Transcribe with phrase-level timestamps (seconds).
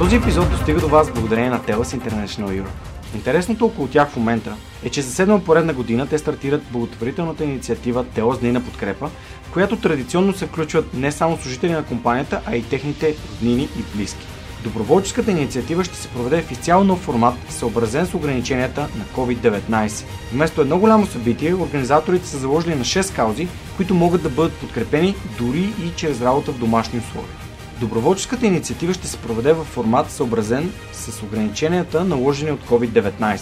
[0.00, 3.14] Този епизод достига до вас благодарение на TELUS International Europe.
[3.14, 8.04] Интересното около тях в момента е, че за седма поредна година те стартират благотворителната инициатива
[8.04, 9.10] TELUS Дни на подкрепа,
[9.42, 13.96] в която традиционно се включват не само служители на компанията, а и техните роднини и
[13.96, 14.26] близки.
[14.64, 20.04] Доброволческата инициатива ще се проведе в изцяло нов формат, съобразен с ограниченията на COVID-19.
[20.32, 25.14] Вместо едно голямо събитие, организаторите са заложили на 6 каузи, които могат да бъдат подкрепени
[25.38, 27.49] дори и чрез работа в домашни условия.
[27.80, 33.40] Доброволческата инициатива ще се проведе в формат съобразен с ограниченията наложени от COVID-19.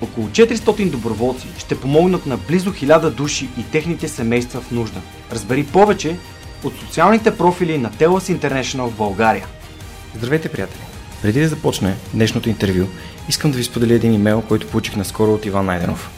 [0.00, 5.00] Около 400 доброволци ще помогнат на близо 1000 души и техните семейства в нужда.
[5.32, 6.16] Разбери повече
[6.64, 9.46] от социалните профили на TELUS International в България.
[10.16, 10.80] Здравейте, приятели!
[11.22, 12.86] Преди да започне днешното интервю,
[13.28, 16.10] искам да ви споделя един имейл, който получих наскоро от Иван Найденов.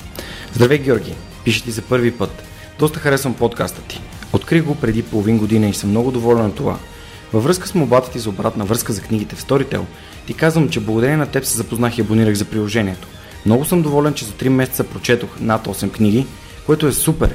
[0.55, 1.15] Здравей, Георги!
[1.45, 2.43] Пише ти за първи път.
[2.79, 4.01] Доста харесвам подкаста ти.
[4.33, 6.79] Открих го преди половин година и съм много доволен от това.
[7.33, 9.83] Във връзка с мобата ти за обратна връзка за книгите в Storytel,
[10.27, 13.09] ти казвам, че благодарение на теб се запознах и абонирах за приложението.
[13.47, 16.27] Много съм доволен, че за 3 месеца прочетох над 8 книги,
[16.67, 17.35] което е супер.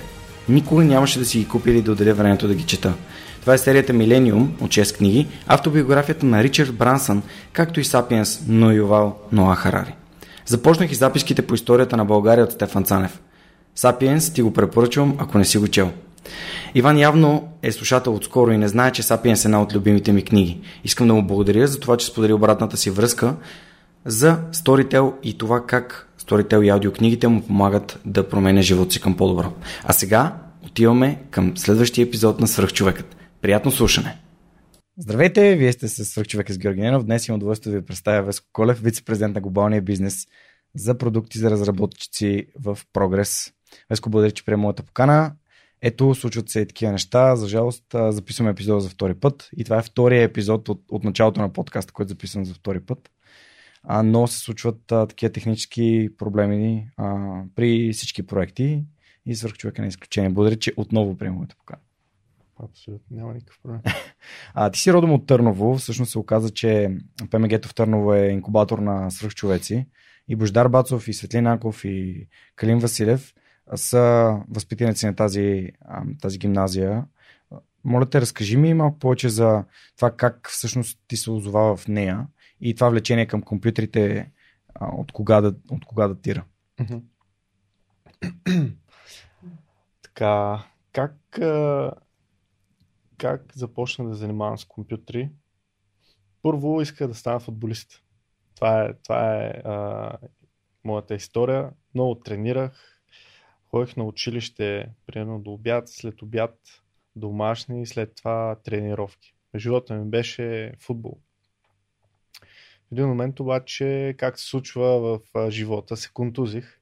[0.49, 2.93] Никога нямаше да си ги купя или да отделя времето да ги чета.
[3.41, 8.71] Това е серията Милениум от 6 книги, автобиографията на Ричард Брансън, както и Сапиенс но
[8.71, 9.95] Ювал Ноа Харари.
[10.45, 13.19] Започнах и записките по историята на България от Стефан Цанев.
[13.75, 15.91] Сапиенс ти го препоръчвам, ако не си го чел.
[16.75, 20.23] Иван явно е слушател отскоро и не знае, че Сапиенс е една от любимите ми
[20.23, 20.61] книги.
[20.83, 23.35] Искам да му благодаря за това, че сподели обратната си връзка
[24.05, 29.17] за Storytel и това как Storytel и аудиокнигите му помагат да променя живота си към
[29.17, 29.53] по-добро.
[29.83, 30.35] А сега
[30.65, 33.15] отиваме към следващия епизод на Свръхчовекът.
[33.41, 34.17] Приятно слушане!
[34.97, 37.03] Здравейте, вие сте с Свръхчовека с Георги Ненов.
[37.03, 40.27] Днес имам удоволствие да ви представя Веско Колев, вице-президент на глобалния бизнес
[40.75, 43.51] за продукти за разработчици в Прогрес.
[43.89, 45.31] Веско, благодаря, че приема моята покана.
[45.85, 47.35] Ето, случват се и такива неща.
[47.35, 49.49] За жалост, записваме епизода за втори път.
[49.57, 53.11] И това е втория епизод от, от началото на подкаста, който записвам за втори път.
[53.83, 58.83] А, но се случват а, такива технически проблеми а, при всички проекти
[59.25, 60.29] и свърх човека на изключение.
[60.29, 61.81] Благодаря, че отново приема моята покана.
[62.63, 63.81] Абсолютно, няма никакъв проблем.
[64.53, 65.75] А, ти си родом от Търново.
[65.75, 66.97] Всъщност се оказа, че
[67.31, 69.87] ПМГ-то в Търново е инкубатор на свръхчовеци.
[70.27, 73.33] И Бождар Бацов, и Светлин Аков, и Калин Василев
[73.75, 75.71] са възпитаници на тази,
[76.21, 77.05] тази гимназия.
[77.83, 79.63] Моля те, разкажи ми малко повече за
[79.95, 82.27] това как всъщност ти се озовава в нея
[82.61, 84.31] и това влечение към компютрите
[84.81, 86.43] от кога да, от кога датира.
[90.01, 91.39] така, как,
[93.17, 95.29] как започна да занимавам с компютри?
[96.41, 98.03] Първо исках да стана футболист.
[98.55, 100.11] Това е, това е а,
[100.83, 101.71] моята история.
[101.95, 102.92] Много тренирах,
[103.73, 106.59] Ходих на училище, примерно до обяд, след обяд
[107.15, 109.35] домашни и след това тренировки.
[109.55, 111.17] Живота ми беше футбол.
[112.41, 116.79] В един момент обаче, как се случва в живота, се контузих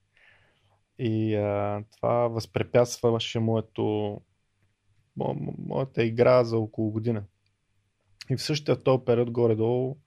[1.00, 4.22] и а, това възпрепятстваше моето,
[5.18, 7.24] мо, моята игра за около година.
[8.30, 9.98] И в същия този период горе-долу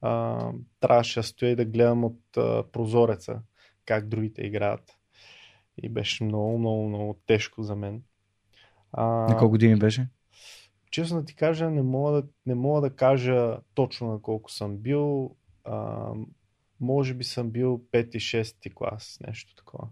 [0.00, 3.42] а, трябваше да стоя и да гледам от а, прозореца
[3.84, 4.97] как другите играят
[5.82, 8.02] и беше много, много, много тежко за мен.
[8.92, 10.08] А, на колко години беше?
[10.90, 14.76] Честно да ти кажа, не мога да, не мога да кажа точно на колко съм
[14.76, 15.36] бил.
[15.64, 16.10] А,
[16.80, 19.88] може би съм бил 5-6 клас, нещо такова.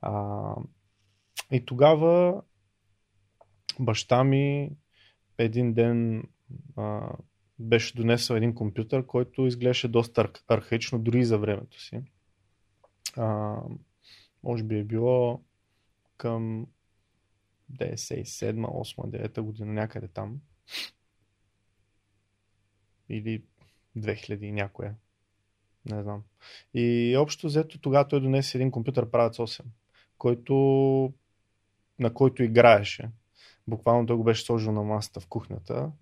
[0.00, 0.54] А,
[1.50, 2.42] и тогава
[3.80, 4.70] баща ми
[5.38, 6.24] един ден
[6.76, 7.10] а,
[7.58, 12.02] беше донесъл един компютър, който изглеждаше доста архаично, дори за времето си.
[13.16, 13.56] А,
[14.44, 15.42] може би е било
[16.16, 16.66] към
[17.72, 18.24] 97,
[18.66, 20.40] 8, 9 година, някъде там.
[23.08, 23.42] Или
[23.96, 24.94] 2000 някоя.
[25.90, 26.22] Не знам.
[26.74, 29.64] И общо взето тогава той донесе един компютър правец 8,
[30.18, 30.54] който,
[31.98, 33.10] на който играеше.
[33.66, 35.92] Буквално той го беше сложил на масата в кухнята.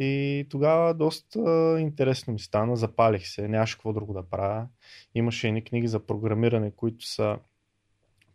[0.00, 2.76] И тогава доста интересно ми стана.
[2.76, 4.68] Запалих се, нямаше какво друго да правя.
[5.14, 7.38] Имаше едни книги за програмиране, които са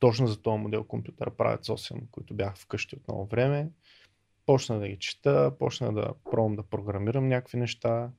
[0.04, 3.70] точно за този модел компютър правят 8, които бях вкъщи от много време.
[4.46, 8.12] почна да ги чета, почна да пробвам да програмирам някакви неща.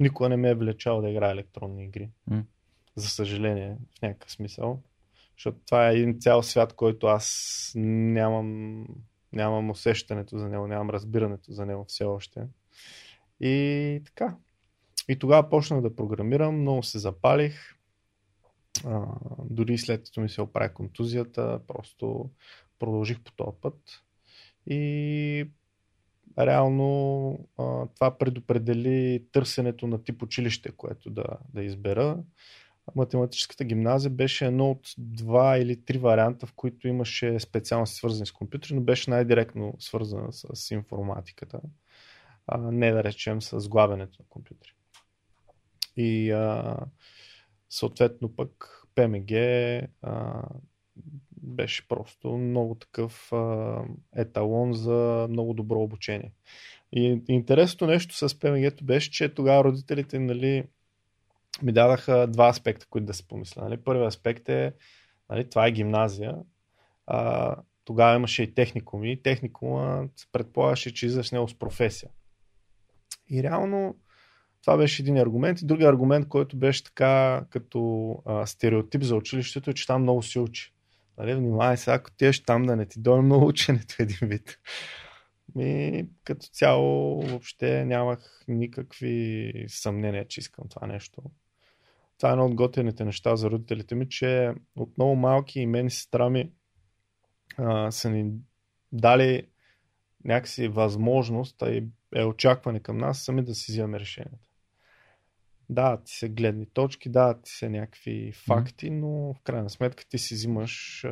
[0.00, 2.10] Никога не ме е влечал да играя електронни игри.
[2.30, 2.44] М.
[2.96, 4.82] За съжаление, в някакъв смисъл.
[5.36, 8.86] Защото това е един цял свят, който аз нямам,
[9.32, 12.46] нямам усещането за него, нямам разбирането за него все още.
[13.40, 14.36] И така.
[15.08, 17.74] И тогава почнах да програмирам, много се запалих.
[18.86, 19.06] А,
[19.50, 22.30] дори след като ми се оправи контузията, просто
[22.78, 24.02] продължих по този път.
[24.66, 25.50] И
[26.38, 31.24] реално а, това предопредели търсенето на тип училище, което да,
[31.54, 32.18] да избера.
[32.94, 38.32] Математическата гимназия беше едно от два или три варианта, в които имаше специалности свързани с
[38.32, 41.60] компютри, но беше най-директно свързана с информатиката,
[42.46, 44.72] а не да речем с главенето на компютри.
[45.96, 46.76] И а,
[47.72, 49.32] съответно пък ПМГ
[50.02, 50.42] а,
[51.42, 53.78] беше просто много такъв а,
[54.16, 56.32] еталон за много добро обучение.
[56.92, 60.64] И интересното нещо с ПМГ беше, че тогава родителите нали,
[61.62, 63.62] ми дадаха два аспекта, които да се помисля.
[63.62, 63.76] Нали.
[63.76, 64.72] Първият аспект е,
[65.30, 66.36] нали, това е гимназия.
[67.06, 69.22] А, тогава имаше и техникуми.
[69.22, 72.10] Техникума предполагаше, че излезеш него с професия.
[73.30, 73.96] И реално
[74.62, 75.62] това беше един аргумент.
[75.62, 80.22] И другия аргумент, който беше така като а, стереотип за училището, е, че там много
[80.22, 80.72] се учи.
[81.18, 84.58] Нали, внимавай сега, ако ти еш там да не ти дойде много ученето един вид.
[85.58, 91.22] И като цяло въобще нямах никакви съмнения, че искам това нещо.
[92.18, 95.86] Това е едно от готените неща за родителите ми, че от много малки и мен
[95.86, 96.50] и сестра ми
[97.56, 98.32] а, са ни
[98.92, 99.46] дали
[100.24, 104.51] някакси възможност, а и е очакване към нас сами да си взимаме решенията.
[105.72, 110.18] Да, ти са гледни точки, да, ти са някакви факти, но в крайна сметка ти
[110.18, 111.04] си взимаш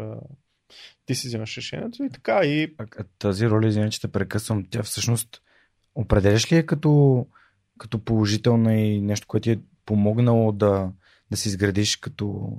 [1.06, 4.82] ти си взимаш решението и така и А, тази роля, извиня, че те прекъсвам, тя
[4.82, 5.42] всъщност
[5.94, 7.26] определяш ли е като,
[7.78, 10.92] като положителна и нещо, което ти е помогнало да,
[11.30, 12.58] да си изградиш като,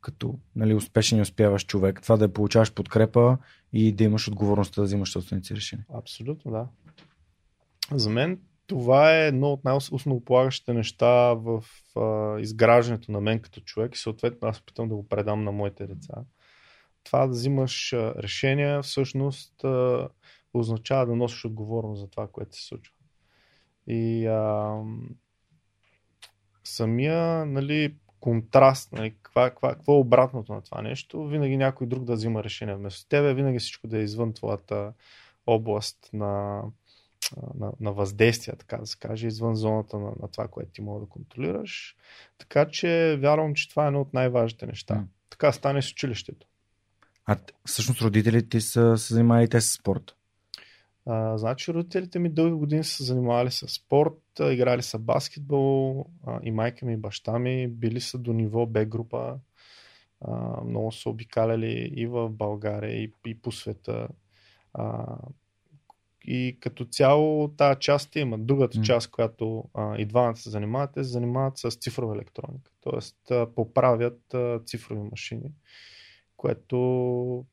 [0.00, 2.02] като нали, успешен и успяващ човек?
[2.02, 3.38] Това да я получаваш подкрепа
[3.72, 5.86] и да имаш отговорността да взимаш собствените си решения.
[5.94, 6.68] Абсолютно, да.
[7.92, 11.64] За мен това е едно от най-основополагащите неща в
[11.96, 15.86] а, изграждането на мен като човек и съответно аз опитам да го предам на моите
[15.86, 16.14] деца.
[17.04, 20.08] Това да взимаш решения всъщност а,
[20.54, 22.94] означава да носиш отговорност за това, което се случва.
[23.86, 24.74] И а,
[26.64, 32.44] самия нали, контраст, нали, какво е обратното на това нещо, винаги някой друг да взима
[32.44, 34.92] решение вместо тебе, винаги всичко да е извън твоята
[35.46, 36.62] област на,
[37.54, 41.00] на, на въздействие, така да се каже, извън зоната на, на това, което ти мога
[41.00, 41.96] да контролираш.
[42.38, 44.94] Така че вярвам, че това е едно от най-важните неща.
[44.94, 45.06] М.
[45.30, 46.46] Така стане с училището.
[47.26, 47.36] А
[47.66, 50.14] всъщност родителите са се занимавали те с спорт.
[51.06, 56.40] А, значи родителите ми дълги години са се занимавали с спорт, играли са баскетбол, а,
[56.42, 59.38] и майка ми и баща ми били са до ниво Б група.
[60.20, 64.08] А, много са обикаляли и в България, и, и по света.
[64.74, 65.16] А,
[66.30, 68.38] и като цяло тази част има.
[68.38, 68.84] Другата М.
[68.84, 72.70] част, която а, и двамата се занимават, те се занимават с цифрова електроника.
[72.80, 75.52] Тоест а, поправят а, цифрови машини,
[76.36, 76.76] което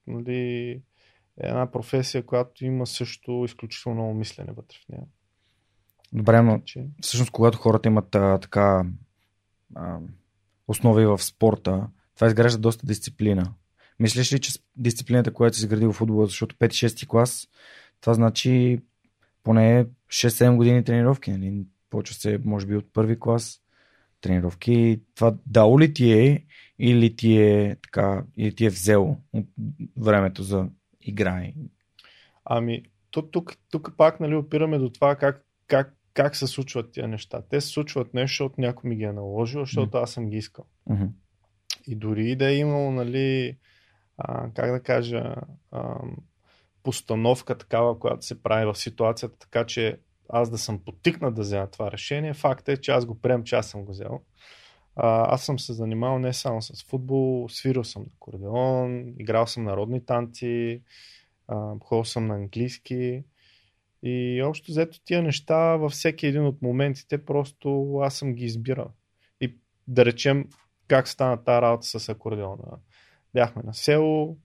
[0.07, 0.69] нали,
[1.41, 5.05] е една професия, която има също изключително много мислене вътре в нея.
[6.13, 8.85] Добре, но Че, всъщност когато хората имат а, така
[9.75, 9.99] а,
[10.67, 13.53] основи в спорта, това изгражда доста дисциплина.
[13.99, 17.47] Мислиш ли, че дисциплината, която си изградил в футбола, защото 5-6 клас,
[18.05, 18.79] това значи
[19.43, 21.31] поне 6-7 години тренировки.
[21.31, 21.65] Нали?
[21.89, 23.61] Почва се, може би, от първи клас
[24.21, 25.01] тренировки.
[25.15, 26.45] Това дало ли ти е
[26.79, 29.45] или ти е, така, или ти е взело от
[29.97, 30.69] времето за
[31.01, 31.47] игра?
[32.45, 37.07] Ами, тук, тук, тук пак нали, опираме до това как, как, как се случват тия
[37.07, 37.41] неща.
[37.49, 40.65] Те се случват нещо, защото някой ми ги е наложил, защото аз съм ги искал.
[40.89, 41.05] Мгм.
[41.87, 43.57] И дори да е имало, нали,
[44.17, 45.35] а, как да кажа,
[45.71, 45.99] а,
[46.85, 49.99] постановка такава, която се прави в ситуацията, така че
[50.29, 53.55] аз да съм потикнат да взема това решение, факт е, че аз го приемам, че
[53.55, 54.21] аз съм го взел.
[54.95, 59.63] А, аз съм се занимавал не само с футбол, свирил съм на кордеон, играл съм
[59.63, 60.81] народни танци,
[61.83, 63.23] ходил съм на английски
[64.03, 68.91] и общо взето тия неща във всеки един от моментите просто аз съм ги избирал.
[69.41, 70.49] И да речем
[70.87, 72.77] как стана тази работа с акордеона.
[73.33, 74.37] Бяхме на село,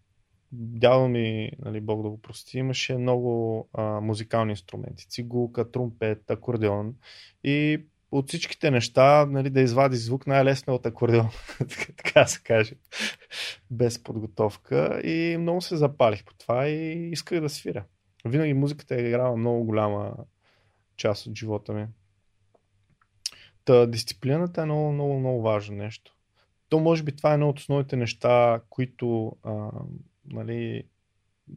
[0.53, 5.09] дядо ми, нали, Бог да го прости, имаше много а, музикални инструменти.
[5.09, 6.95] Цигулка, трумпет, акордеон.
[7.45, 11.29] И от всичките неща, нали, да извади звук най-лесно е от акордеон,
[11.97, 12.75] така- се каже,
[13.71, 15.01] без подготовка.
[15.05, 17.85] И много се запалих по това и исках да свиря.
[18.25, 20.15] Винаги музиката е играла много голяма
[20.97, 21.87] част от живота ми.
[23.65, 26.17] Та дисциплината е много, много, много важно нещо.
[26.69, 29.71] То може би това е едно от основните неща, които а,
[30.31, 30.85] нали,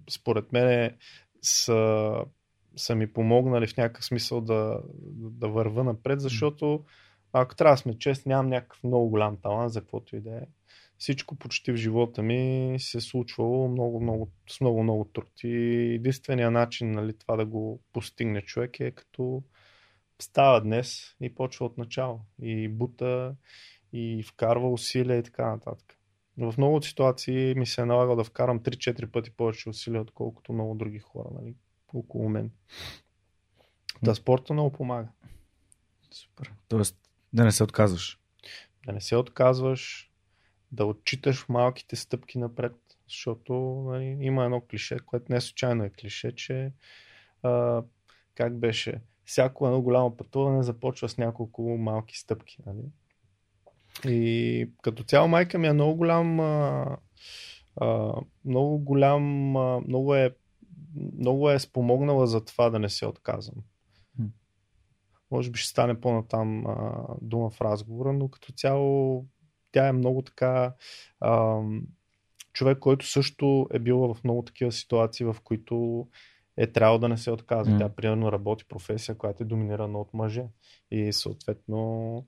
[0.10, 0.98] според мен
[1.42, 2.14] са,
[2.76, 4.82] са ми помогнали в някакъв смисъл да,
[5.14, 6.86] да върва напред, защото
[7.34, 10.42] ако трябва да сме честни, нямам някакъв много голям талант за каквото и да е.
[10.98, 15.30] Всичко почти в живота ми се е случвало много, много, с много, много труд.
[15.44, 15.56] И
[15.96, 19.44] единственият начин нали, това да го постигне човек е като
[20.22, 22.22] става днес и почва от начало.
[22.42, 23.36] И бута,
[23.94, 25.98] и вкарва усилия и така нататък.
[26.38, 30.76] В много ситуации ми се е налагал да вкарам 3-4 пъти повече усилия, отколкото много
[30.76, 31.56] други хора нали,
[31.94, 32.52] около мен.
[34.04, 35.08] Да, спорта много помага.
[36.12, 36.54] Супер.
[36.68, 36.98] Тоест
[37.34, 38.20] да не се отказваш.
[38.86, 40.12] Да не се отказваш,
[40.72, 42.76] да отчиташ малките стъпки напред,
[43.10, 43.54] защото
[43.88, 46.72] нали, има едно клише, което не случайно е клише, че
[47.44, 47.84] а,
[48.36, 52.58] как беше, всяко едно голямо пътуване започва с няколко малки стъпки.
[52.66, 52.84] Нали?
[54.06, 56.86] И като цяло майка ми е много голям а,
[57.82, 58.14] а,
[58.46, 60.36] много голям а, много е
[61.18, 63.64] много е спомогнала за това да не се отказвам.
[65.32, 69.26] Може би ще стане по-натам а, дума в разговора, но като цяло
[69.72, 70.74] тя е много така
[71.20, 71.62] а,
[72.54, 76.08] човек, който също е бил в много такива ситуации, в които
[76.58, 77.74] е трябвало да не се отказва.
[77.74, 77.80] Mm.
[77.80, 80.44] Тя примерно работи професия, която е доминирана от мъже.
[80.92, 82.26] И съответно,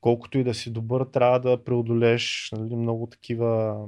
[0.00, 3.78] колкото и да си добър, трябва да преодолеш нали, много такива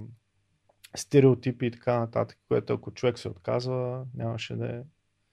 [0.96, 4.80] стереотипи и така нататък, което ако човек се отказва, нямаше да е.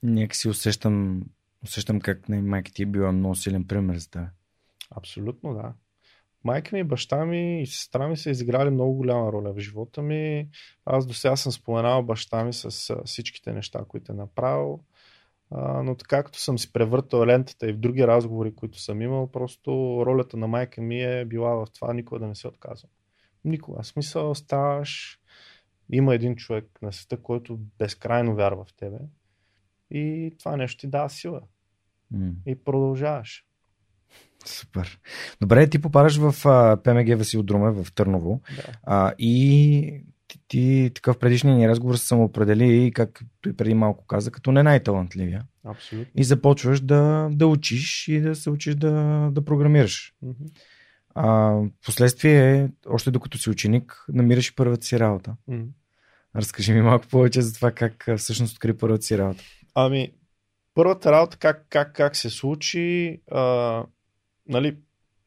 [0.03, 1.23] Нека си усещам,
[1.63, 4.29] усещам как не, майка ти е била много силен пример за това.
[4.91, 5.73] Абсолютно, да.
[6.43, 10.49] Майка ми, баща ми и сестра ми са изиграли много голяма роля в живота ми.
[10.85, 14.79] Аз до сега съм споменал баща ми с всичките неща, които е направил.
[15.51, 19.31] А, но така като съм си превъртал лентата и в други разговори, които съм имал,
[19.31, 22.91] просто ролята на майка ми е била в това никога да не се отказвам.
[23.45, 23.83] Никога.
[23.83, 25.19] Смисъл ставаш,
[25.91, 28.97] има един човек на света, който безкрайно вярва в тебе
[29.91, 31.41] и това нещо ти дава сила.
[32.13, 32.33] Mm.
[32.45, 33.45] И продължаваш.
[34.45, 34.99] Супер.
[35.41, 36.33] Добре, ти попадаш в
[36.83, 38.63] ПМГ Васил Друме в Търново да.
[38.83, 40.03] а, и
[40.35, 44.63] ти, ти такъв предишния ни разговор се самоопредели, как той преди малко каза, като не
[44.63, 45.43] най-талантливия.
[45.65, 46.11] Абсолютно.
[46.15, 48.91] И започваш да, да учиш и да се учиш да,
[49.31, 50.13] да програмираш.
[50.23, 50.51] Mm-hmm.
[51.15, 55.35] А, последствие, още докато си ученик, намираш и първата си работа.
[55.49, 55.67] Mm-hmm.
[56.35, 59.43] Разкажи ми малко повече за това как всъщност откри първата си работа.
[59.75, 60.11] Ами,
[60.73, 63.83] първата работа как, как, как се случи, а,
[64.47, 64.77] нали,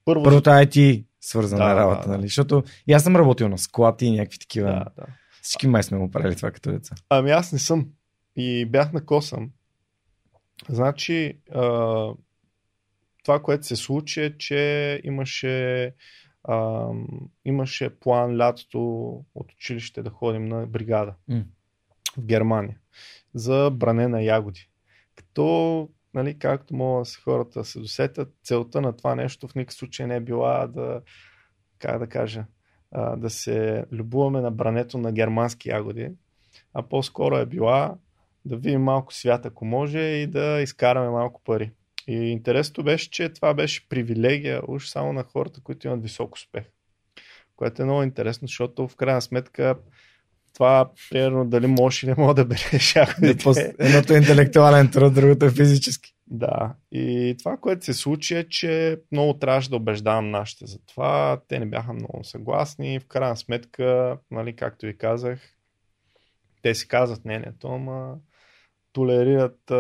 [0.05, 0.23] първо...
[0.23, 2.23] Първото IT свързана да, работа, да, нали?
[2.23, 4.69] Защото и аз съм работил на склад и някакви такива.
[4.69, 5.07] Да, да.
[5.43, 6.95] Всички май сме го правили това като деца.
[7.11, 7.89] Ами аз не съм.
[8.37, 9.51] И бях на косъм.
[10.69, 11.63] Значи, а,
[13.25, 15.95] това, което се случи е, че имаше,
[16.45, 16.87] а,
[17.45, 18.81] имаше план лятото
[19.35, 21.45] от училище да ходим на бригада mm.
[22.17, 22.79] в Германия
[23.35, 24.71] за бране на ягоди.
[25.15, 30.17] Като нали, както могат хората се досетят, целта на това нещо в никакъв случай не
[30.17, 31.01] е била да,
[31.79, 32.45] как да кажа,
[33.17, 36.11] да се любуваме на брането на германски ягоди,
[36.75, 37.95] а по-скоро е била
[38.45, 41.73] да видим малко свят, ако може, и да изкараме малко пари.
[42.07, 46.65] И интересното беше, че това беше привилегия уж само на хората, които имат висок успех.
[47.57, 49.79] Което е много интересно, защото в крайна сметка
[50.55, 53.75] това, примерно, дали можеш или не мога да береш ягодите.
[53.79, 56.15] Едното е интелектуален труд, другото е физически.
[56.31, 56.75] Да.
[56.93, 61.41] И това, което се случи е, че много трябваше да убеждавам нашите за това.
[61.49, 63.01] Те не бяха много съгласни.
[63.01, 65.41] В крайна сметка, нали, както ви казах,
[66.63, 68.15] те си казват мнението, ама
[68.93, 69.73] толерират,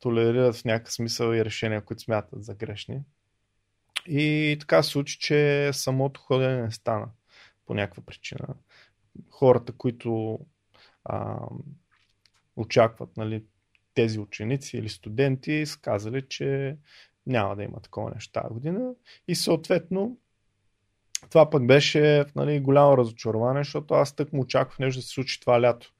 [0.00, 3.00] толерират в някакъв смисъл и решения, които смятат за грешни.
[4.06, 7.06] И така се случи, че самото ходене не стана
[7.66, 8.46] по някаква причина
[9.30, 10.38] хората, които
[11.04, 11.38] а,
[12.56, 13.44] очакват нали,
[13.94, 16.76] тези ученици или студенти, са казали, че
[17.26, 18.92] няма да има такова нещо тази година.
[19.28, 20.18] И съответно,
[21.30, 25.40] това пък беше нали, голямо разочарование, защото аз тък му очаквах нещо да се случи
[25.40, 25.92] това лято.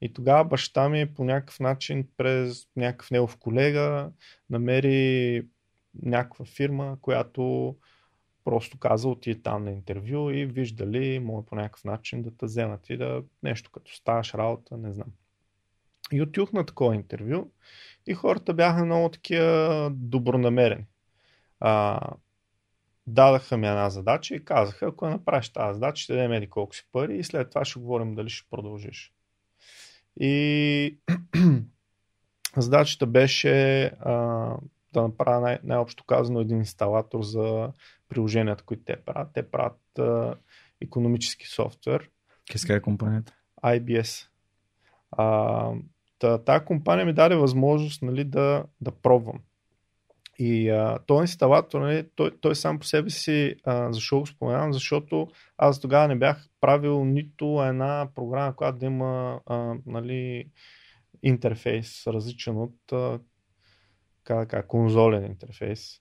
[0.00, 4.10] И тогава баща ми по някакъв начин през някакъв негов колега
[4.50, 5.46] намери
[6.02, 7.76] някаква фирма, която
[8.44, 12.90] просто каза отиде там на интервю и виждали, може по някакъв начин да те вземат
[12.90, 15.08] и да нещо като ставаш работа, не знам.
[16.12, 17.50] И отидох на такова интервю
[18.06, 20.86] и хората бяха много такива добронамерени.
[21.60, 22.00] А,
[23.06, 26.88] дадаха ми една задача и казаха, ако направиш тази задача, ще дадем еди колко си
[26.92, 29.12] пари и след това ще говорим дали ще продължиш.
[30.20, 30.98] И
[32.56, 34.14] Задачата беше а,
[34.92, 37.72] да направя най- най-общо казано един инсталатор за
[38.12, 39.28] приложенията, които те правят.
[39.34, 40.34] Те правят а,
[40.80, 42.10] економически софтуер,
[42.52, 43.34] Каква е компанията?
[43.64, 44.28] IBS.
[45.10, 45.72] А,
[46.18, 49.40] та, тази компания ми даде възможност нали, да, да пробвам.
[50.38, 54.72] И а, този инсталатор, нали, той, той сам по себе си, а, защо го споменавам?
[54.72, 55.28] Защото
[55.58, 60.50] аз тогава не бях правил нито една програма, която да има а, нали,
[61.22, 63.20] интерфейс, различен от а,
[64.24, 66.00] как, кажа, конзолен интерфейс.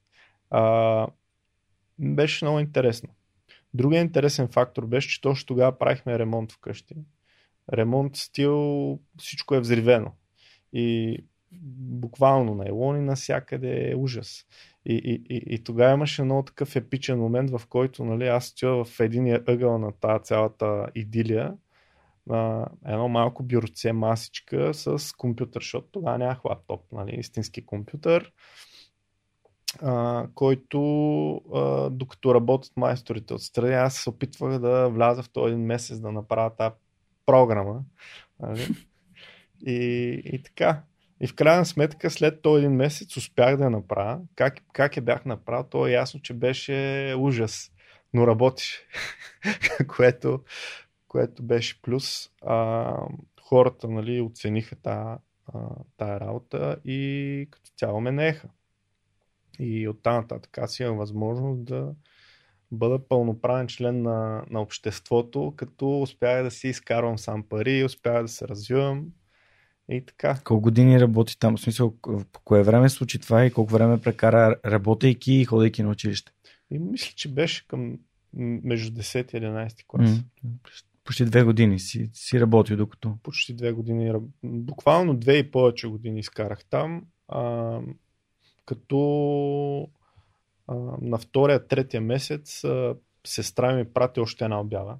[0.49, 1.07] А,
[2.01, 3.09] беше много интересно.
[3.73, 6.95] Другия интересен фактор беше, че точно тогава правихме ремонт вкъщи.
[7.73, 10.11] Ремонт стил, всичко е взривено.
[10.73, 11.17] И
[12.01, 14.45] буквално на елони навсякъде е ужас.
[14.85, 18.83] И, и, и, и тогава имаше много такъв епичен момент, в който нали, аз стоя
[18.85, 21.53] в един ъгъл на тази цялата идилия,
[22.29, 28.31] а, едно малко бюроце масичка с компютър, защото тогава нямах лаптоп, нали, истински компютър,
[29.81, 30.81] а, който
[31.35, 36.11] а, докато работят майсторите отстрани, аз се опитвах да вляза в този един месец да
[36.11, 36.75] направя тази
[37.25, 37.81] програма.
[38.39, 38.67] Нали?
[39.65, 40.83] И, и така.
[41.21, 44.19] И в крайна сметка, след този един месец успях да я направя.
[44.35, 47.71] Как, как я бях направил, то е ясно, че беше ужас.
[48.13, 48.87] Но работеше.
[49.87, 50.43] което,
[51.07, 52.29] което беше плюс.
[52.45, 52.95] А,
[53.41, 55.17] хората нали, оцениха тая,
[55.97, 58.49] тая работа и като цяло ме нееха.
[59.61, 61.93] И оттам нататък аз имам възможност да
[62.71, 68.27] бъда пълноправен член на, на обществото, като успях да си изкарвам сам пари, успях да
[68.27, 69.05] се развивам
[69.89, 70.39] и така.
[70.43, 71.57] Колко години работи там?
[71.57, 71.95] В смисъл,
[72.31, 76.31] по кое време случи това и колко време прекара работейки и ходейки на училище?
[76.71, 77.97] И мисля, че беше към
[78.33, 80.09] между 10 и 11 клас.
[80.09, 80.23] Mm.
[81.03, 83.17] Почти две години си, си работил докато.
[83.23, 84.13] Почти две години.
[84.43, 87.03] Буквално две и повече години изкарах там.
[87.27, 87.79] А,
[88.71, 89.89] като
[90.67, 92.95] а, на втория, третия месец а,
[93.27, 94.97] сестра ми прати още една обява,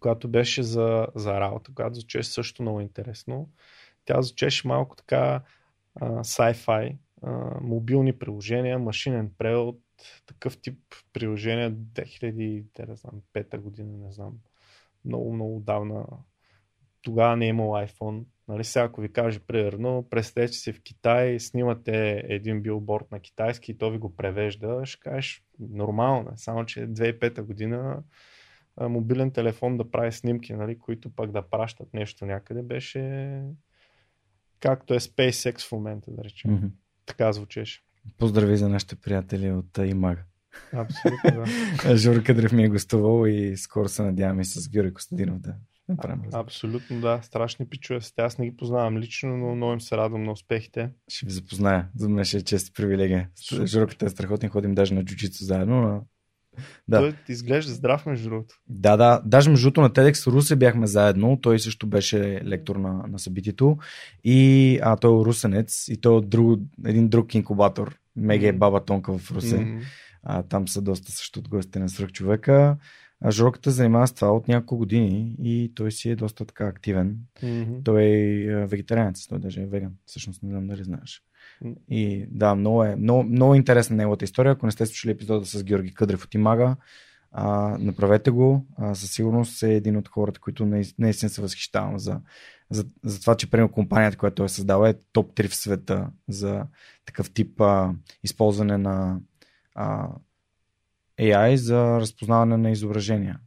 [0.00, 3.48] която беше за, за работа, която звучеше също много интересно.
[4.04, 5.42] Тя звучеше малко така
[5.94, 9.80] а, sci-fi, а, мобилни приложения, машинен превод,
[10.26, 10.78] такъв тип
[11.12, 14.34] приложения 2005 година, не знам,
[15.04, 16.06] много, много давна.
[17.02, 18.24] Тогава не е имал iPhone.
[18.48, 23.72] Нали, сега ако ви каже, примерно, представете си в Китай, снимате един билборд на китайски
[23.72, 28.02] и то ви го превежда, ще кажеш нормално, само че 2005 година
[28.80, 33.42] мобилен телефон да прави снимки, нали, които пък да пращат нещо някъде, беше
[34.60, 36.50] както е SpaceX в момента, да речем.
[36.50, 36.70] Mm-hmm.
[37.06, 37.82] Така звучеше.
[38.18, 40.22] Поздрави за нашите приятели от Имага.
[40.72, 41.44] Абсолютно,
[41.84, 41.96] да.
[41.96, 45.54] Жор Кадрев ми е гостувал и скоро се надяваме с Георги Костадинов да
[45.88, 46.30] направим.
[46.32, 47.20] А, абсолютно, да.
[47.22, 48.22] Страшни пичове сте.
[48.22, 50.90] Аз не ги познавам лично, но много им се радвам на успехите.
[51.08, 51.88] Ще ви запозная.
[51.96, 53.28] За мен ще е чест привилегия.
[53.64, 54.50] Жорката е страхотен.
[54.50, 55.80] Ходим даже на джуджицу заедно.
[55.80, 56.04] Но...
[56.88, 56.98] Да.
[56.98, 58.54] Той изглежда здрав, между другото.
[58.68, 59.22] Да, да.
[59.24, 61.38] Даже между другото на TEDx Русе бяхме заедно.
[61.40, 63.78] Той също беше лектор на, на събитието.
[64.24, 65.88] И а, той е русенец.
[65.88, 67.98] И той е друг, един друг инкубатор.
[68.16, 69.58] Мега е баба Тонка в Русе.
[69.58, 69.82] Mm-hmm.
[70.22, 72.76] А, там са доста също от гостите на свръх човека.
[73.20, 77.18] А Жорката занимава с това от няколко години и той си е доста така активен.
[77.42, 77.84] Mm-hmm.
[77.84, 79.92] Той е вегетарианец, той даже е веган.
[80.06, 81.22] Всъщност не знам дали знаеш.
[81.88, 84.52] И да, много е много, много интересна неговата история.
[84.52, 86.76] Ако не сте слушали епизода с Георги Къдрев от Имага,
[87.32, 88.66] а, направете го.
[88.76, 90.66] А, със сигурност е един от хората, които
[90.98, 92.20] наистина се възхищавам за,
[92.70, 96.10] за, за това, че примерно компанията, която той е създала е топ 3 в света
[96.28, 96.66] за
[97.06, 99.20] такъв тип а, използване на
[99.74, 100.08] а,
[101.20, 103.40] AI за разпознаване на изображения.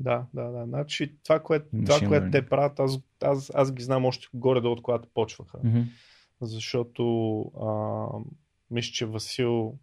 [0.00, 0.64] Да, да, да.
[0.64, 4.82] Значи това, което, това, което те правят, аз, аз, аз ги знам още горе-долу, от
[4.82, 5.58] когато почваха.
[5.58, 5.84] Mm-hmm.
[6.40, 8.06] Защото а,
[8.70, 9.78] мисля, че Васил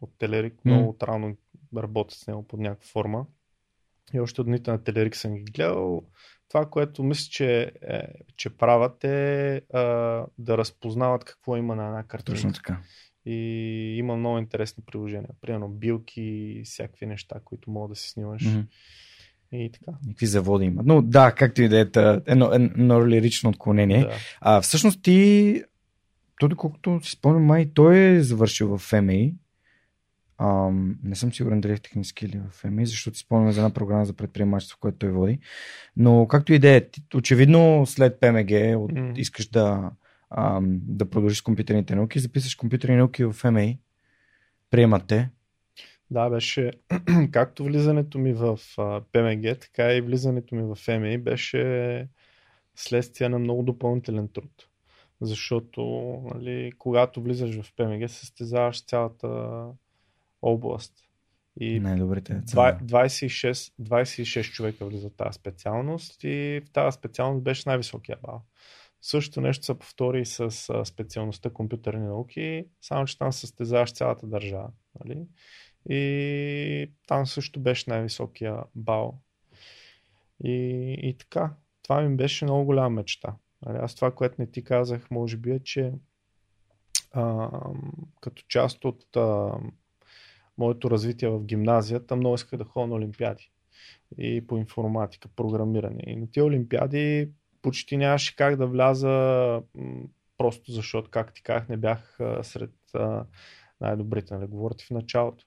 [0.00, 0.70] от Телерик mm-hmm.
[0.70, 1.36] много отрано
[1.76, 3.26] работят с него под някаква форма.
[4.14, 6.02] И още от дните на Телерик съм ги гледал.
[6.48, 8.02] Това, което мисля, че, е,
[8.36, 9.80] че правят е а,
[10.38, 12.34] да разпознават какво има на една картинка.
[12.34, 12.80] Точно така.
[13.26, 15.30] И има много интересни приложения.
[15.40, 18.42] Примерно билки, всякакви неща, които могат да си снимаш.
[18.42, 18.64] Mm-hmm.
[19.52, 19.92] И така.
[20.08, 20.82] Какви заводи има.
[20.86, 21.86] Но да, както и да е,
[22.26, 24.00] едно, едно лирично отклонение.
[24.00, 24.14] Да.
[24.40, 25.62] А, всъщност ти,
[26.38, 29.34] то доколкото си спомням, май той е завършил в FMI.
[30.38, 33.70] Ам, не съм сигурен дали е технически или в FMI, защото си спомням за една
[33.70, 35.38] програма за предприемачество, която той води.
[35.96, 36.82] Но както и да е,
[37.14, 39.18] очевидно след ПМГ от, mm.
[39.18, 39.90] искаш да,
[40.30, 43.78] ам, да продължиш компютърните науки, записаш компютърни науки в FMI.
[44.70, 45.30] Приемате.
[46.10, 46.72] Да, беше
[47.30, 48.58] както влизането ми в
[49.12, 52.08] ПМГ, така и влизането ми в ФМИ беше
[52.74, 54.68] следствие на много допълнителен труд.
[55.20, 55.82] Защото,
[56.34, 59.62] нали, когато влизаш в ПМГ, състезаваш цялата
[60.42, 60.92] област.
[61.60, 62.78] И Най-добрите деца.
[62.82, 68.42] 26, 26 човека влизат в тази специалност и в тази специалност беше най-високия бал.
[69.06, 70.50] Също нещо се повтори с
[70.84, 74.70] специалността компютърни науки, само че там състезаваш цялата държава.
[75.00, 75.26] Нали?
[75.88, 79.18] И там също беше най-високия бал.
[80.44, 80.52] И,
[81.02, 83.36] и така, това ми беше много голяма мечта.
[83.66, 83.78] Нали?
[83.80, 85.92] Аз това, което не ти казах, може би е, че
[87.12, 87.50] а,
[88.20, 89.52] като част от а,
[90.58, 93.50] моето развитие в гимназията, много исках да ходя на олимпиади.
[94.18, 96.02] И по информатика, програмиране.
[96.06, 97.30] И на тези олимпиади
[97.66, 99.62] почти нямаше как да вляза,
[100.38, 102.74] просто защото, как ти казах, не бях сред
[103.80, 105.44] най-добрите, нали, говорите в началото.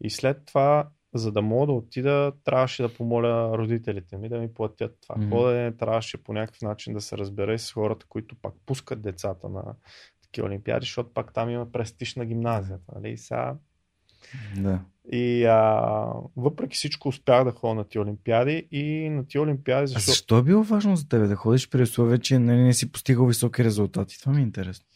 [0.00, 4.54] И след това, за да мога да отида, трябваше да помоля родителите ми да ми
[4.54, 5.30] платят това mm-hmm.
[5.30, 9.62] ходене, трябваше по някакъв начин да се разбере с хората, които пак пускат децата на
[10.22, 12.92] такива олимпиади, защото пак там има престиж на гимназията.
[12.94, 13.10] Нали?
[13.10, 13.56] И сега
[14.56, 14.80] да.
[15.12, 20.10] И а, въпреки всичко успях да ходя на ти олимпиади и на ти олимпиади, защото...
[20.10, 22.92] А защо е било важно за тебе да ходиш при условие, че нали, не си
[22.92, 24.20] постигал високи резултати?
[24.20, 24.86] Това ми е интересно.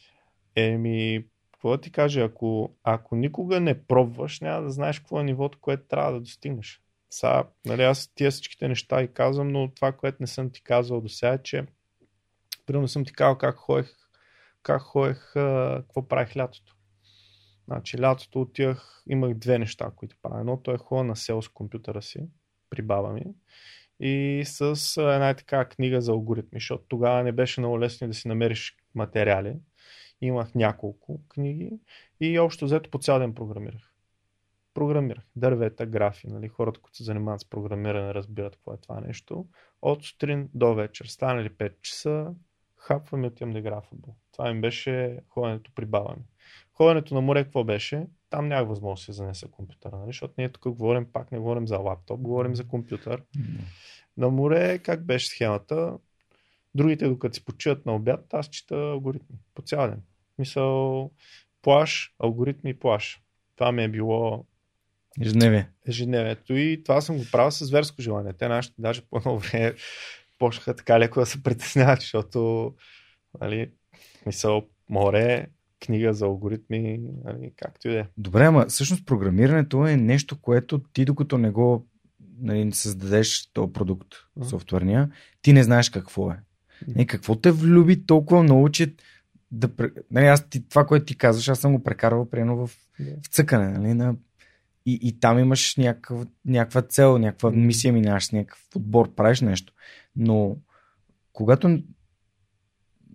[0.57, 5.25] Еми, какво да ти кажа, ако, ако никога не пробваш, няма да знаеш какво е
[5.25, 6.81] нивото, което трябва да достигнеш.
[7.11, 11.01] Са, нали, аз тия всичките неща и казвам, но това, което не съм ти казал
[11.01, 11.67] до сега е, че
[12.67, 13.97] примерно съм ти казал как ходех,
[14.63, 16.76] как ходех, какво правих лятото.
[17.69, 20.41] Значи лятото отивах, имах две неща, които правя.
[20.41, 22.29] Едното е хора на сел с компютъра си,
[22.71, 23.25] при баба ми,
[24.01, 28.29] и с една така книга за алгоритми, защото тогава не беше много лесно да си
[28.29, 29.57] намериш материали.
[30.21, 31.71] Имах няколко книги
[32.21, 33.93] и общо взето по цял ден програмирах.
[34.75, 35.25] Програмирах.
[35.37, 36.49] Дървета, графи, нали?
[36.49, 39.47] хората, които се занимават с програмиране, разбират какво е това нещо.
[39.83, 41.07] От сутрин до вечер.
[41.07, 42.35] Станали 5 часа,
[42.77, 44.15] хапвам и отивам да игра футбол.
[44.33, 46.23] Това ми беше ходенето при баба ми.
[46.77, 48.07] Ходенето на море какво беше?
[48.31, 50.09] Там нямах възможност да се занеса компютъра, нали?
[50.09, 53.23] защото ние тук говорим, пак не говорим за лаптоп, говорим за компютър.
[53.23, 53.61] Mm-hmm.
[54.17, 55.99] На море как беше схемата?
[56.75, 60.03] Другите, докато си почиват на обяд, аз чета алгоритми по цял ден.
[60.39, 61.11] Мисъл,
[61.63, 63.23] плаш, алгоритми, плаш.
[63.57, 64.45] Това ми е било
[65.21, 65.69] Ежедневие.
[65.89, 66.55] Ежедневието.
[66.55, 68.33] И това съм го правил с зверско желание.
[68.33, 69.75] Те нашите даже по едно време
[70.39, 72.75] почнаха така леко да се притесняват, защото
[73.41, 73.71] нали,
[74.27, 75.47] мисъл, море,
[75.81, 78.07] книга за алгоритми, нали, както и да е.
[78.19, 81.87] Добре, ама всъщност програмирането е нещо, което ти докато не го
[82.39, 84.45] нали, създадеш този продукт, uh-huh.
[84.45, 85.11] софтуерния,
[85.43, 86.41] ти не знаеш какво е.
[86.85, 87.07] Uh-huh.
[87.07, 88.95] какво те влюби толкова много, че
[89.51, 89.69] да...
[90.11, 93.25] Нали, аз ти, това, което ти казваш, аз съм го прекарвал приедно в, yeah.
[93.25, 93.79] в цъкане.
[93.79, 94.17] Нали, на...
[94.87, 99.73] И, и там имаш някаква, някаква цел, някаква мисия минаш, някакъв отбор, правиш нещо.
[100.17, 100.57] Но
[101.33, 101.83] когато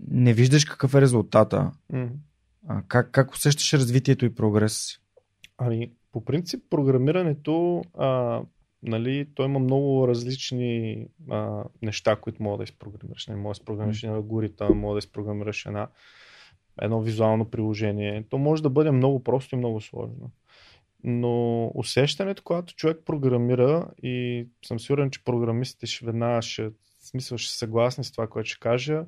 [0.07, 2.09] не виждаш какъв е резултата, mm.
[2.67, 4.99] А, как, как усещаш развитието и прогрес?
[5.57, 8.41] Ами, по принцип, програмирането, а,
[8.83, 13.27] нали, той има много различни а, неща, които мога да изпрограмираш.
[13.27, 15.87] Не мога да изпрограмираш един алгоритъм, мога да изпрограмираш една,
[16.81, 18.23] едно визуално приложение.
[18.29, 20.31] То може да бъде много просто и много сложно.
[21.03, 26.69] Но усещането, когато човек програмира и съм сигурен, че програмистите ще веднага ще,
[26.99, 29.05] смисъл, ще съгласни с това, което ще кажа,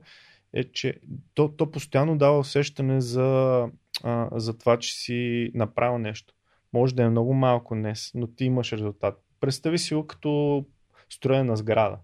[0.54, 1.00] е, че
[1.34, 3.70] то, то постоянно дава усещане за,
[4.04, 6.34] а, за това, че си направил нещо.
[6.74, 9.24] Може да е много малко днес, но ти имаш резултат.
[9.40, 10.66] Представи си го като
[11.10, 11.98] строене на сграда.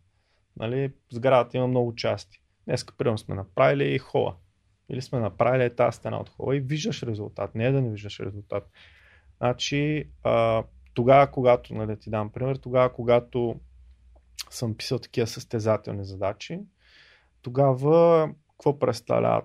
[0.58, 0.94] Нали?
[1.12, 2.42] Сградата има много части.
[2.66, 4.36] Днес, примерно, сме направили и хола.
[4.90, 7.56] Или сме направили тази стена от хола и виждаш резултат.
[7.56, 8.72] Не е да не виждаш резултат.
[9.38, 13.60] Значи, а, тогава, когато, нали, ти дам пример, тогава, когато
[14.50, 16.60] съм писал такива състезателни задачи,
[17.42, 19.42] тогава какво представлява,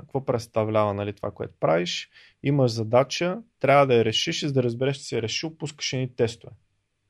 [0.00, 2.10] какво представлява нали, това, което правиш?
[2.42, 6.16] Имаш задача, трябва да я решиш и за да разбереш, че си решил, пускаш едни
[6.16, 6.52] тестове.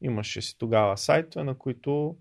[0.01, 2.17] Имаше си тогава сайтове, на които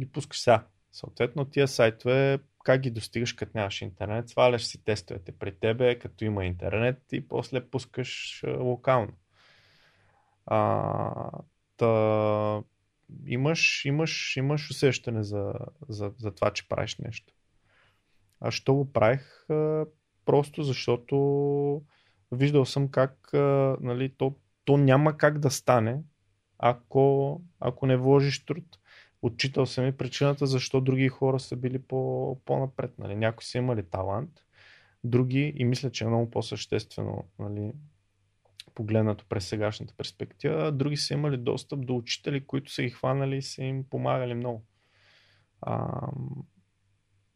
[0.00, 0.66] ги пускаш сега.
[0.92, 6.24] Съответно, тия сайтове, как ги достигаш, като нямаш интернет, сваляш си тестовете при тебе, като
[6.24, 9.12] има интернет и после пускаш локално.
[10.46, 11.30] А,
[11.76, 12.62] та,
[13.26, 15.52] имаш, имаш, имаш усещане за,
[15.88, 17.34] за, за това, че правиш нещо.
[18.40, 19.46] А що го правих?
[20.24, 21.82] Просто защото
[22.32, 23.30] виждал съм как
[23.80, 26.02] нали, то, то няма как да стане,
[26.58, 28.78] ако, ако не вложиш труд.
[29.22, 32.98] Отчитал съм и причината защо други хора са били по, по-напред.
[32.98, 33.16] Нали.
[33.16, 34.30] Някои са имали талант,
[35.04, 37.72] други, и мисля, че е много по-съществено нали,
[38.76, 43.42] погледнато през сегашната перспектива, други са имали достъп до учители, които са ги хванали и
[43.42, 44.64] са им помагали много.
[45.60, 46.08] А,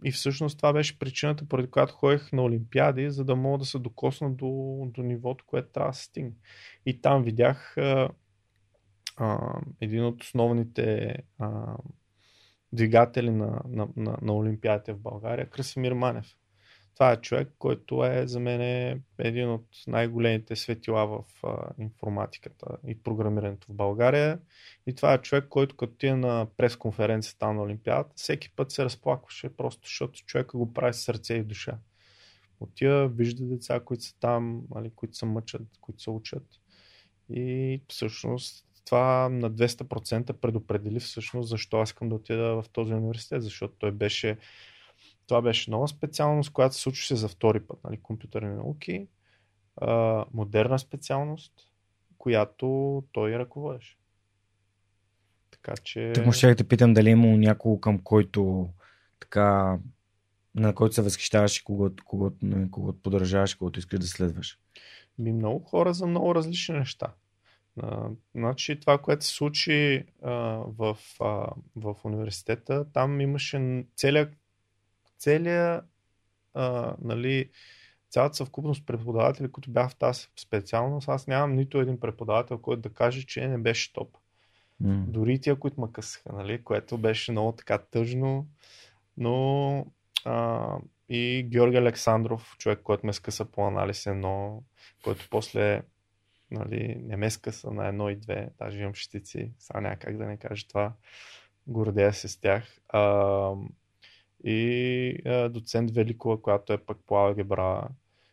[0.05, 3.79] и всъщност това беше причината, поради която ходех на Олимпиади, за да мога да се
[3.79, 6.33] докосна до, до нивото, което трябва да стигне.
[6.87, 8.09] И там видях а,
[9.16, 11.76] а, един от основните а,
[12.72, 16.37] двигатели на, на, на, на Олимпиадите в България, Красимир Манев.
[16.94, 23.03] Това е човек, който е за мен един от най-големите светила в а, информатиката и
[23.03, 24.38] програмирането в България.
[24.87, 28.85] И това е човек, който като ти е на пресконференцията на Олимпиадата, всеки път се
[28.85, 31.79] разплакваше, просто защото човека го прави с сърце и душа.
[32.61, 36.46] Отива, вижда деца, които са там, нали, които се мъчат, които се учат.
[37.31, 43.42] И всъщност това на 200% предопредели всъщност защо аз искам да отида в този университет,
[43.42, 44.37] защото той беше
[45.31, 49.07] това беше нова специалност, която се случваше за втори път, нали, компютърни науки,
[49.77, 51.53] а, модерна специалност,
[52.19, 53.97] която той ръководеше.
[55.51, 56.12] Така че...
[56.14, 58.69] Так ще да те питам дали е имало някого към който
[59.21, 59.79] така
[60.55, 62.37] на който се възхищаваш и когото, когото,
[62.71, 64.59] когото поддържаваш, когото искаш да следваш?
[65.19, 67.12] Ми много хора за много различни неща.
[67.83, 70.33] А, значи това, което се случи а,
[70.79, 74.39] в, а, в университета, там имаше целият
[75.20, 75.85] целият,
[76.54, 77.50] а, нали,
[78.11, 82.94] цялата съвкупност преподаватели, които бяха в тази специалност, аз нямам нито един преподавател, който да
[82.94, 84.16] каже, че не беше топ.
[84.83, 85.04] Mm.
[85.04, 88.46] Дори тия, които ме късаха, нали, което беше много така тъжно,
[89.16, 89.87] но
[90.24, 90.76] а,
[91.09, 94.62] и Георги Александров, човек, който ме скъса по анализ едно,
[95.04, 95.83] който после
[96.50, 100.26] нали, не ме скъса на едно и две, даже имам щици, сега няма как да
[100.26, 100.92] не кажа това,
[101.66, 102.80] гордея се с тях.
[102.88, 103.52] А,
[104.44, 107.88] и а, доцент Великова, която е пък по алгебра.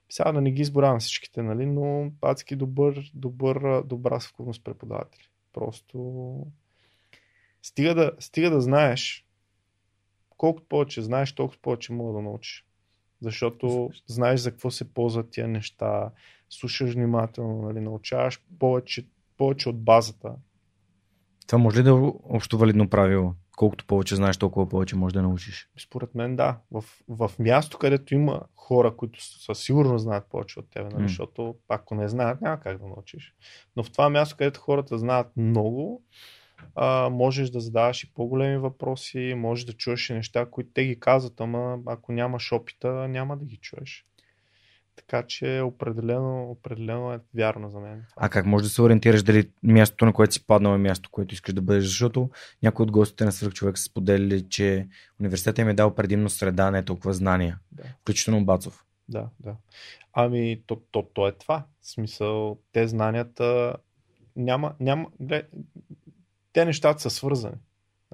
[0.10, 5.28] Сега да не ги изборявам всичките, нали, но адски добър, добър, добра съвкупност преподаватели.
[5.54, 6.46] Просто
[7.64, 9.26] стига да, стига да знаеш,
[10.38, 12.66] колкото повече знаеш, толкова повече мога да научиш.
[13.22, 16.12] Защото знаеш за какво се ползват тия неща,
[16.50, 20.36] слушаш внимателно, нали, научаваш повече, повече от базата.
[21.48, 23.34] Това може ли да е общо валидно правило?
[23.58, 25.70] Колкото повече знаеш, толкова повече можеш да научиш.
[25.80, 26.58] Според мен да.
[26.72, 31.04] В, в място, където има хора, които със сигурност знаят повече от теб, нали?
[31.04, 31.08] mm.
[31.08, 33.34] защото ако не знаят, няма как да научиш.
[33.76, 36.04] Но в това място, където хората знаят много,
[36.76, 41.00] а, можеш да задаваш и по-големи въпроси, можеш да чуеш и неща, които те ги
[41.00, 44.06] казват, ама ако нямаш опита, няма да ги чуеш.
[44.98, 48.04] Така че определено, определено е вярно за мен.
[48.16, 51.34] А как можеш да се ориентираш дали мястото, на което си паднал е място, което
[51.34, 51.84] искаш да бъдеш?
[51.84, 52.30] Защото
[52.64, 54.88] някои от гостите на свърх човек са споделили, че
[55.20, 57.60] университетът им е дал предимно среда, не толкова знания.
[57.72, 57.84] Да.
[58.02, 58.86] Включително Бацов.
[59.10, 59.56] Да, да.
[60.14, 61.66] Ами, то, то, то е това.
[61.82, 63.76] В смисъл, те знанията
[64.36, 65.50] няма, няма, глед,
[66.54, 67.58] те нещата са свързани.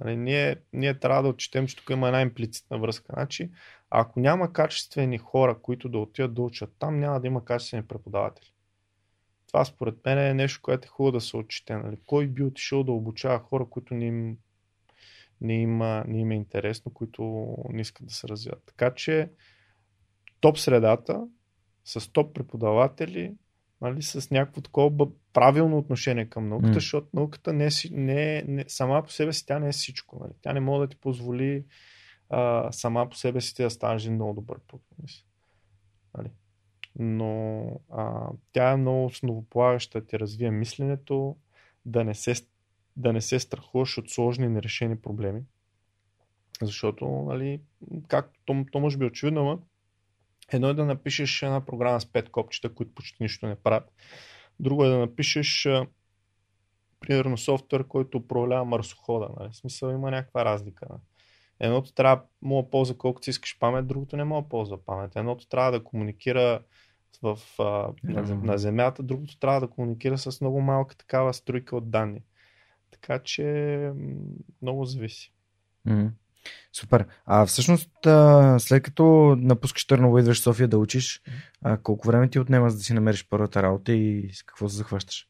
[0.02, 3.14] Нали, ние, ние трябва да отчетем, че тук има една имплицитна връзка.
[3.14, 3.50] Значи,
[3.96, 8.52] ако няма качествени хора, които да отидат да учат там, няма да има качествени преподаватели.
[9.48, 11.76] Това според мен е нещо, което е хубаво да се отчете.
[11.76, 11.98] Нали?
[12.06, 14.38] Кой би отишъл да обучава хора, които не им,
[15.42, 18.64] не, има, не им е интересно, които не искат да се развиват.
[18.66, 19.30] Така че
[20.40, 21.28] топ средата,
[21.86, 23.34] с топ преподаватели,
[23.82, 26.74] нали, с някакво такова правилно отношение към науката, mm.
[26.74, 30.20] защото науката не е, не, не, сама по себе си тя не е всичко.
[30.22, 30.34] Нали.
[30.42, 31.64] Тя не може да ти позволи
[32.30, 35.28] а, сама по себе си да станеш един много добър програмист.
[36.18, 36.32] Нали.
[37.00, 41.36] Но а, тя е много основополагаща, ти развие мисленето,
[41.86, 42.36] да не се,
[42.98, 45.42] да не се страхуваш от сложни нерешени проблеми.
[46.62, 47.62] Защото, нали,
[48.08, 49.60] както то, то може би е очевидно, но
[50.52, 53.92] едно е да напишеш една програма с пет копчета, които почти нищо не правят.
[54.60, 55.68] Друго е да напишеш
[57.00, 59.30] примерно софтуер, който управлява марсохода.
[59.40, 59.50] Нали?
[59.52, 60.86] В смисъл има някаква разлика.
[60.90, 61.02] Нали?
[61.64, 64.86] Едното трябва да мога да ползва колкото си искаш памет, другото не мога да ползва
[64.86, 65.16] памет.
[65.16, 66.62] Едното трябва да комуникира
[67.22, 67.64] в, а,
[68.04, 72.22] на, на Земята, другото трябва да комуникира с много малка такава струйка от данни.
[72.92, 73.92] Така че
[74.62, 75.34] много зависи.
[75.88, 76.10] Mm-hmm.
[76.74, 77.06] Супер.
[77.26, 77.92] А всъщност,
[78.58, 81.22] след като напускаш Търново, идваш в София да учиш,
[81.62, 84.78] а, колко време ти отнема за да си намериш първата работа и с какво се
[84.78, 85.28] захващаш?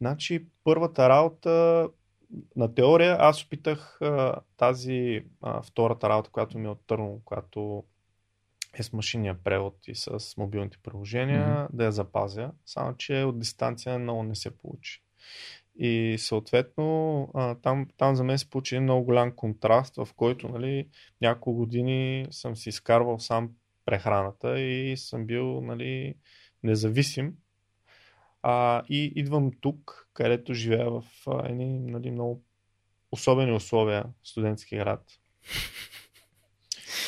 [0.00, 1.88] Значи, първата работа
[2.56, 7.84] на теория аз опитах а, тази а, втората работа, която ми е от Търново, която
[8.74, 11.68] е с машинния превод и с мобилните приложения, mm-hmm.
[11.72, 12.50] да я запазя.
[12.66, 15.02] Само, че от дистанция много не се получи.
[15.78, 20.88] И съответно а, там, там за мен се получи много голям контраст, в който нали,
[21.20, 23.50] няколко години съм си изкарвал сам
[23.84, 26.14] прехраната и съм бил нали,
[26.62, 27.34] независим.
[28.42, 31.02] А, и идвам тук, където живея в
[31.44, 32.42] едни нали, много
[33.12, 35.02] особени условия, студентски град,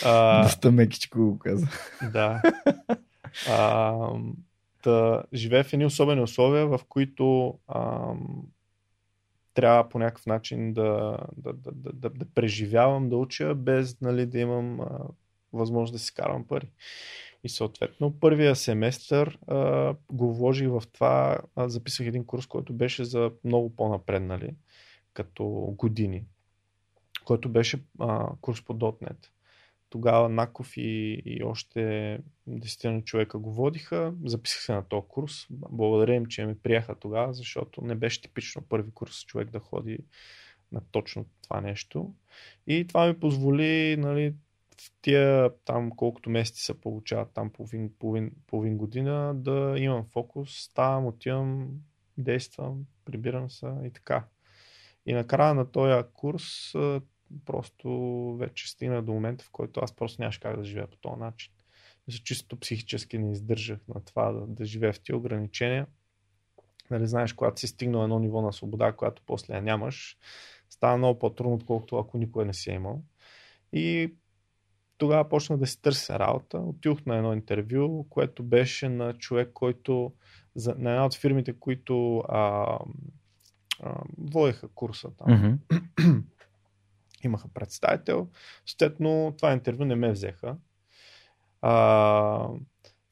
[0.04, 1.66] А, Доста мекичко го каза.
[2.12, 2.42] Да.
[3.48, 3.94] А,
[4.84, 8.12] да живее в едни особени условия, в които а,
[9.54, 14.26] трябва по някакъв начин да, да, да, да, да, да преживявам, да уча, без нали,
[14.26, 14.86] да имам а,
[15.52, 16.68] възможност да си карам пари.
[17.44, 21.38] И съответно, първия семестър а, го вложих в това.
[21.56, 24.54] Аз записах един курс, който беше за много по-напреднали,
[25.12, 25.44] като
[25.78, 26.24] години,
[27.24, 29.26] който беше а, курс по .NET.
[29.90, 34.14] Тогава Наков и, и още десетина човека го водиха.
[34.24, 35.46] Записах се на този курс.
[35.50, 39.98] Благодаря им, че ме приеха тогава, защото не беше типично първи курс човек да ходи
[40.72, 42.14] на точно това нещо.
[42.66, 44.34] И това ми позволи нали,
[44.80, 50.50] в тия там колкото месеци се получават, там половин, половин, половин година, да имам фокус,
[50.50, 51.68] ставам, отивам,
[52.18, 54.24] действам, прибирам се и така.
[55.06, 56.72] И накрая на този курс
[57.44, 57.88] просто
[58.38, 61.52] вече стигна до момента, в който аз просто нямаш как да живея по този начин.
[62.08, 65.86] За чисто психически не издържах на това да, да живея в тия ограничения.
[66.90, 70.16] Нали, знаеш, когато си стигнал едно ниво на свобода, която после я нямаш,
[70.70, 73.02] става много по-трудно, отколкото ако никой не си е имал.
[73.72, 74.14] И
[74.98, 76.58] тогава почна да си търся работа.
[76.58, 80.12] Отидох на едно интервю, което беше на човек, който
[80.54, 82.78] за, на една от фирмите, които а,
[83.82, 85.58] а, водеха курса там.
[85.68, 86.22] Mm-hmm.
[87.24, 88.28] Имаха представител.
[88.66, 90.56] Съответно, това интервю не ме взеха.
[91.62, 92.48] А,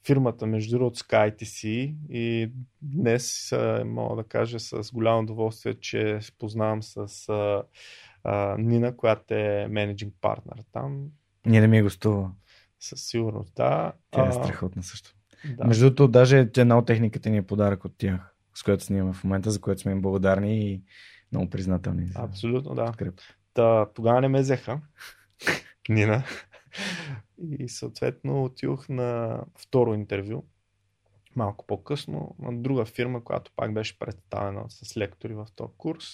[0.07, 1.67] фирмата, между другото, SkyTC
[2.11, 7.63] и днес мога да кажа с голямо удоволствие, че познавам с а,
[8.25, 11.11] а, Нина, която е менеджинг партнер там
[11.47, 12.31] ние не ми е гостува.
[12.81, 13.93] Със сигурност, да.
[14.11, 15.15] Тя е страхотна също.
[15.57, 15.65] Да.
[15.65, 19.25] Между другото, даже една от техниката ни е подарък от тях, с която снимаме в
[19.25, 20.83] момента, за което сме им благодарни и
[21.33, 22.07] много признателни.
[22.07, 22.93] За Абсолютно, да.
[23.55, 24.81] Та, тогава не ме взеха.
[25.89, 26.25] Нина.
[27.59, 30.45] И съответно отидох на второ интервю,
[31.37, 36.05] малко по-късно, на друга фирма, която пак беше представена с лектори в този курс.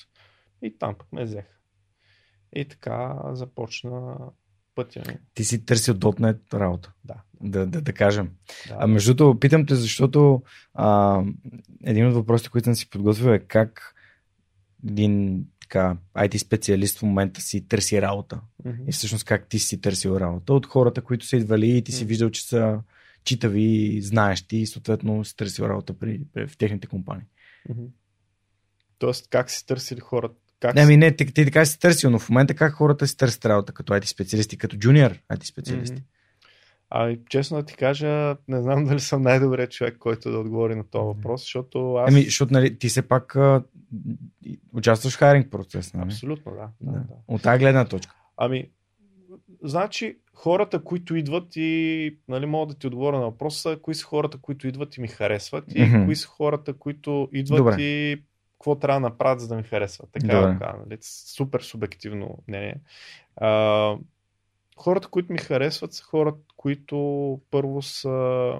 [0.62, 1.56] И там пък ме взеха.
[2.52, 4.18] И така започна
[4.76, 5.02] пътя.
[5.34, 6.92] Ти си търсил .NET работа.
[7.04, 7.14] Да.
[7.40, 8.30] Да, да, да кажем.
[8.68, 10.42] Да, а между другото, питам те, защото
[10.74, 11.22] а,
[11.84, 13.94] един от въпросите, които съм си подготвил е как
[14.88, 18.40] един така, IT специалист в момента си търси работа.
[18.64, 18.88] Mm-hmm.
[18.88, 22.04] И всъщност как ти си търсил работа от хората, които са идвали и ти си
[22.04, 22.08] mm-hmm.
[22.08, 22.80] виждал, че са
[23.24, 27.26] читави, знаещи и съответно си търсил работа при, при, в техните компании.
[27.70, 27.88] Mm-hmm.
[28.98, 30.34] Тоест, как си търсили хората?
[30.60, 33.16] Как не, ами не, ти, ти така си търсил, но в момента как хората си
[33.16, 35.96] търсят работа като IT специалисти, като джуниор IT специалисти?
[35.96, 36.16] Mm-hmm.
[36.90, 40.84] Ами, честно да ти кажа, не знам дали съм най-добрият човек, който да отговори на
[40.84, 42.12] този въпрос, защото аз...
[42.12, 43.62] Ами, защото нали, ти все пак а,
[44.72, 46.06] участваш в хайринг процес, нали?
[46.06, 46.68] Абсолютно, да.
[46.80, 46.98] да.
[46.98, 47.14] да.
[47.28, 48.14] От тази гледна точка.
[48.36, 48.70] Ами,
[49.62, 54.38] значи, хората, които идват и, нали, мога да ти отговоря на въпроса, кои са хората,
[54.38, 56.04] които идват и ми харесват и mm-hmm.
[56.04, 57.82] кои са хората, които идват Добре.
[57.82, 58.22] и
[58.58, 60.06] какво трябва да направят, за да ми харесва.
[60.12, 60.58] Така, да.
[60.58, 60.98] така нали?
[61.02, 62.80] Супер субективно мнение.
[63.36, 63.96] А,
[64.76, 68.52] хората, които ми харесват, са хората, които първо са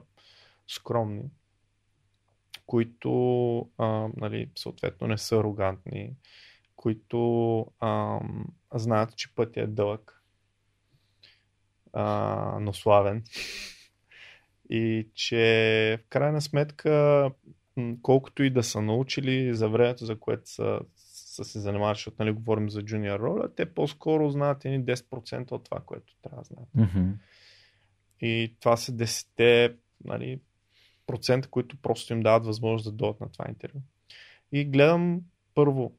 [0.69, 1.31] скромни,
[2.67, 6.13] които а, нали, съответно не са арогантни,
[6.77, 8.21] които а,
[8.75, 10.23] знаят, че пътя е дълъг,
[11.93, 13.25] а, но славен.
[14.71, 17.31] И че в крайна сметка
[18.03, 22.33] колкото и да са научили за времето, за което са, са се занимавали, защото нали,
[22.33, 26.69] говорим за джуниор роля, те по-скоро знаят едни 10% от това, което трябва да знаят.
[26.77, 27.13] Mm-hmm.
[28.21, 30.41] И това са 10 нали,
[31.07, 33.81] процента, които просто им дават възможност да дойдат на това интервю.
[34.53, 35.21] И гледам
[35.55, 35.93] първо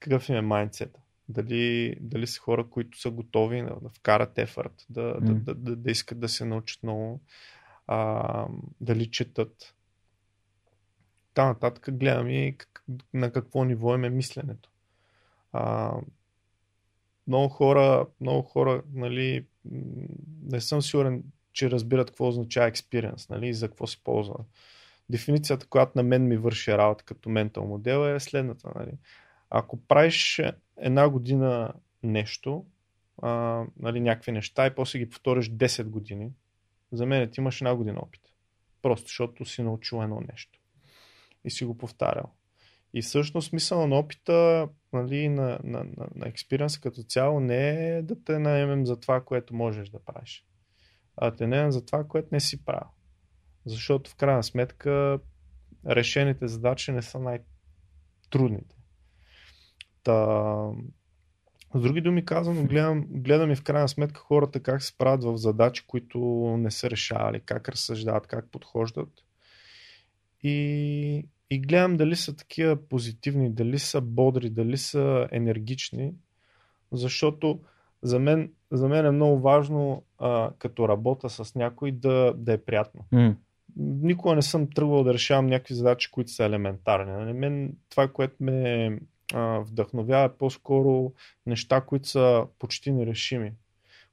[0.00, 1.00] какъв им е майндсета.
[1.28, 5.20] Дали, дали са хора, които са готови да, да вкарат ефорт, да, mm.
[5.20, 7.20] да, да, да, да искат да се научат много,
[7.86, 8.46] а,
[8.80, 9.74] дали четат,
[11.34, 12.56] така нататък гледам и
[13.14, 14.70] на какво ниво е мисленето.
[15.52, 15.94] А,
[17.26, 19.46] много хора, много хора, нали,
[20.42, 24.44] не съм сигурен, че разбират какво означава experience, нали, и за какво се ползва.
[25.10, 28.72] Дефиницията, която на мен ми върши работа като ментал модел е следната.
[28.76, 28.92] Нали.
[29.50, 30.42] Ако правиш
[30.76, 32.64] една година нещо,
[33.22, 36.30] а, нали, някакви неща и после ги повториш 10 години,
[36.92, 38.22] за мен ти имаш една година опит.
[38.82, 40.59] Просто защото си научил едно нещо
[41.44, 42.32] и си го повтарял.
[42.94, 48.02] И всъщност смисъл на опита, нали, на, на, на, на експириенса като цяло не е
[48.02, 50.46] да те наемем за това, което можеш да правиш,
[51.16, 52.88] а те наемем за това, което не си правил.
[53.66, 55.18] Защото в крайна сметка
[55.86, 58.76] решените задачи не са най-трудните.
[60.02, 60.46] Та,
[61.74, 65.36] С други думи казано, гледам, гледам и в крайна сметка хората как се справят в
[65.36, 66.18] задачи, които
[66.58, 69.08] не са решавали, как разсъждават, как подхождат.
[70.42, 76.12] И, и гледам дали са такива позитивни, дали са бодри, дали са енергични,
[76.92, 77.60] защото
[78.02, 82.58] за мен, за мен е много важно, а, като работа с някой, да, да е
[82.58, 83.04] приятно.
[83.12, 83.36] М.
[83.76, 87.12] Никога не съм тръгвал да решавам някакви задачи, които са елементарни.
[87.12, 88.98] На мен това, което ме
[89.32, 91.12] а, вдъхновява е по-скоро
[91.46, 93.52] неща, които са почти нерешими,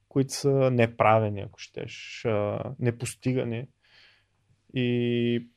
[0.08, 3.66] които са неправени, ако щеш, а, непостигани.
[4.74, 5.48] И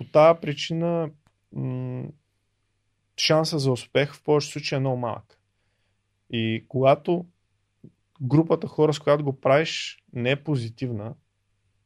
[0.00, 1.10] по тази причина
[1.52, 2.08] м-
[3.16, 5.38] шанса за успех в повечето случаи е много малък.
[6.30, 7.26] И когато
[8.22, 11.14] групата хора, с която го правиш, не е позитивна,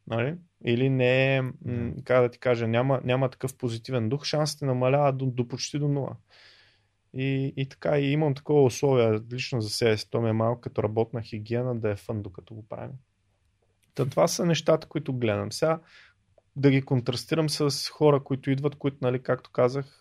[0.06, 0.36] нали?
[0.64, 1.52] или не е, м-
[2.04, 5.88] как да ти кажа, няма, няма такъв позитивен дух, шансите намаляват до, до почти до
[5.88, 6.16] нула.
[7.14, 10.10] И, и така, и имам такова условие лично за себе си.
[10.10, 12.96] То ми е малко като работна хигиена да е фън докато го правим.
[13.94, 15.52] Та, това са нещата, които гледам.
[15.52, 15.80] Сега
[16.56, 20.00] да ги контрастирам с хора, които идват, които, нали, както казах,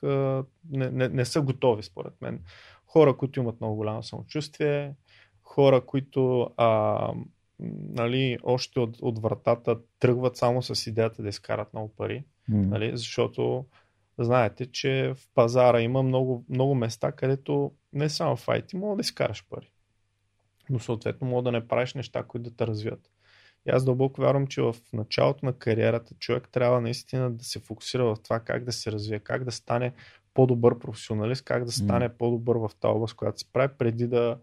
[0.69, 2.43] не, не, не са готови, според мен.
[2.85, 4.95] Хора, които имат много голямо самочувствие,
[5.41, 7.13] хора, които а,
[7.89, 12.61] нали, още от, от вратата тръгват само с идеята да изкарат много пари, М.
[12.61, 13.65] нали, защото
[14.19, 19.01] знаете, че в пазара има много, много места, където не само в IT, мога да
[19.01, 19.71] изкараш пари.
[20.69, 23.12] Но съответно мога да не правиш неща, които да те развият.
[23.67, 28.05] И аз дълбоко вярвам, че в началото на кариерата човек трябва наистина да се фокусира
[28.05, 29.93] в това как да се развие, как да стане
[30.33, 34.37] по-добър професионалист, как да стане по-добър в тази област, която се прави, преди да,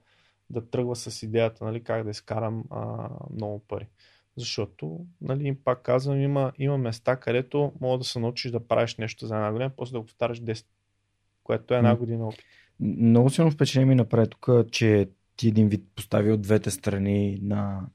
[0.51, 3.87] да тръгва с идеята, нали, как да изкарам а, много пари.
[4.37, 9.27] Защото, нали, пак казвам, има, има места, където мога да се научиш да правиш нещо
[9.27, 10.65] за една година, после да го повтаряш 10,
[11.45, 12.45] което е една година опит.
[12.81, 17.87] Много силно впечатление ми направи тук, че ти един вид постави от двете страни на,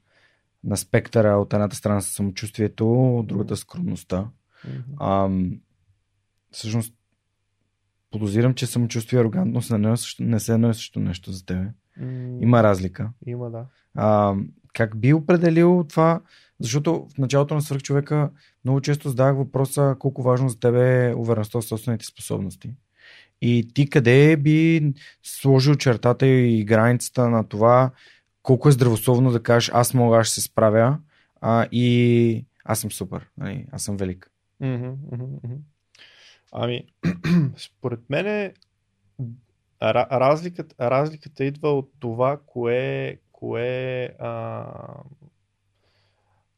[0.66, 1.36] на спектъра.
[1.36, 4.26] От едната страна с самочувствието, от другата скромността.
[5.00, 5.60] Ам,
[6.50, 6.94] всъщност,
[8.10, 11.72] подозирам, че самочувствие и арогантност не, е не са едно и също нещо за тебе.
[12.00, 13.10] М, Има разлика.
[13.26, 13.66] Има, да.
[13.94, 14.34] А,
[14.74, 16.20] как би определил това?
[16.60, 18.30] Защото в началото на свърхчовека
[18.64, 22.74] много често задавах въпроса колко важно за тебе е увереността в собствените способности.
[23.40, 24.92] И ти къде би
[25.22, 27.90] сложил чертата и границата на това
[28.46, 30.98] колко е здравословно да кажеш аз мога, аз ще се справя
[31.40, 34.30] а, и аз съм супер, нали, аз съм велик.
[36.52, 36.86] Ами,
[37.56, 38.54] според мен е,
[39.82, 44.66] ра- разликата, разликата идва от това, кое, кое, а,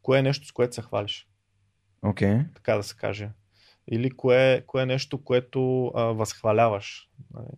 [0.03, 1.28] кое е нещо, с което се хвалиш.
[2.03, 2.55] Okay.
[2.55, 3.30] така да се каже.
[3.91, 7.11] Или кое, кое е нещо, което а, възхваляваш.
[7.34, 7.57] нали.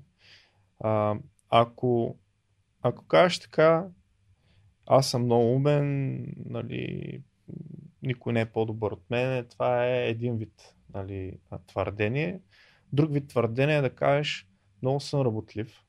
[0.81, 1.14] А,
[1.49, 2.18] ако,
[2.83, 3.87] ако кажеш така,
[4.93, 7.22] аз съм много умен, нали,
[8.03, 12.41] никой не е по-добър от мен, това е един вид нали, твърдение.
[12.93, 14.47] Друг вид твърдение е да кажеш,
[14.82, 15.84] много съм работлив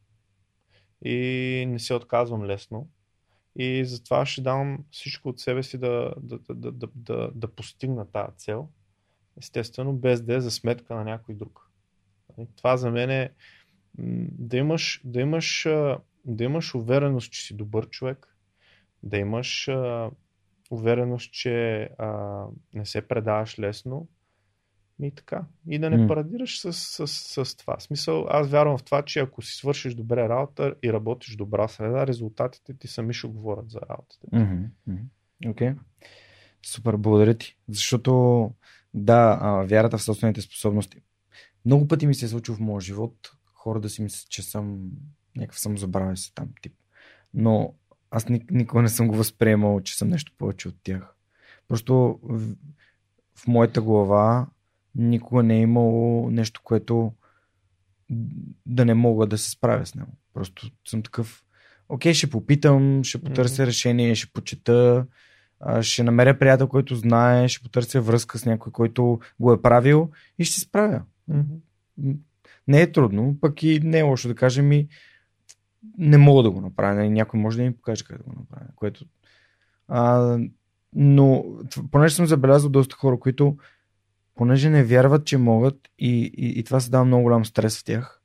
[1.05, 2.89] и не се отказвам лесно.
[3.55, 8.11] И затова ще дам всичко от себе си да, да, да, да, да, да, постигна
[8.11, 8.69] тази цел.
[9.37, 11.69] Естествено, без да е за сметка на някой друг.
[12.37, 13.31] Нали, Това за мен е
[14.39, 15.67] да имаш, да имаш,
[16.25, 18.30] да имаш увереност, че си добър човек,
[19.03, 20.11] да имаш а,
[20.71, 22.43] увереност, че а,
[22.73, 24.07] не се предаваш лесно
[25.01, 25.45] и така.
[25.67, 26.07] И да не М.
[26.07, 27.79] парадираш с, с, с, с това.
[27.79, 32.07] Смисъл, аз вярвам в това, че ако си свършиш добре работа и работиш добра среда,
[32.07, 34.27] резултатите ти сами ще говорят за работата.
[34.29, 34.35] ти.
[34.35, 35.01] Мгм, мгм.
[35.47, 35.73] Окей.
[36.65, 37.57] Супер, благодаря ти.
[37.69, 38.51] Защото,
[38.93, 39.35] да,
[39.67, 41.01] вярата в собствените способности.
[41.65, 44.91] Много пъти ми се е случило в моя живот хора да си мислят, че съм
[45.37, 46.73] някакъв съм забравя се там тип.
[47.33, 47.73] Но
[48.11, 51.15] аз ник- никога не съм го възприемал, че съм нещо повече от тях.
[51.67, 52.55] Просто в,
[53.35, 54.47] в моята глава
[54.95, 57.13] никога не е имало нещо, което
[58.65, 60.11] да не мога да се справя с него.
[60.33, 61.43] Просто съм такъв,
[61.89, 65.05] окей, ще попитам, ще потърся решение, ще почета,
[65.81, 70.09] ще намеря приятел, който знае, ще потърся връзка с някой, който го е правил
[70.39, 71.01] и ще се справя.
[71.27, 71.43] М,
[72.67, 74.87] Не е трудно, пък и не е лошо да кажем и
[75.97, 76.95] не мога да го направя.
[76.95, 78.67] Нали, Някой може да ми покаже как да го направя.
[78.75, 79.05] Което...
[79.87, 80.37] А,
[80.93, 81.45] но,
[81.91, 83.57] понеже съм забелязал доста хора, които
[84.35, 87.83] понеже не вярват, че могат и, и, и това се дава много голям стрес в
[87.83, 88.21] тях,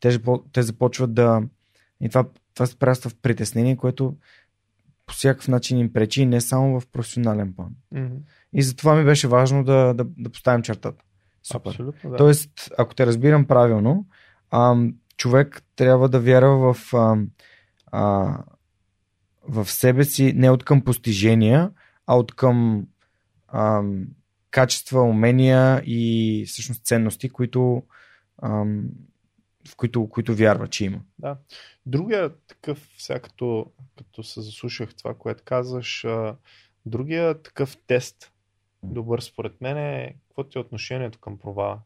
[0.00, 0.18] те,
[0.52, 1.42] те започват да...
[2.00, 2.24] И това,
[2.54, 4.16] това се прраства в притеснение, което
[5.06, 7.70] по всякакъв начин им пречи и не само в професионален план.
[7.92, 8.16] Мгм.
[8.52, 11.04] И затова ми беше важно да, да, да поставим чертата.
[11.42, 11.70] Супер.
[11.70, 12.16] Абсолютно, да.
[12.16, 14.06] Тоест, ако те разбирам правилно,
[14.50, 17.28] ам, човек трябва да вярва в ам,
[17.86, 18.36] а,
[19.48, 21.70] в себе си не от към постижения,
[22.06, 22.86] а от към
[23.48, 23.82] а,
[24.50, 27.82] качества, умения и всъщност ценности, които,
[28.38, 28.64] а,
[29.68, 31.00] в които, които вярва, че има.
[31.18, 31.36] Да.
[31.86, 33.66] Другия такъв, сега като,
[33.98, 36.36] като се заслушах това, което казваш, а,
[36.86, 38.32] другия такъв тест,
[38.82, 41.78] добър според мен е какво ти е отношението към провала.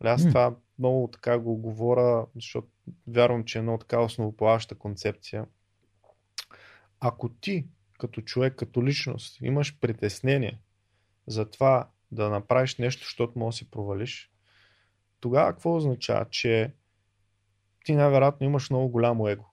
[0.00, 2.68] Нали, аз това много така го говоря, защото
[3.06, 5.46] вярвам, че е много така основополагаща концепция.
[7.00, 7.66] Ако ти,
[7.98, 10.60] като човек, като личност, имаш притеснение
[11.26, 14.30] за това да направиш нещо, защото може да си провалиш,
[15.20, 16.26] тогава какво означава?
[16.30, 16.72] Че
[17.84, 19.44] ти най-вероятно имаш много голямо его.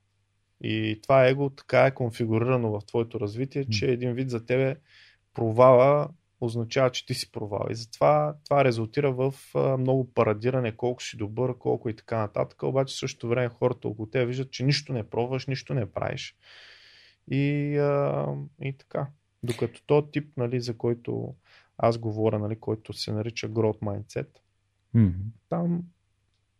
[0.62, 4.76] И това его така е конфигурирано в твоето развитие, че един вид за тебе
[5.34, 6.10] провала
[6.46, 7.68] означава, че ти си провал.
[7.70, 9.34] И затова това резултира в
[9.80, 12.64] много парадиране, колко си добър, колко и така нататък.
[12.64, 16.36] Обаче в същото време хората около те виждат, че нищо не пробваш, нищо не правиш.
[17.32, 18.28] И, а,
[18.62, 19.08] и така.
[19.44, 21.36] Докато то тип, нали, за който
[21.78, 24.28] аз говоря, нали, който се нарича Growth Mindset,
[24.96, 25.24] Mm-hmm.
[25.50, 25.84] там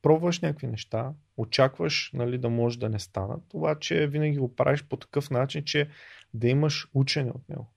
[0.02, 4.98] пробваш някакви неща, очакваш нали, да може да не станат, обаче винаги го правиш по
[4.98, 5.90] такъв начин, че
[6.34, 7.73] да имаш учене от него.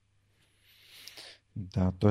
[1.57, 2.11] Да, т.е.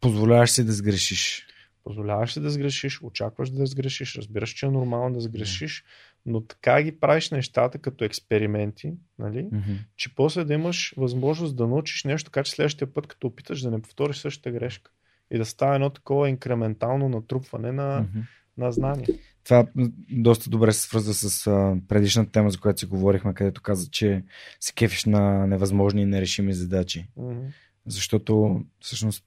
[0.00, 1.46] позволяваш си да сгрешиш.
[1.84, 5.84] Позволяваш си да сгрешиш, очакваш да сгрешиш, разбираш, че е нормално да сгрешиш,
[6.26, 9.44] но така ги правиш нещата като експерименти, нали?
[9.44, 9.76] Mm-hmm.
[9.96, 13.70] че после да имаш възможност да научиш нещо, така че следващия път, като опиташ да
[13.70, 14.90] не повториш същата грешка
[15.30, 18.22] и да става едно такова инкрементално натрупване на, Mm-hmm.
[18.56, 19.06] на знания.
[19.44, 19.66] Това
[20.10, 21.44] доста добре се свързва с
[21.88, 24.24] предишната тема, за която си говорихме, където каза, че
[24.60, 27.08] се кефиш на невъзможни и нерешими задачи.
[27.16, 27.46] Мгм.
[27.86, 29.24] Защото всъщност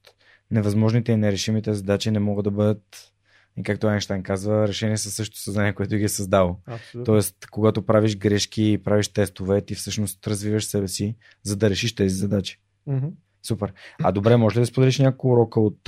[0.51, 3.12] невъзможните и нерешимите задачи не могат да бъдат,
[3.58, 6.58] и както Айнштайн казва, решени със същото съзнание, което ги е създало.
[6.66, 7.06] Абсолютно.
[7.06, 11.95] Тоест, когато правиш грешки и правиш тестове, ти всъщност развиваш себе си, за да решиш
[11.95, 12.60] тези задачи.
[12.88, 13.08] Мгм.
[13.43, 13.74] Супер.
[14.03, 15.88] А добре, може ли да споделиш няколко урока от,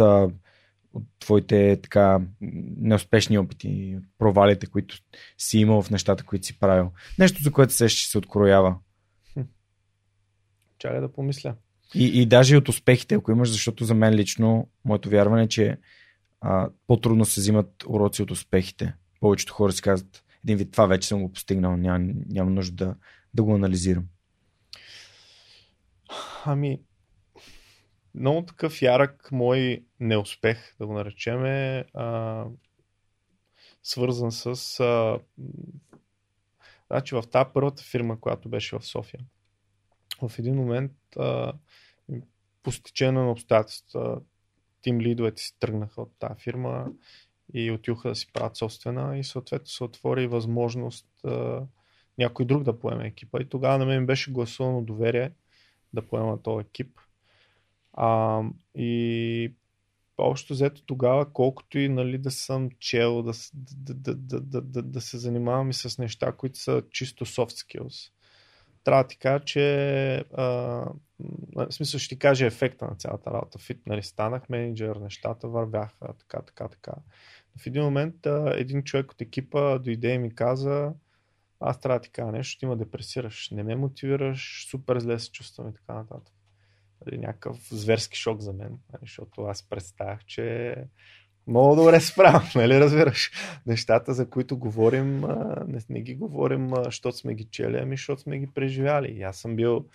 [0.93, 4.97] от твоите така неуспешни опити, провалите, които
[5.37, 6.91] си имал в нещата, които си правил?
[7.19, 8.75] Нещо, за което се ще се откроява.
[10.79, 11.55] Чакай да помисля.
[11.95, 15.47] И, и даже и от успехите, ако имаш, защото за мен лично, моето вярване е,
[15.47, 15.77] че
[16.41, 18.93] а, по-трудно се взимат уроци от успехите.
[19.19, 22.95] Повечето хора си казват, един вид това вече съм го постигнал, няма, няма нужда да,
[23.33, 24.05] да го анализирам.
[26.45, 26.79] Ами,
[28.15, 32.45] много такъв ярък мой неуспех, да го наречем, е а,
[33.83, 34.79] свързан с.
[34.79, 35.19] А,
[36.87, 39.19] значи в тази първата фирма, която беше в София,
[40.21, 41.53] в един момент а,
[42.63, 44.21] по стечение на обстоятелства
[44.81, 46.87] тим лидовете си тръгнаха от тази фирма
[47.53, 51.63] и отюха да си правят собствена и съответно се отвори възможност а,
[52.17, 53.41] някой друг да поеме екипа.
[53.41, 55.31] И тогава на мен беше гласувано доверие
[55.93, 56.99] да поема този екип.
[57.93, 58.41] А,
[58.75, 59.53] и
[60.17, 64.81] общо взето тогава, колкото и нали, да съм чел, да, да, да, да, да, да,
[64.81, 68.11] да се занимавам и с неща, които са чисто soft skills.
[68.87, 70.43] Трябва да ти кажа, че а,
[71.55, 73.59] в смисъл ще ти кажа ефекта на цялата работа.
[73.59, 76.91] Фит, нали, станах менеджер, нещата вървяха, така, така, така.
[77.57, 80.93] В един момент а, един човек от екипа дойде и ми каза,
[81.59, 85.31] аз трябва да ти кажа нещо, ще има депресираш, не ме мотивираш, супер зле се
[85.31, 86.33] чувствам и така нататък.
[87.05, 90.75] Нали, някакъв зверски шок за мен, нали, защото аз представях, че
[91.47, 93.31] много добре справям, нали разбираш?
[93.65, 95.19] Нещата, за които говорим,
[95.67, 99.11] не, не ги говорим, защото сме ги чели, ами защото сме ги преживяли.
[99.11, 99.85] И аз съм бил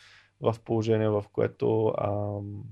[0.40, 2.62] в положение, в което ам,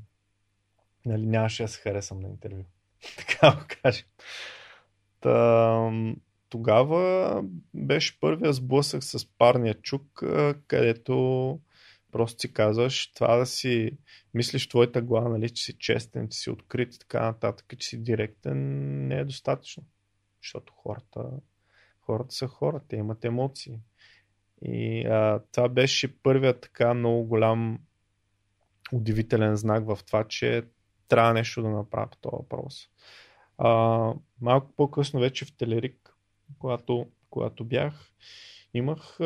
[1.06, 2.64] нали, нямаше да се харесам на интервю.
[3.16, 4.06] така го кажем.
[5.20, 5.90] Та,
[6.48, 10.22] тогава беше първия сблъсък с парния чук,
[10.66, 11.58] където
[12.10, 13.90] просто си казваш това да си
[14.34, 18.02] мислиш твоята глава, нали, че си честен, че си открит и така нататък, че си
[18.02, 18.58] директен,
[19.08, 19.82] не е достатъчно.
[20.42, 21.30] Защото хората,
[22.00, 23.78] хората са хора, те имат емоции.
[24.62, 27.78] И а, това беше първият така много голям
[28.92, 30.62] удивителен знак в това, че
[31.08, 32.88] трябва нещо да направя по този въпрос.
[33.58, 33.68] А,
[34.40, 36.16] малко по-късно вече в Телерик,
[36.58, 38.10] когато, когато бях,
[38.74, 39.16] имах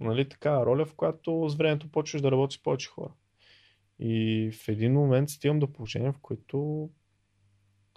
[0.00, 3.12] нали, така роля, в която с времето почваш да работиш с повече хора.
[3.98, 6.90] И в един момент стигам до положение, в което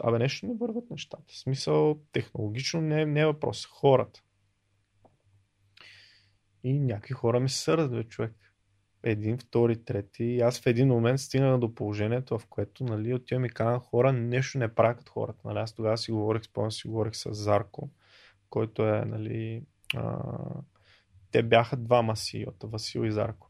[0.04, 1.24] абе нещо не върват нещата.
[1.28, 3.66] В смисъл, технологично не, не е въпрос.
[3.66, 4.22] Хората.
[6.64, 8.34] И някакви хора ми се сърдат, човек.
[9.04, 10.24] Един, втори, трети.
[10.24, 14.14] И аз в един момент стигнах до положението, в което нали, отивам и казвам хора,
[14.14, 15.40] нещо не правят хората.
[15.46, 17.90] Нали, аз тогава си говорих, спомням си говорих с Зарко,
[18.50, 19.64] който е нали,
[19.96, 20.18] а,
[21.34, 23.50] те бяха двама CEO-та, Васил и Зарко.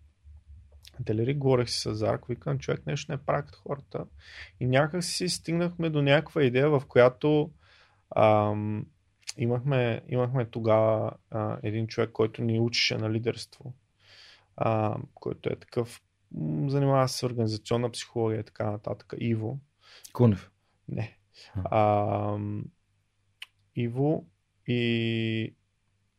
[0.99, 4.05] Дали говорех си с Зарко, викам, човек нещо не прави като хората.
[4.59, 7.51] И някак си стигнахме до някаква идея, в която
[8.15, 8.85] ам,
[9.37, 13.73] имахме, имахме тогава а, един човек, който ни учеше на лидерство,
[14.57, 19.13] а, който е такъв, м, занимава се с организационна психология и така нататък.
[19.17, 19.59] Иво.
[20.13, 20.51] Кунев.
[20.87, 21.17] Не.
[21.55, 22.37] А,
[23.75, 24.25] Иво
[24.67, 25.55] и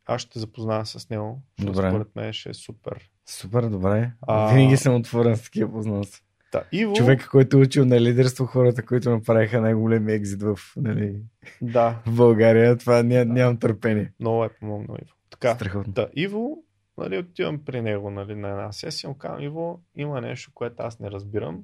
[0.05, 1.41] аз ще те запозная с него.
[1.61, 1.89] Добре.
[1.89, 3.09] Според мен ще е супер.
[3.25, 4.11] Супер, добре.
[4.21, 6.21] А- Винаги съм отворен с такива познанства.
[6.51, 11.21] Та, Иво, Човека, който е учил на лидерство, хората, които направиха най-големи екзит в, нали,
[11.61, 14.13] Да, в България, това ня, нямам търпение.
[14.19, 15.13] много е помогнал Иво.
[15.29, 15.93] Така, Страхотно.
[15.93, 16.57] Да, Иво,
[16.97, 20.99] нали, отивам при него нали, на една сесия, му казвам, Иво, има нещо, което аз
[20.99, 21.63] не разбирам,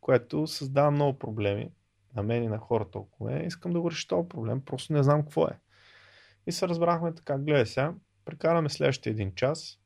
[0.00, 1.70] което създава много проблеми
[2.16, 3.46] на мен и на хората около мен.
[3.46, 5.58] Искам да го реша този проблем, просто не знам какво е.
[6.46, 9.78] И се разбрахме така, гледай сега, прекараме следващия един час,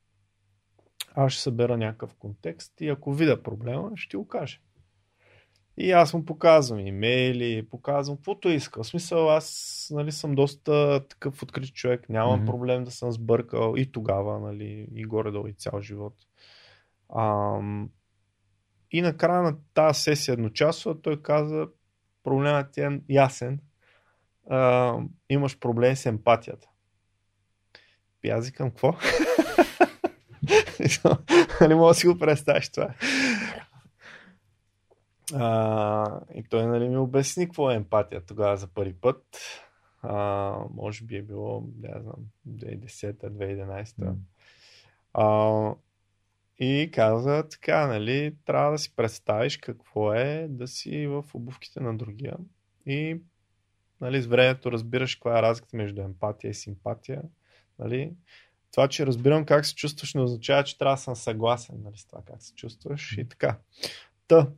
[1.15, 4.59] аз ще събера някакъв контекст и ако видя проблема, ще го кажа.
[5.77, 8.83] И аз му показвам имейли, показвам каквото иска.
[8.83, 12.47] В смисъл, аз нали, съм доста такъв открит човек, нямам Мгм.
[12.47, 16.15] проблем да съм сбъркал и тогава, нали, и горе-долу и цял живот.
[17.17, 17.91] Ам,
[18.91, 21.69] и накрая на тази сесия едночасова той каза,
[22.23, 23.61] проблемът ти е ясен,
[24.51, 26.69] а, имаш проблем с емпатията.
[28.25, 28.97] И аз викам, какво?
[31.69, 32.95] не мога да си го представиш това.
[35.35, 39.25] А, и той нали, ми обясни какво е емпатия тогава за първи път.
[40.03, 42.17] А, може би е било, не знам,
[42.49, 43.95] 2010-2011.
[43.99, 44.15] М.
[45.15, 45.75] А,
[46.59, 51.97] и каза така, нали, трябва да си представиш какво е да си в обувките на
[51.97, 52.37] другия.
[52.87, 53.21] И
[54.05, 57.23] нали, с времето разбираш каква е разликата между емпатия и симпатия.
[57.79, 58.13] Нали.
[58.73, 62.07] Това, че разбирам как се чувстваш, не означава, че трябва да съм съгласен нали, с
[62.07, 63.59] това как се чувстваш и така.
[64.29, 64.49] Та,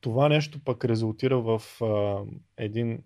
[0.00, 2.24] това нещо пък резултира в а,
[2.56, 3.02] един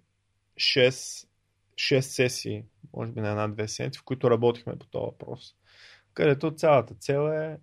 [0.56, 1.26] 6,
[1.74, 2.64] 6 сесии,
[2.96, 5.54] може би на една-две седмици, в които работихме по този въпрос.
[6.14, 7.58] Където цялата цел е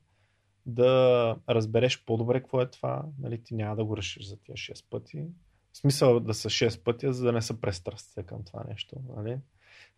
[0.66, 3.06] да разбереш по-добре какво е това.
[3.20, 5.26] Нали, ти няма да го решиш за тия 6 пъти.
[5.78, 8.96] В смисъл да са 6 пъти, за да не се престрастите към това нещо.
[9.16, 9.38] Нали?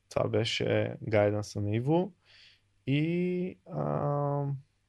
[0.09, 2.13] Това беше гайданса на Иво.
[2.87, 4.45] И, а,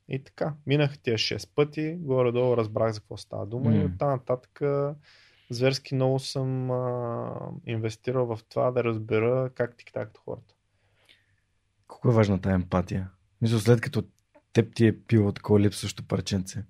[0.08, 3.84] и така, минах тия 6 пъти, горе-долу разбрах за какво става дума и М.
[3.84, 4.62] оттам нататък
[5.50, 7.34] зверски много съм а,
[7.66, 10.54] инвестирал в това да разбера как тик-такат хората.
[11.86, 13.10] Колко е важна тази емпатия?
[13.42, 14.04] Мисля, след като
[14.52, 16.64] теб ти е пило такова липсващо парченце.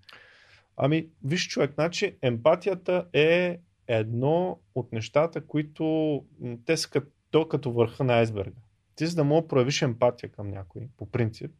[0.76, 3.60] Ами, виж човек, значи емпатията е
[3.98, 6.24] едно от нещата, които
[6.66, 8.60] те са като, като върха на айсберга.
[8.94, 11.50] Ти за да мога да проявиш емпатия към някой, по принцип,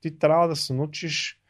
[0.00, 1.40] ти трябва да се научиш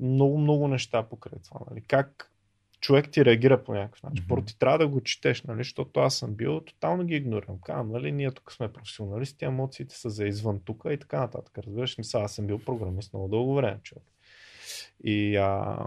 [0.00, 1.60] много, много неща покрай това.
[1.70, 1.80] Нали?
[1.80, 2.32] Как
[2.80, 4.22] човек ти реагира по някакъв начин.
[4.22, 4.28] Мгм.
[4.28, 5.58] Първо ти трябва да го четеш, нали?
[5.58, 7.60] защото аз съм бил, тотално ги игнорирам.
[7.60, 11.58] Казвам, нали, ние тук сме професионалисти, емоциите са за извън тук и така нататък.
[11.58, 14.04] Разбираш, мисля, аз съм бил програмист много дълго време, човек.
[15.04, 15.78] И, а,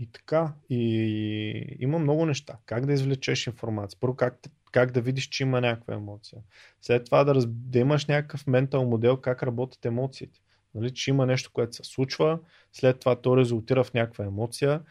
[0.00, 2.56] и така, и има много неща.
[2.66, 3.98] Как да извлечеш информация?
[4.00, 4.38] Първо, как,
[4.72, 6.42] как да видиш, че има някаква емоция.
[6.80, 10.40] След това да, раз, да имаш някакъв ментал модел как работят емоциите.
[10.74, 12.38] Нали, че има нещо, което се случва,
[12.72, 14.82] след това то резултира в някаква емоция,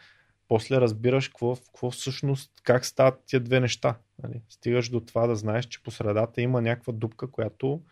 [0.48, 3.98] после разбираш какво, какво всъщност, как стават тия две неща.
[4.22, 4.42] Нали.
[4.48, 7.82] Стигаш до това да знаеш, че по средата има някаква дупка, която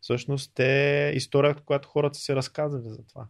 [0.00, 3.26] всъщност е историята, която хората си разказали за това.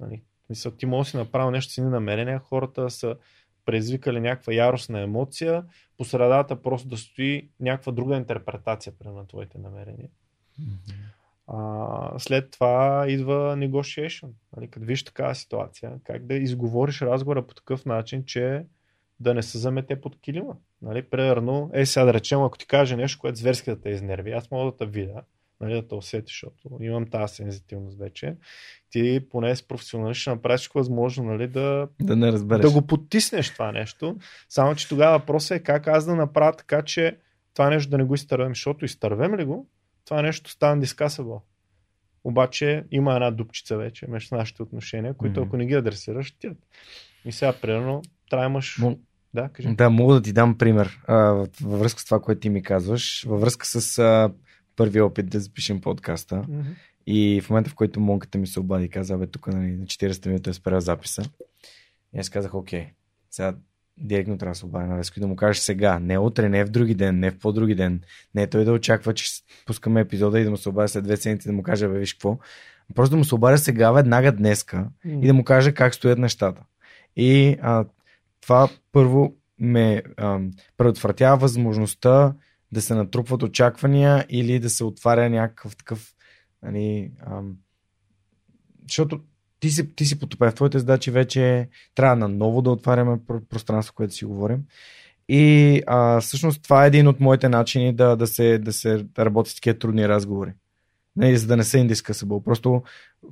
[0.00, 0.22] Нали.
[0.52, 3.16] Мисля, ти може да си направил нещо си намерения, хората са
[3.64, 5.64] предизвикали някаква яростна емоция,
[5.98, 10.08] по средата просто да стои някаква друга интерпретация на твоите намерения.
[11.46, 14.28] А, след това идва negotiation.
[14.56, 18.64] Нали, като виж такава ситуация, как да изговориш разговора по такъв начин, че
[19.20, 20.56] да не се замете под килима.
[20.82, 24.32] Нали, примерно, е сега да речем, ако ти каже нещо, което зверски да те изнерви,
[24.32, 25.22] аз мога да те видя,
[25.62, 28.36] нали, да те усетиш, защото имам тази сензитивност вече.
[28.90, 32.62] Ти поне с професионалист ще направиш всичко възможно нали, да, Да не разбереш.
[32.62, 34.16] да го потиснеш това нещо.
[34.48, 37.16] Само, че тогава въпросът е как аз да направя така, че
[37.54, 39.66] това нещо да не го изтървем, защото изтървем ли го,
[40.04, 41.42] това нещо става дискасабъл.
[42.24, 45.48] Обаче има една дупчица вече между нашите отношения, които Мгм.
[45.48, 46.50] ако не ги адресираш, ти.
[47.24, 48.78] И сега, примерно, трябва да имаш...
[48.80, 48.98] Мо-
[49.34, 49.68] Да, кажи.
[49.74, 51.16] Да, мога да ти дам пример а,
[51.62, 54.32] във връзка с това, което ти ми казваш, във връзка с а,
[54.76, 56.36] първия опит да запишем подкаста.
[56.48, 56.60] Мгм.
[57.06, 60.26] И в момента, в който монката ми се обади каза, бе, тук нали, на 40
[60.26, 61.22] минути е спрял записа.
[62.14, 62.86] И аз казах, окей,
[63.30, 63.54] сега
[63.98, 66.64] директно трябва да се обади на Веско и да му кажеш сега, не утре, не
[66.64, 68.00] в други ден, не в по-други ден,
[68.34, 69.30] не той да очаква, че
[69.66, 72.14] пускаме епизода и да му се обади след две седмици да му каже, бе, виж
[72.14, 72.38] какво,
[72.94, 76.62] просто да му се обади сега, веднага днеска и да му каже как стоят нещата.
[77.16, 77.84] И а,
[78.40, 80.40] това първо ме а,
[80.76, 82.34] предотвратява възможността
[82.72, 86.14] да се натрупват очаквания или да се отваря някакъв такъв
[86.62, 87.40] нали, а,
[88.82, 89.20] защото
[89.60, 93.18] ти си, ти си потопен в твоите задачи, вече трябва наново да отваряме
[93.48, 94.62] пространство, което си говорим.
[95.28, 99.50] И а, всъщност това е един от моите начини да, да, се, да се работи
[99.50, 100.52] с такива трудни разговори.
[101.16, 102.42] Не, за да не се индискасабъл.
[102.42, 102.82] Просто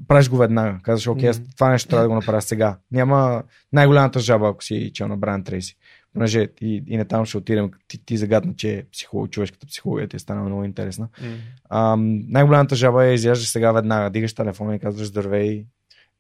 [0.09, 0.79] правиш го веднага.
[0.83, 1.55] Казваш, окей, mm-hmm.
[1.57, 2.79] това нещо трябва да го направя сега.
[2.91, 5.77] Няма най-голямата жаба, ако си чел на Брайан Трейси.
[6.15, 10.17] Понеже и, и не там ще отидем, ти, ти загадна, че психолог, човешката психология ти
[10.17, 11.09] е станала много интересна.
[11.09, 11.37] Mm-hmm.
[11.69, 11.97] А,
[12.29, 15.65] най-голямата жаба е изяждаш сега веднага, дигаш телефона и казваш здравей,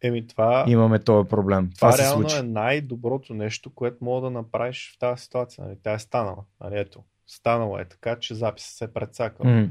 [0.02, 0.64] Еми това...
[0.68, 1.70] Имаме този проблем.
[1.76, 5.64] Това, това реално е най-доброто нещо, което мога да направиш в тази ситуация.
[5.64, 5.76] Нали?
[5.82, 6.44] Тя е станала.
[6.60, 6.78] Нали?
[6.78, 9.46] Ето, станала е така, че записът се е прецакал.
[9.46, 9.70] Mm.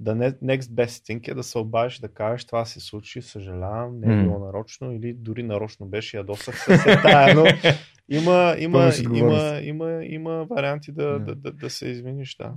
[0.00, 4.00] Да не, next best thing е да се обадиш да кажеш това се случи, съжалявам,
[4.00, 7.44] не е било нарочно или дори нарочно беше, ядосах се се тая, но
[8.08, 12.36] има, има, има, има, има варианти да, да, да, да се извиниш.
[12.36, 12.54] Да.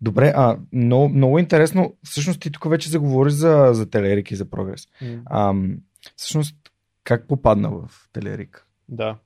[0.00, 4.50] Добре, а много, много интересно, всъщност ти тук вече заговори за, за телерик и за
[4.50, 4.86] прогрес.
[5.02, 5.22] Mm.
[5.30, 5.78] Ам,
[6.16, 6.56] Всъщност,
[7.04, 8.66] как попадна в Телерик?
[8.88, 9.18] Да.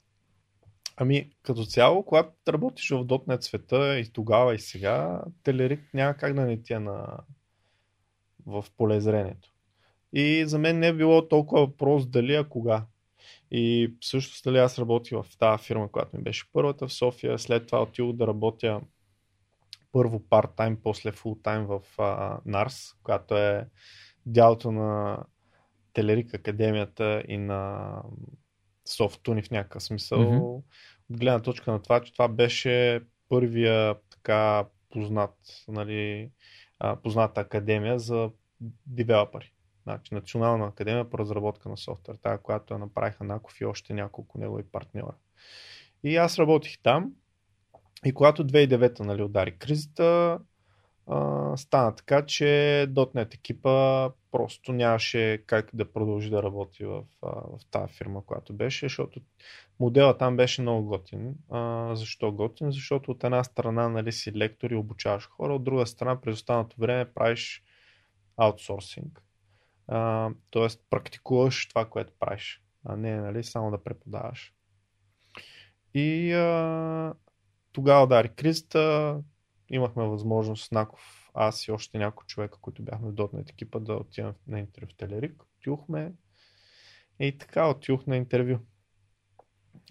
[0.96, 6.34] Ами, като цяло, когато работиш в .NET света и тогава и сега, Телерик няма как
[6.34, 7.18] да не ти е на...
[8.46, 9.52] в полезрението.
[10.12, 12.84] И за мен не е било толкова въпрос дали, а кога.
[13.50, 17.66] И също дали аз работих в тази фирма, която ми беше първата в София, след
[17.66, 18.80] това отидох да работя
[19.92, 23.68] първо парт-тайм, после фул-тайм в uh, NARS, която е
[24.26, 25.18] дялото на
[25.92, 27.92] Телерик Академията и на
[28.84, 30.18] Софтуни в някакъв смисъл.
[30.18, 30.56] Mm-hmm.
[31.10, 35.34] От гледна точка на това, че това беше първия така познат,
[35.68, 36.30] нали,
[37.02, 38.30] позната академия за
[38.86, 39.52] девелопери.
[39.82, 44.38] Значи, Национална академия по разработка на софтуер, тази, която я направиха Наков и още няколко
[44.38, 45.14] негови партньора.
[46.04, 47.12] И аз работих там
[48.04, 50.38] и когато 2009 нали, удари кризата,
[51.06, 52.44] а, стана така, че
[52.90, 58.86] .NET екипа просто нямаше как да продължи да работи в, в тази фирма, която беше,
[58.86, 59.20] защото
[59.80, 61.34] модела там беше много готин.
[61.50, 62.72] А, защо готин?
[62.72, 66.76] Защото от една страна нали, си лектор и обучаваш хора, от друга страна през останалото
[66.80, 67.62] време правиш
[68.36, 69.22] аутсорсинг.
[70.50, 74.54] Тоест практикуваш това, което правиш, а не нали, само да преподаваш.
[75.94, 77.14] И а,
[77.72, 79.16] тогава удари кризата,
[79.72, 83.92] имахме възможност с Наков, аз и още няколко човека, които бяхме в Дотнет екипа, да
[83.92, 85.42] отидем на интервю в Телерик.
[85.42, 86.12] Отюхме
[87.20, 88.58] и така отюх на интервю.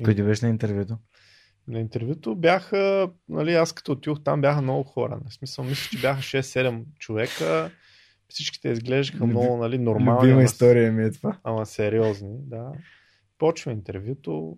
[0.04, 0.98] Къде беше на интервюто?
[1.68, 5.20] На интервюто бяха, нали, аз като отюх там бяха много хора.
[5.30, 7.72] В смисъл, мисля, че бяха 6-7 човека.
[8.28, 10.28] Всичките изглеждаха Люби, много нали, нормални.
[10.28, 11.40] Любима история ми е това.
[11.44, 12.72] Ама сериозни, да.
[13.38, 14.58] Почва интервюто,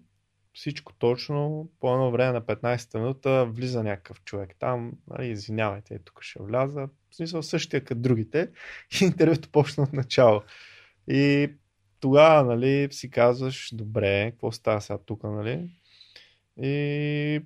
[0.54, 6.24] всичко точно, по едно време на 15-та минута влиза някакъв човек там, нали, извинявайте, тук
[6.24, 8.50] ще вляза, в смисъл същия като другите
[9.02, 10.42] и интервюто почна от начало.
[11.08, 11.52] И
[12.00, 15.70] тогава, нали, си казваш, добре, какво става сега тук, нали?
[16.62, 17.42] И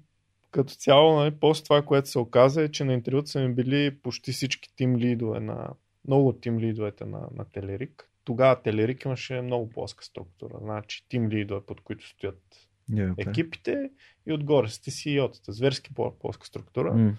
[0.51, 3.97] като цяло, нали, после това, което се оказа е, че на интервюто са ми били
[4.03, 5.70] почти всички тим лидове на,
[6.08, 8.10] много тим лидовете на, на Телерик.
[8.24, 10.58] Тогава Телерик имаше много плоска структура.
[10.62, 13.90] Значи тим лидове, под които стоят yeah, екипите
[14.28, 15.52] и отгоре сте CEO-тата.
[15.52, 16.94] Зверски плоска структура.
[16.94, 17.14] Mm.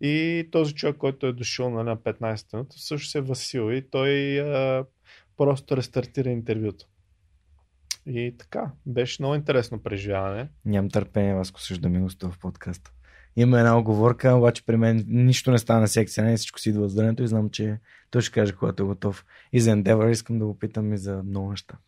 [0.00, 3.90] И този човек, който е дошъл нали, на 15 минута, също се е Васил и
[3.90, 4.84] той а,
[5.36, 6.86] просто рестартира интервюто.
[8.06, 10.48] И така, беше много интересно преживяване.
[10.64, 12.92] Нямам търпение, Васко, също да ми гостува в подкаста.
[13.36, 16.84] Има една оговорка, обаче при мен нищо не стана на секция, не всичко си идва
[16.84, 17.78] от и знам, че
[18.10, 19.24] той ще каже, когато е готов.
[19.52, 21.78] И за Endeavor искам да го питам и за много неща.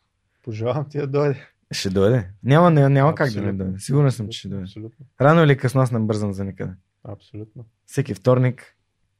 [0.44, 1.48] Пожелавам ти да дойде.
[1.72, 2.30] Ще дойде.
[2.42, 3.78] Няма, няма, няма как да не дойде.
[3.78, 4.64] Сигурен съм, че ще дойде.
[4.64, 5.06] Абсолютно.
[5.20, 6.72] Рано или късно аз не бързам за никъде.
[7.04, 7.64] Абсолютно.
[7.86, 8.76] Всеки вторник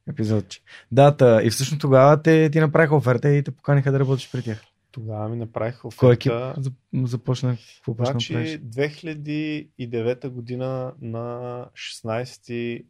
[0.09, 0.61] епизодче.
[0.91, 4.63] Да, и всъщност тогава те ти направиха оферта и те поканиха да работиш при тях.
[4.91, 5.99] Тогава ми направиха оферта.
[5.99, 6.33] Кой екип
[7.03, 7.57] започна?
[7.85, 12.85] Какво значи 2009 година на 16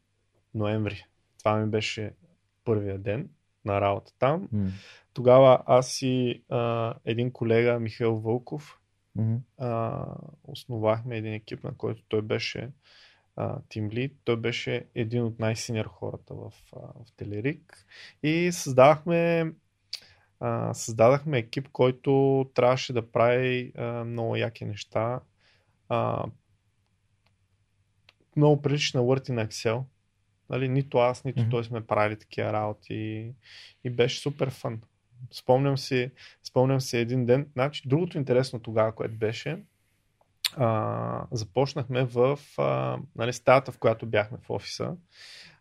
[0.53, 1.05] ноември.
[1.39, 2.13] Това ми беше
[2.65, 3.29] първия ден
[3.65, 4.47] на работа там.
[4.47, 4.69] Mm.
[5.13, 8.79] Тогава аз и а, един колега, Михаил Вълков,
[9.17, 9.39] Mm-hmm.
[9.57, 10.05] А,
[10.43, 12.69] основахме един екип, на който той беше
[13.69, 14.17] тим лид.
[14.23, 17.85] Той беше един от най-синьор хората в, в Телерик.
[18.23, 19.51] И създавахме
[20.39, 25.19] а, създадахме екип, който трябваше да прави а, много яки неща.
[25.89, 26.25] А,
[28.35, 29.83] много прилича на Word и на Excel.
[30.49, 31.49] Нали, нито аз, нито Мгм.
[31.49, 33.31] той сме правили такива работи
[33.83, 34.81] и беше супер фън.
[35.31, 36.11] Спомням си,
[36.55, 37.47] спомням си един ден.
[37.53, 39.57] Значи, другото интересно тогава, което беше,
[40.57, 44.95] а, започнахме в а, нали, стаята, в която бяхме в офиса.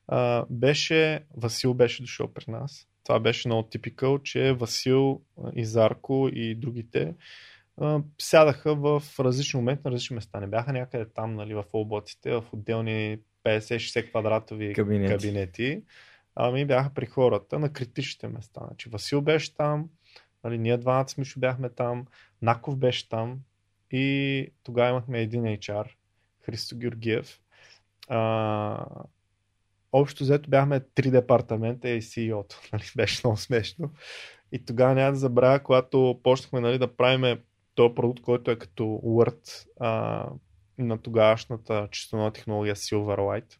[0.08, 2.88] А, беше, Васил беше дошъл при нас.
[3.04, 7.14] Това беше много типикъл, че Васил а, и Зарко и другите
[7.80, 10.40] а, сядаха в различни моменти на различни места.
[10.40, 15.12] Не бяха някъде там, нали, в облаците, в отделни 50-60 квадратови Кабинети.
[15.12, 15.82] кабинети.
[16.34, 18.60] Ами бяха при хората на критичните места.
[18.66, 19.88] Значи Васил беше там,
[20.44, 22.06] нали, ние двамата с Мишо бяхме там,
[22.42, 23.38] Наков беше там
[23.90, 25.88] и тогава имахме един HR,
[26.42, 27.40] Христо Георгиев.
[28.08, 28.86] А,
[29.92, 32.60] общо взето бяхме три департамента и CEO-то.
[32.72, 32.84] Нали?
[32.96, 33.90] Беше много смешно.
[34.52, 37.40] И тогава няма да забравя, когато почнахме нали, да правиме
[37.74, 40.26] този продукт, който е като Word а,
[40.78, 43.58] на тогавашната чистона технология Silverlight.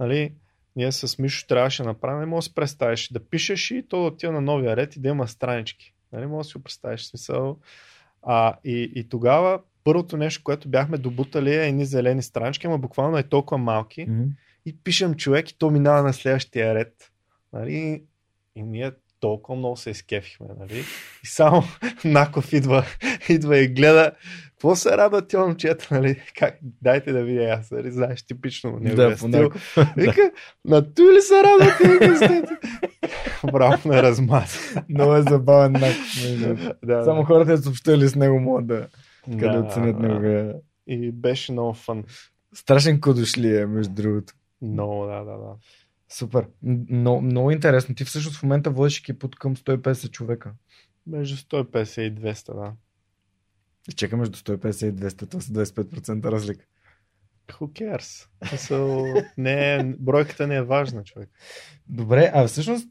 [0.00, 0.34] Нали,
[0.76, 4.06] ние с Мишо трябваше да направим, не може да представиш да пишеш и то да
[4.06, 5.94] отива на новия ред и да има странички.
[6.12, 7.58] Нали, може да си го представиш смисъл.
[8.22, 13.18] А, и, и тогава първото нещо, което бяхме добутали е едни зелени странички, ама буквално
[13.18, 14.24] е толкова малки Мгм.
[14.66, 17.12] и пишем човек и то минава на следващия ред.
[17.52, 18.02] Нали?
[18.56, 18.92] И ние
[19.26, 20.46] толкова много се изкефихме.
[20.60, 20.84] Нали?
[21.24, 21.62] И само
[22.04, 22.84] Наков идва,
[23.28, 24.12] идва и гледа
[24.50, 26.22] какво се радва тя момчета, нали?
[26.38, 26.58] Как?
[26.82, 27.90] Дайте да видя аз, нали?
[27.90, 29.50] Знаеш, типично неговия Да, по стил.
[29.96, 30.30] Вика,
[30.64, 32.42] на той ли се радва ти?
[33.52, 34.76] Браво, на размаз.
[34.88, 35.96] Много е забавен Наков.
[36.38, 36.74] другото.
[36.82, 37.26] да, Само да.
[37.26, 38.86] хората са общали с него могат да,
[39.28, 40.54] да Да, оценят неговия.
[40.86, 42.04] И беше много фън.
[42.54, 44.32] Страшен кодошли е, между другото.
[44.62, 45.54] Много, да, да, да.
[46.08, 46.46] Супер.
[46.62, 47.94] Но, много интересно.
[47.94, 50.52] Ти всъщност в момента водиш екип от към 150 човека.
[51.06, 52.72] Между 150 и 200, да.
[53.96, 56.64] Чека между 150 и 200, това са 25% разлика.
[57.48, 58.28] Who cares?
[58.52, 59.04] Мисъл,
[59.38, 61.30] не, е- бройката не е важна, човек.
[61.88, 62.88] Добре, а всъщност,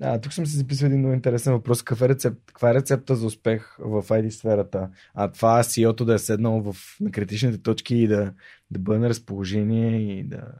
[0.00, 1.82] а, тук съм си записал един много интересен въпрос.
[1.82, 4.90] Какъв е рецепт, каква е рецепта за успех в ID сферата?
[5.14, 8.32] А това CEO-то да е седнал в, на критичните точки и да,
[8.70, 10.52] да бъде на разположение и да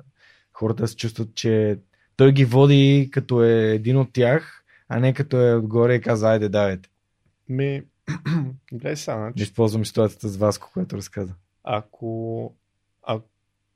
[0.52, 1.78] хората да се чувстват, че
[2.16, 6.28] той ги води като е един от тях, а не като е отгоре и каза,
[6.28, 6.88] айде, давайте.
[7.48, 7.82] Ми,
[8.72, 11.34] гледай сега, значи, използвам ситуацията с Васко, което разказа.
[11.64, 12.54] ако,
[13.02, 13.20] а,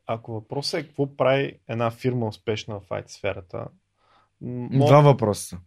[0.07, 3.67] ако въпросът е какво прави една фирма успешна в IT сферата,
[4.41, 5.59] м- Два въпроса са.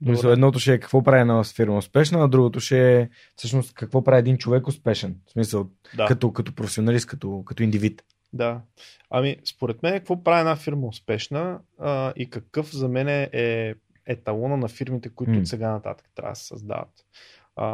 [0.00, 0.32] Добре.
[0.32, 4.18] Едното ще е какво прави една фирма успешна, а другото ще е всъщност какво прави
[4.18, 5.16] един човек успешен.
[5.26, 8.02] В смисъл, да, като, като професионалист, като, като индивид.
[8.32, 8.60] Да.
[9.10, 13.74] Ами, според мен, какво прави една фирма успешна а, и какъв за мен е
[14.06, 15.38] еталона на фирмите, които М.
[15.38, 17.06] от сега нататък трябва да се създават.
[17.56, 17.66] А,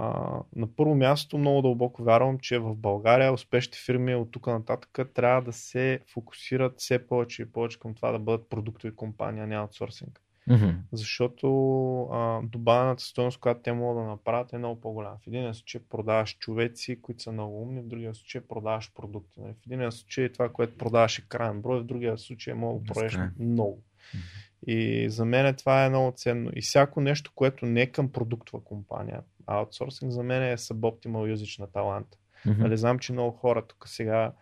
[0.57, 5.42] на първо място много дълбоко вярвам, че в България успешните фирми от тук нататък трябва
[5.42, 9.57] да се фокусират все повече и повече към това да бъдат продуктови компании, а не
[9.57, 10.26] аутсорсинг.
[10.92, 11.49] Защото
[12.03, 15.16] а, добавената стоеност, която те могат да направят е много по-голяма.
[15.24, 19.40] В един случай продаваш човеци, които са много умни, в другия случай продаваш продукти.
[19.40, 19.53] Нали?
[19.53, 23.18] В един случай това, което продаваш е крайен брой, в другия случай мога да продадеш
[23.38, 23.82] много.
[24.66, 26.51] И за мен това е много ценно.
[26.57, 31.61] И всяко нещо, което не е към продуктова компания, аутсорсинг за мен е suboptimal usage
[31.61, 32.07] на талант.
[32.44, 34.32] Нали, знам, че много хора тук сега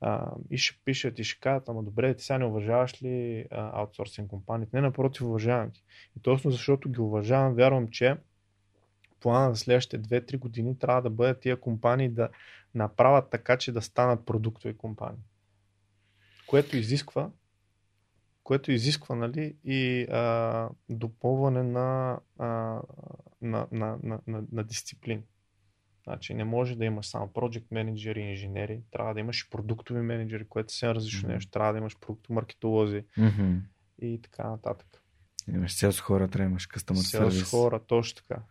[0.00, 3.80] а, и ще пишат и ще кажат, ама добре, ти сега не уважаваш ли а,
[3.80, 4.76] аутсорсинг компаниите?
[4.76, 5.82] Не, напротив, уважавам ги.
[6.16, 8.16] И точно защото ги уважавам, вярвам, че
[9.20, 12.28] плана за следващите 2-3 години трябва да бъдат тия компании да
[12.74, 15.22] направят така, че да станат продуктови компании.
[16.46, 17.30] Което изисква
[18.46, 22.46] което изисква нали, и а, допълване на, а,
[23.42, 25.22] на, на, на, на, на дисциплини.
[26.06, 30.44] Значи не може да имаш само project менеджери, инженери, трябва да имаш и продуктови менеджери,
[30.48, 31.34] което е съвсем различно Мгм.
[31.34, 31.50] нещо.
[31.50, 33.56] Трябва да имаш продуктови маркетолози Мгм.
[34.02, 35.02] и така нататък.
[35.48, 37.50] Имаш селс хора, трябва да имаш customer Селс service.
[37.50, 38.42] хора, точно така.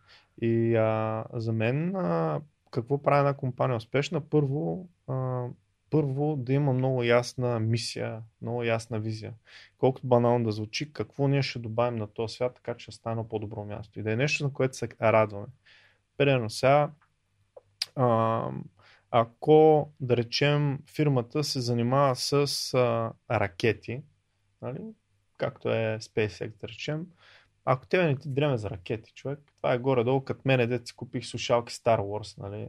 [0.41, 2.41] И а, за мен а,
[2.71, 4.21] какво прави една компания успешна?
[4.21, 5.45] Първо, а,
[5.89, 9.33] първо да има много ясна мисия, много ясна визия.
[9.77, 13.65] Колкото банално да звучи, какво ние ще добавим на този свят, така че стане по-добро
[13.65, 13.99] място.
[13.99, 15.45] И да е нещо, на което се радваме.
[16.17, 16.89] Примерно сега,
[17.95, 18.49] а,
[19.11, 22.33] ако да речем фирмата се занимава с
[22.73, 24.01] а, ракети,
[24.61, 24.81] нали?
[25.37, 27.05] както е SpaceX да речем,
[27.65, 30.95] ако тебе не ти дреме за ракети, човек, това е горе-долу, като мене, дете си
[30.95, 32.67] купих слушалки Star Wars, нали?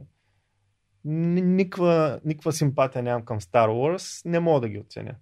[1.05, 5.15] Ни- Никаква, никаква симпатия нямам към Star Wars, не мога да ги оценя.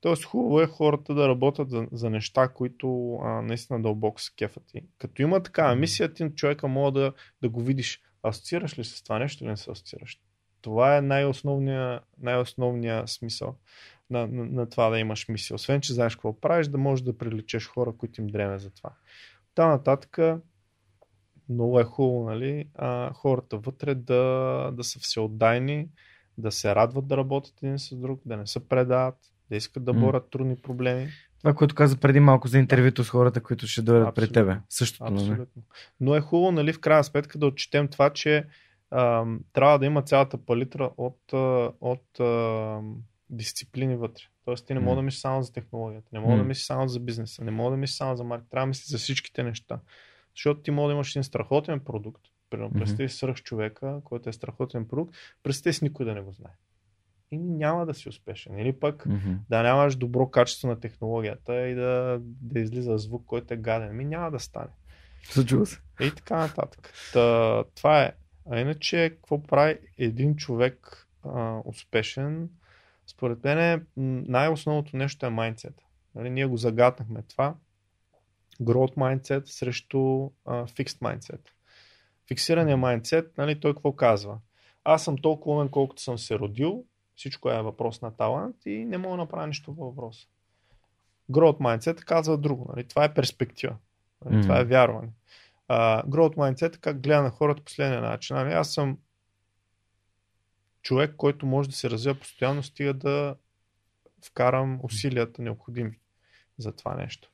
[0.00, 4.62] Тоест хубаво е хората да работят за, за неща, които а, наистина дълбоко се кефат.
[4.74, 8.00] И като има такава мисия, ти човека мога да, да го видиш.
[8.28, 10.20] Асоциираш ли се с това нещо или не се асоциираш?
[10.60, 13.56] Това е най-основният, най-основния смисъл
[14.10, 15.54] на, на, на това да имаш мисия.
[15.54, 18.90] Освен, че знаеш какво правиш, да можеш да привлечеш хора, които им дреме за това.
[19.54, 20.18] Та нататък
[21.48, 25.88] много е хубаво, нали, а, хората вътре да, да са всеотдайни,
[26.38, 29.18] да се радват да работят един с друг, да не се предават,
[29.50, 31.08] да искат да борят трудни проблеми.
[31.38, 34.58] Това, което каза преди малко за интервюто с хората, които ще дойдат пред тебе.
[34.68, 35.04] Същото.
[35.04, 35.30] Нали?
[35.30, 35.62] Абсолютно.
[36.00, 38.46] Но е хубаво, нали, в крайна сметка да отчетем това, че
[38.90, 41.32] а, трябва да има цялата палитра от,
[41.80, 42.80] от а,
[43.30, 44.22] дисциплини вътре.
[44.44, 44.82] Тоест ти не mm.
[44.82, 46.38] мога да мислиш само за технологията, не мога mm.
[46.38, 48.86] да мислиш само за бизнеса, не мога да мислиш само за маркет, трябва да мислиш
[48.86, 49.80] за всичките неща.
[50.36, 52.78] Защото ти може да имаш един страхотен продукт, Примерно, mm-hmm.
[52.78, 56.52] представи свръх човека, който е страхотен продукт, представи си никой да не го знае.
[57.30, 58.58] И няма да си успешен.
[58.58, 59.38] Или пък mm-hmm.
[59.50, 63.96] да нямаш добро качество на технологията и да, да излиза звук, който е гаден.
[63.96, 64.70] Ми няма да стане.
[65.22, 65.78] Случва се.
[66.00, 66.92] И така нататък.
[67.12, 68.12] Та, това е.
[68.50, 72.50] А иначе, какво прави един човек а, успешен?
[73.06, 75.74] Според мен най-основното нещо е майндсет.
[76.14, 77.54] Нали, ние го загатнахме това.
[78.60, 81.40] Growth mindset срещу uh, fixed mindset.
[82.28, 84.38] Фиксирания майндсет, нали, той какво казва?
[84.84, 86.84] Аз съм толкова умен, колкото съм се родил,
[87.16, 90.26] всичко е въпрос на талант и не мога да направя нищо по въпроса.
[91.30, 92.72] Growth mindset казва друго.
[92.76, 92.88] Нали?
[92.88, 93.76] Това е перспектива.
[94.24, 94.36] Нали?
[94.36, 94.42] Mm-hmm.
[94.42, 95.08] Това е вярване.
[95.68, 98.36] Uh, growth mindset как гледа на хората последния начин.
[98.36, 98.52] Нали?
[98.52, 98.98] Аз съм
[100.82, 103.36] човек, който може да се развива постоянно, стига да
[104.24, 105.98] вкарам усилията необходими
[106.58, 107.30] за това нещо.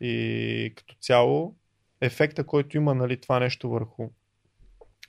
[0.00, 1.56] И като цяло,
[2.00, 4.10] ефекта, който има нали, това нещо върху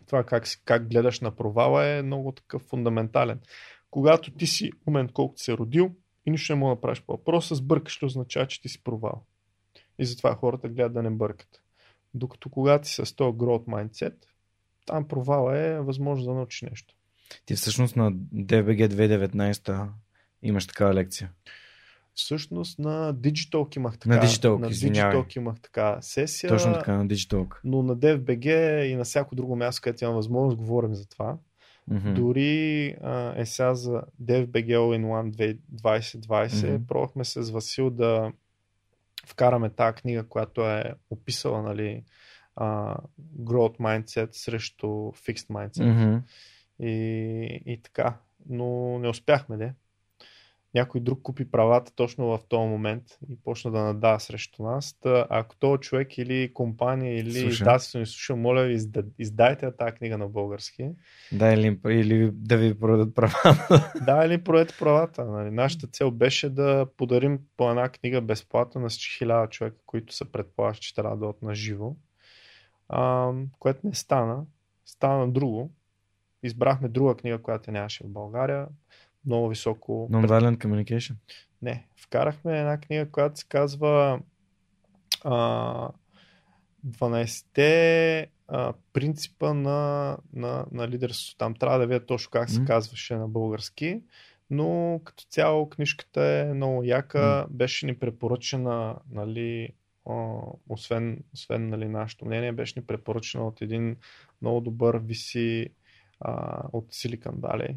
[0.06, 3.40] това как, как гледаш на провала е много такъв фундаментален.
[3.94, 5.92] Когато ти си умен колкото се родил
[6.26, 9.26] и нищо не мога да правиш по въпроса, сбъркаш ли означава, че ти си провал.
[10.00, 11.62] И затова хората гледат да не бъркат.
[12.14, 14.14] Докато когато си с този growth mindset,
[14.86, 16.96] там провала е възможно да научиш нещо.
[17.46, 19.90] Ти всъщност на DBG 2019
[20.44, 21.32] имаш такава лекция.
[22.14, 24.16] Всъщност на Digital имах така.
[24.16, 26.50] На Digital, на Digital имах така сесия.
[26.50, 27.48] Точно така, на Digital.
[27.64, 31.38] Но на DFBG и на всяко друго място, където имам възможност, говорим за това.
[31.92, 32.14] Mm-hmm.
[32.14, 36.88] Дори а, е сега за DFBG All in One 2020 mm-hmm.
[36.88, 38.32] пробвахме с Васил да
[39.28, 42.04] вкараме тази книга, която е описала нали,
[42.56, 42.98] а,
[43.40, 45.84] Growth Mindset срещу Fixed Mindset.
[45.84, 46.22] Mm-hmm.
[46.80, 48.18] И, и така.
[48.50, 49.74] Но не успяхме, де
[50.74, 54.98] някой друг купи правата точно в този момент и почна да надава срещу нас.
[55.02, 58.80] Та, ако този човек или компания или издателство ни слуша, моля ви,
[59.20, 60.90] издайте тази книга на български.
[61.32, 63.92] Да, или, или да ви продадат правата.
[64.06, 65.26] да, или продадете правата.
[65.26, 65.52] Нали.
[65.52, 70.82] Нашата цел беше да подарим по една книга безплатно на хиляда човека, които се предполагат,
[70.82, 71.96] че трябва да дойдат на живо.
[72.90, 74.46] А, което не стана.
[74.86, 75.72] Стана друго.
[76.44, 78.68] Избрахме друга книга, която нямаше в България
[79.26, 80.10] много високо.
[80.12, 81.16] Non-violent communication?
[81.62, 81.88] Не.
[81.96, 84.20] Вкарахме една книга, която се казва
[85.24, 85.90] а,
[86.88, 91.38] 12-те а, принципа на, на, на лидерството.
[91.38, 92.68] Там трябва да видя точно как се mm.
[92.68, 94.02] казваше на български.
[94.50, 97.18] Но като цяло книжката е много яка.
[97.18, 97.48] Mm.
[97.48, 99.70] Беше ни препоръчена, нали,
[100.10, 100.38] а,
[100.70, 103.98] освен, освен нали, нашето мнение, беше ни препоръчена от един
[104.42, 105.70] много добър виси
[106.20, 107.76] а, от Silicon Valley,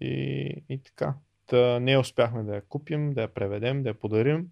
[0.00, 1.14] и, и така.
[1.46, 4.46] Та не успяхме да я купим, да я преведем, да я подарим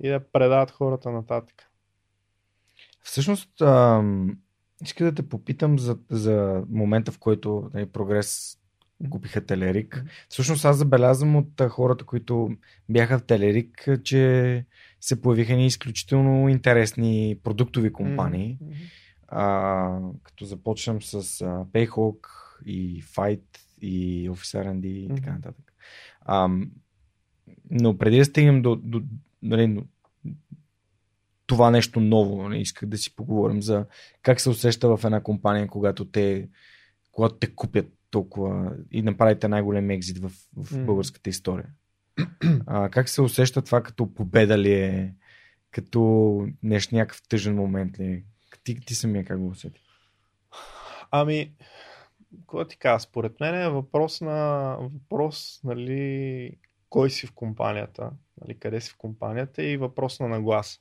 [0.00, 1.70] и да предават хората нататък.
[3.02, 4.38] Всъщност, ам,
[4.84, 8.58] иска да те попитам за, за момента, в който нали, прогрес
[9.10, 10.04] купиха Телерик.
[10.28, 12.50] Всъщност аз забелязвам от хората, които
[12.88, 14.64] бяха в Телерик, че
[15.00, 18.58] се появиха ни изключително интересни продуктови компании.
[18.62, 18.74] Mm-hmm.
[19.28, 22.18] А, като започнем с а, Payhawk
[22.66, 23.42] и Fight
[23.80, 25.72] и Office R&D и така нататък.
[26.20, 26.48] А,
[27.70, 29.02] но преди да стигнем до, до,
[29.42, 29.84] нали, до
[31.46, 33.86] това нещо ново, нали, исках да си поговорим за
[34.22, 36.48] как се усеща в една компания, когато те,
[37.12, 40.84] когато те купят толкова и направите най-голем екзит в, в mm.
[40.84, 41.66] българската история.
[42.66, 45.14] А, как се усеща това като победа ли е,
[45.70, 48.24] като нещо някакъв тъжен момент ли е?
[48.64, 49.80] Ти, ти самия как го усети?
[51.10, 51.52] Ами,
[52.40, 56.52] какво ти кажа, според мен е въпрос на въпрос, нали,
[56.90, 58.10] кой си в компанията,
[58.40, 60.80] нали, къде си в компанията и въпрос на наглас.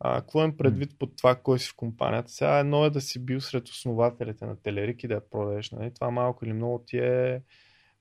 [0.00, 2.30] А, какво им предвид под това, кой си в компанията?
[2.30, 5.70] Сега едно е да си бил сред основателите на Телерик и да я продадеш.
[5.70, 5.94] Нали?
[5.94, 7.42] Това малко или много ти е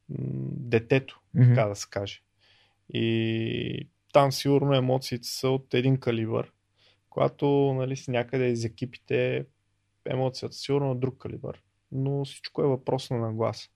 [0.09, 0.17] м-
[0.51, 1.55] детето, mm-hmm.
[1.55, 2.21] така да се каже.
[2.89, 6.51] И там сигурно емоциите са от един калибър,
[7.09, 9.45] когато нали, си някъде из екипите
[10.05, 11.61] емоцията сигурно от друг калибър.
[11.91, 13.69] Но всичко е въпрос на нагласа.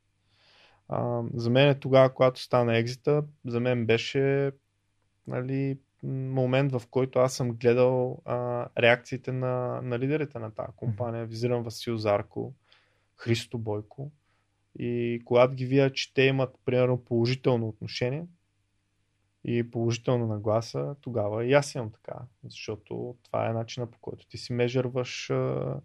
[0.90, 4.52] А, за мен е тогава, когато стана екзита, за мен беше
[5.28, 11.26] нали, момент, в който аз съм гледал а, реакциите на, на лидерите на тази компания.
[11.26, 12.54] Визирам Васил Зарко,
[13.16, 14.12] Христо Бойко.
[14.80, 18.26] И когато ги видя, че те имат, примерно, положително отношение
[19.44, 22.20] и положителна нагласа, тогава и аз имам така.
[22.44, 25.76] Защото това е начина по който ти си межерваш а,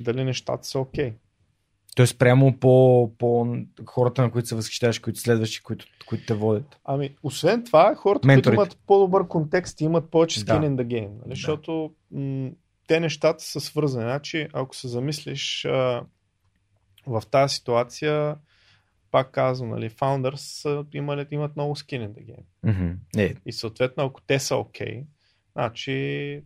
[0.00, 1.10] дали нещата са окей.
[1.10, 1.14] Okay.
[1.98, 6.34] Тоест прямо по, по хората, на които се възхищаваш, които следваш и които, които те
[6.34, 6.80] водят.
[6.84, 8.56] Ами, освен това, хората, Менторите.
[8.56, 10.66] които имат по-добър контекст и имат повече skin да.
[10.66, 11.10] in the game.
[11.10, 11.28] Нали?
[11.28, 11.34] Да.
[11.34, 12.50] Защото м-
[12.86, 14.04] те нещата са свързани.
[14.04, 16.02] Значи, ако се замислиш а,
[17.06, 18.36] в тази ситуация,
[19.10, 22.44] пак казвам, нали, founders имат, имат много skin in the game.
[22.66, 23.36] Mm-hmm.
[23.46, 25.04] И съответно, ако те са окей, okay,
[25.58, 26.42] Значи,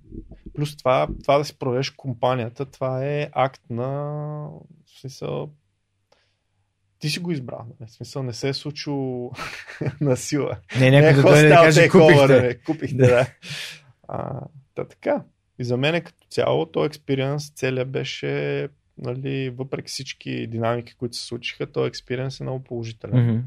[0.54, 4.48] плюс това, това да си проведеш компанията, това е акт на
[4.94, 5.50] в смисъл,
[6.98, 7.66] ти си го избрал.
[7.80, 7.88] Нали?
[7.88, 9.32] В смисъл не се е случило
[10.00, 10.58] на сила.
[10.80, 12.42] Не, някой да дойде да каже, купихте.
[12.42, 13.26] Не, купихте, да.
[14.08, 14.40] А,
[14.76, 15.24] да, така.
[15.58, 18.68] И за мен като цяло, този експириенс целият беше,
[18.98, 23.14] нали, въпреки всички динамики, които се случиха, този експириенс е много положителен.
[23.14, 23.42] Mm-hmm.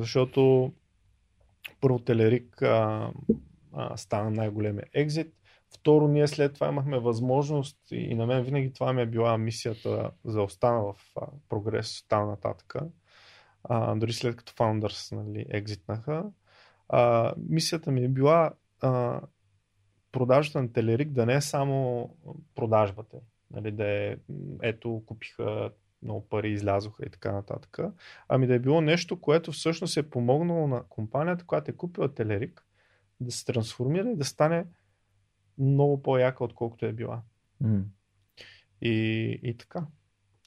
[0.00, 0.72] Защото
[1.80, 3.10] първо Телерик а,
[3.72, 5.34] а, стана най-големия екзит.
[5.76, 10.10] Второ, ние след това имахме възможност и на мен винаги това ми е била мисията
[10.24, 11.14] за остана в
[11.48, 12.74] прогрес там нататък.
[13.96, 16.24] Дори след като Founders нали, екзитнаха.
[16.88, 19.20] А, мисията ми е била а,
[20.12, 22.08] продажата на Телерик да не е само
[22.54, 23.16] продажбата.
[23.50, 24.16] Нали, да е,
[24.62, 25.70] ето, купиха
[26.02, 27.78] много пари, излязоха и така нататък.
[28.28, 32.66] Ами да е било нещо, което всъщност е помогнало на компанията, която е купила Телерик,
[33.20, 34.66] да се трансформира и да стане
[35.58, 37.22] много по-яка, отколкото е била.
[37.64, 37.82] Mm.
[38.82, 38.90] И,
[39.42, 39.86] и така.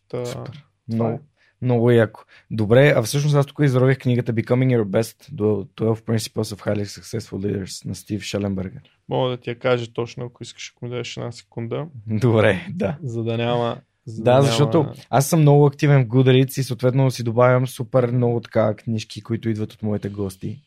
[0.07, 0.65] Та, Супер.
[0.87, 1.19] Много, е.
[1.61, 2.23] много яко.
[2.51, 7.37] Добре, а всъщност аз тук изрових книгата Becoming Your Best 12 Principles of Highly Successful
[7.37, 8.81] Leaders на Стив Шеленбергер.
[9.09, 11.87] Мога да ти я кажа точно, ако искаш, ако ми дадеш една секунда.
[12.07, 12.97] Добре, да.
[13.03, 17.11] За да няма за да, да защото аз съм много активен в Goodreads и съответно
[17.11, 20.61] си добавям супер много така книжки, които идват от моите гости.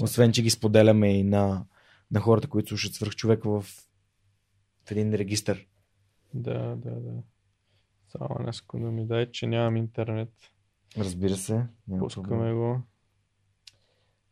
[0.00, 1.64] Освен, че ги споделяме и на,
[2.14, 3.62] на хората, които слушат свърх човека в,
[4.84, 5.56] в един регистр.
[6.34, 7.22] Да, да, да.
[8.08, 10.32] Само една секунда ми дай, че нямам интернет.
[10.98, 11.66] Разбира се.
[11.98, 12.80] Пускаме го.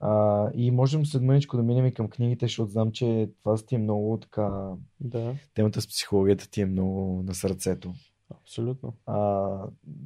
[0.00, 3.74] А, и можем след мъничко да минем и към книгите, защото знам, че това ти
[3.74, 4.72] е много така...
[5.00, 5.34] Да.
[5.54, 7.94] Темата с психологията ти е много на сърцето.
[8.30, 8.96] Абсолютно.
[9.06, 9.50] А,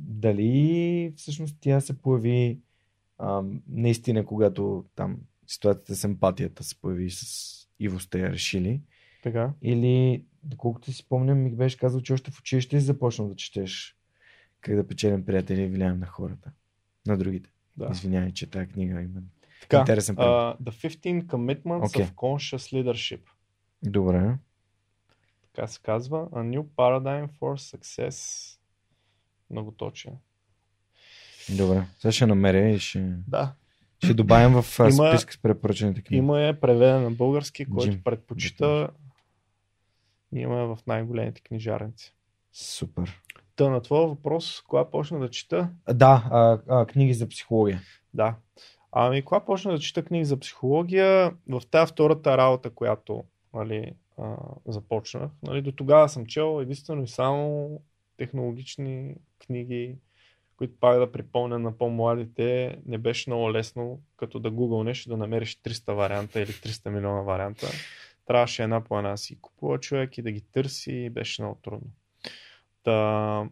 [0.09, 2.61] дали всъщност тя се появи
[3.19, 8.81] а, наистина, когато там ситуацията с емпатията се появи с Иво сте я решили.
[9.23, 9.53] Така.
[9.63, 13.97] Или, доколкото си спомням, ми беше казал, че още в училище си започнал да четеш
[14.67, 16.51] как да печелим приятели и влияем на хората.
[17.07, 17.51] На другите.
[17.77, 17.89] Да.
[17.93, 19.21] Извинявай, че тази книга има
[19.61, 22.05] така, интересен uh, The 15 Commitments okay.
[22.05, 23.21] of Conscious Leadership.
[23.83, 24.39] Добре.
[25.43, 26.19] Така се казва.
[26.19, 28.59] A New Paradigm for Success.
[29.51, 30.21] Много точно.
[31.57, 31.87] Добре.
[31.99, 33.15] Сега ще намеря и ще...
[33.29, 33.55] Да.
[34.05, 36.19] Ще добавим в списък с препоръчените книги.
[36.19, 38.03] Има е преведен на български, който Джим.
[38.05, 38.91] предпочита.
[40.33, 42.15] Има е в най-големите книжарници.
[42.53, 43.23] Супер.
[43.57, 45.71] Та на твоя въпрос, кога почна да чета?
[45.95, 47.81] Да, а, а, книги за психология.
[48.15, 48.35] Да.
[48.93, 51.33] Ами, кога почна да чета книги за психология?
[51.49, 53.25] В тази втората работа, която
[53.55, 54.37] нали, а,
[54.67, 55.31] започнах.
[55.43, 57.71] Нали, до тогава съм чел единствено и само
[58.17, 59.15] технологични
[59.47, 59.97] книги,
[60.57, 65.57] които пак да припомня на по-младите, не беше много лесно, като да гугълнеш да намериш
[65.57, 67.67] 300 варианта или 300 милиона варианта.
[68.27, 71.91] Трябваше една по една си купува човек и да ги търси и беше много трудно.
[72.83, 73.49] Та,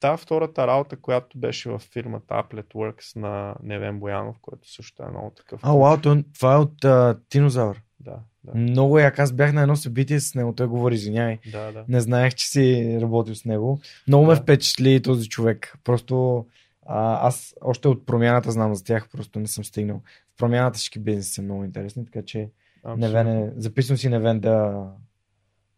[0.00, 5.10] тази втората работа, която беше в фирмата Applet Works на Невен Боянов, който също е
[5.10, 5.60] много такъв.
[5.64, 5.96] А, вау,
[6.34, 7.82] това е от uh, Тинозавър.
[8.00, 8.18] Да,
[8.52, 8.58] да.
[8.58, 9.18] Много як.
[9.18, 10.52] Аз бях на едно събитие с него.
[10.52, 11.38] Той говори, извинявай.
[11.52, 11.84] Да, да.
[11.88, 13.80] Не знаех, че си работил с него.
[14.08, 14.30] Много да.
[14.30, 15.78] ме впечатли този човек.
[15.84, 16.46] Просто
[16.86, 20.02] а, аз още от промяната знам за тях, просто не съм стигнал.
[20.34, 22.48] В промяната всички бизнеси са много интересни, така че
[22.96, 24.86] Невен е, записвам си Невен да,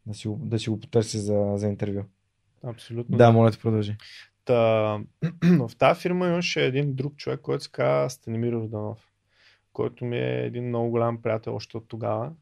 [0.07, 2.03] да, си, да си го потърси за, за интервю.
[2.65, 3.19] Абсолютно.
[3.19, 3.33] Да, да.
[3.33, 3.97] моля да продължи.
[4.45, 4.55] Та,
[5.45, 8.99] в тази фирма имаше един друг човек, който се казва Станимир Роданов,
[9.73, 12.33] който ми е един много голям приятел още от тогава.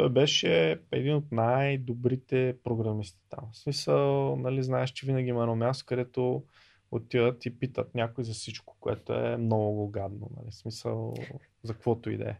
[0.00, 3.44] Той беше един от най-добрите програмисти там.
[3.52, 6.44] В смисъл, нали, знаеш, че винаги има едно място, където
[6.90, 10.30] отиват и питат някой за всичко, което е много гадно.
[10.36, 11.14] Нали, в смисъл,
[11.62, 12.36] за каквото и да е.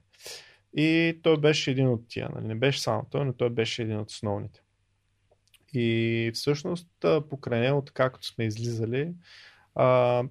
[0.76, 2.28] И той беше един от тия.
[2.34, 4.62] Нали, не беше само той, но той беше един от основните.
[5.74, 6.88] И всъщност
[7.30, 9.12] покрай него, така като сме излизали,
[9.74, 10.22] а,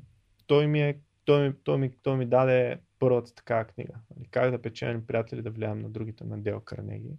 [0.48, 3.94] той, ми е, той, ми, той, ми, той ми даде първата такава книга.
[4.16, 7.18] Нали, Как да печелим приятели да влияем на другите на Дел Карнеги,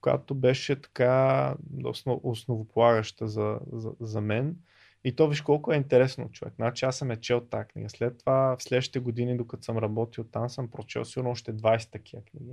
[0.00, 4.56] която беше така основ, основополагаща за, за, за мен.
[5.04, 6.54] И то виж колко е интересно човек.
[6.56, 7.90] Значи аз съм е чел тази книга.
[7.90, 12.22] След това в следващите години, докато съм работил там, съм прочел сигурно още 20 такива
[12.22, 12.52] книги.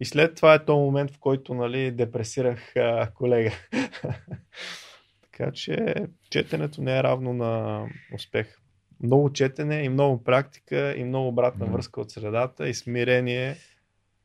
[0.00, 3.50] И след това е този момент, в който нали, депресирах а, колега.
[5.22, 5.94] така че
[6.30, 7.84] четенето не е равно на
[8.14, 8.58] успех.
[9.04, 13.56] Много четене и много практика и много обратна връзка от средата и смирение.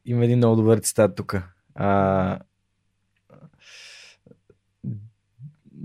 [0.06, 1.36] Има един много добър цитат тук.
[1.76, 2.40] А,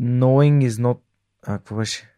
[0.00, 0.98] knowing is not...
[1.42, 2.10] А, какво беше?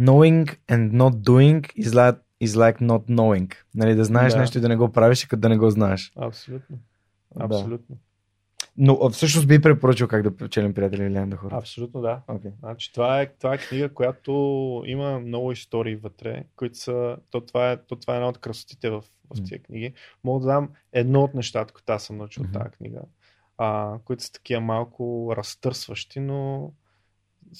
[0.00, 3.54] Knowing and not doing is like, is like not knowing.
[3.74, 4.38] Нали, да знаеш Да.
[4.38, 6.12] нещо и да не го правиш, като да не го знаеш.
[7.36, 7.88] Абсолютно.
[7.88, 7.94] Да.
[8.76, 11.56] Но всъщност би препоръчал как да печелим приятели или да хора.
[11.56, 12.20] Абсолютно да.
[12.28, 12.52] Okay.
[12.58, 14.32] Значи, това, е, това е книга, която
[14.86, 17.16] има много истории вътре, които са.
[17.30, 19.94] То това е, то това е една от красотите в, в тия книги.
[20.24, 22.58] Мога да дам едно от нещата, които аз съм научил от Мгм.
[22.58, 23.00] тази книга,
[23.58, 26.72] а, които са такива малко разтърсващи, но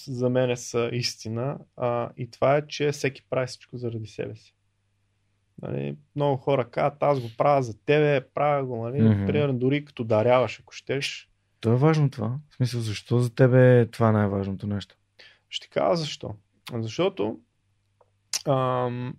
[0.07, 1.59] за мен са истина.
[1.77, 4.55] А, и това е, че всеки прави всичко заради себе си.
[5.63, 9.27] Нали, много хора казват, аз го правя за тебе, правя го, нали, Мгм.
[9.27, 11.31] примерно дори като даряваш, ако щеш.
[11.61, 12.39] То е важно това.
[12.51, 14.97] В смисъл, защо за тебе е това най-важното нещо?
[15.49, 16.35] Ще кажа защо.
[16.73, 17.39] Защото
[18.49, 19.17] ам,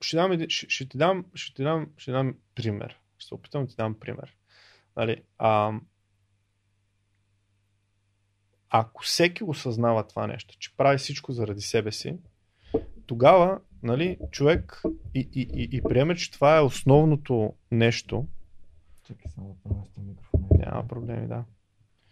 [0.00, 2.98] ще, дам, ще, ще, ти дам, ще, ти дам, ще дам пример.
[3.18, 4.36] Ще се опитам да ти дам пример.
[4.96, 5.82] Нали, ам,
[8.70, 12.18] ако всеки осъзнава това нещо, че прави всичко заради себе си,
[13.06, 14.82] тогава нали, човек
[15.14, 18.26] и, и, и, и приеме, че това е основното нещо.
[19.06, 20.46] Чакай само да микрофона.
[20.66, 21.44] Няма проблеми, да.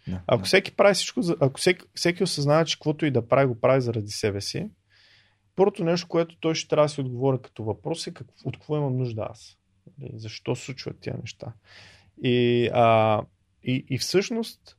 [0.07, 0.45] Да, Ако да.
[0.45, 4.11] всеки прави всичко, ако всеки, всеки осъзнава, че каквото и да прави, го прави заради
[4.11, 4.69] себе си,
[5.55, 8.77] първото нещо, което той ще трябва да си отговори като въпрос е как, от какво
[8.77, 9.57] имам нужда аз.
[9.99, 11.53] Нали, Защо случват тия неща.
[12.23, 13.21] И, а,
[13.63, 14.77] и, и всъщност,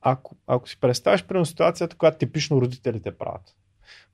[0.00, 3.56] ако, ако си представиш примерно ситуацията, която типично родителите правят.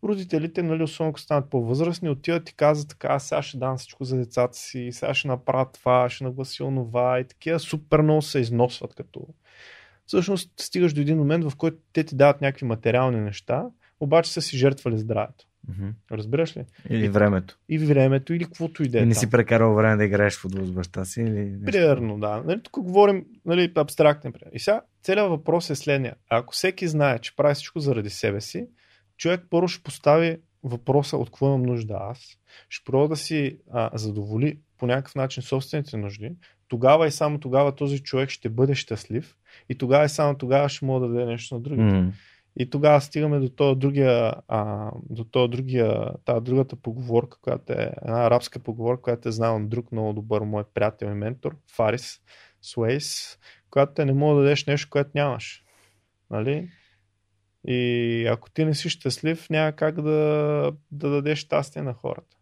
[0.05, 4.05] Родителите, нали, особено ако станат по-възрастни, отиват и казват така, аз сега ще дам всичко
[4.05, 8.39] за децата си, сега ще направя това, ще нагласи онова и такива супер много се
[8.39, 9.27] износват като,
[10.07, 13.67] всъщност стигаш до един момент, в който те ти дават някакви материални неща,
[14.01, 15.45] обаче са си жертвали здравето.
[15.69, 15.89] Мгм.
[16.13, 16.65] Разбираш ли?
[16.91, 17.59] Или времето.
[17.69, 19.07] И времето, или каквото и да е.
[19.07, 21.65] Не си прекарал време да играеш футбол с баща си или нещо.
[21.65, 22.43] Примерно, да.
[22.47, 24.51] Нали, тук говорим нали, абстрактен пример.
[24.53, 26.15] И сега целият въпрос е следния.
[26.31, 28.67] Ако всеки знае, че прави всичко заради себе си,
[29.17, 32.39] човек първо ще постави въпроса от какво имам нужда аз,
[32.69, 36.37] ще пробва да си а, задоволи по някакъв начин собствените нужди,
[36.69, 39.37] тогава и само тогава този човек ще бъде щастлив
[39.69, 41.95] и тогава и само тогава ще мога да даде нещо на другите.
[41.95, 42.13] М.
[42.57, 47.93] И тогава стигаме до този другия, а, до този другия, тази другата поговорка, която е
[48.03, 52.21] една арабска поговорка, която е знал друг много добър мой приятел и ментор, Фарис
[52.63, 53.39] Суейс,
[53.71, 55.65] която е не мога да дадеш нещо, което нямаш.
[56.31, 56.69] Нали?
[57.67, 62.37] И ако ти не си щастлив, няма как да, да дадеш щастие на хората.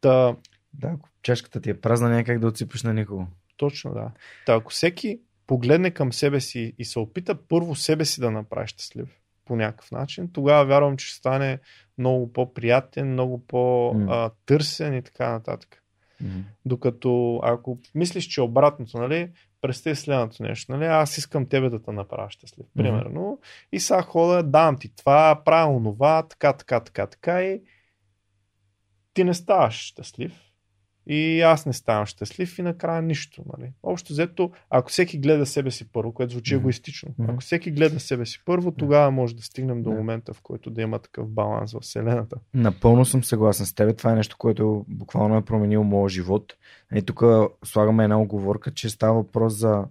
[0.00, 0.36] Та,
[0.74, 3.26] Да, ако чашката ти е празна, няма как да отсипаш на никого.
[3.56, 4.10] Точно да.
[4.46, 8.66] Та, ако всеки погледне към себе си и се опита първо себе си да направи
[8.66, 11.58] щастлив по някакъв начин, тогава вярвам, че ще стане
[11.98, 15.82] много по-приятен, много по-търсен и така нататък.
[16.20, 16.28] М.
[16.66, 19.30] Докато ако мислиш, че е обратното, нали,
[19.60, 23.40] представи следното нещо, нали, аз искам тебе да те направя щастлив, примерно,
[23.72, 27.42] и сега хода, давам ти това, правя онова, така, така, така, така.
[27.42, 27.62] И
[29.14, 30.49] ти не ставаш щастлив
[31.12, 33.42] и аз не ставам щастлив и накрая нищо.
[33.58, 33.72] Нали?
[33.82, 36.60] Общо взето, ако всеки гледа себе си първо, което звучи Мгм.
[36.60, 40.70] егоистично, ако всеки гледа себе си първо, тогава може да стигнем до момента, в който
[40.70, 42.36] да има такъв баланс в Вселената.
[42.54, 43.96] Напълно съм съгласен с теб.
[43.98, 46.52] Това е нещо, което буквално е променило моя живот.
[46.94, 47.22] И тук
[47.64, 49.84] слагаме една оговорка, че става въпрос за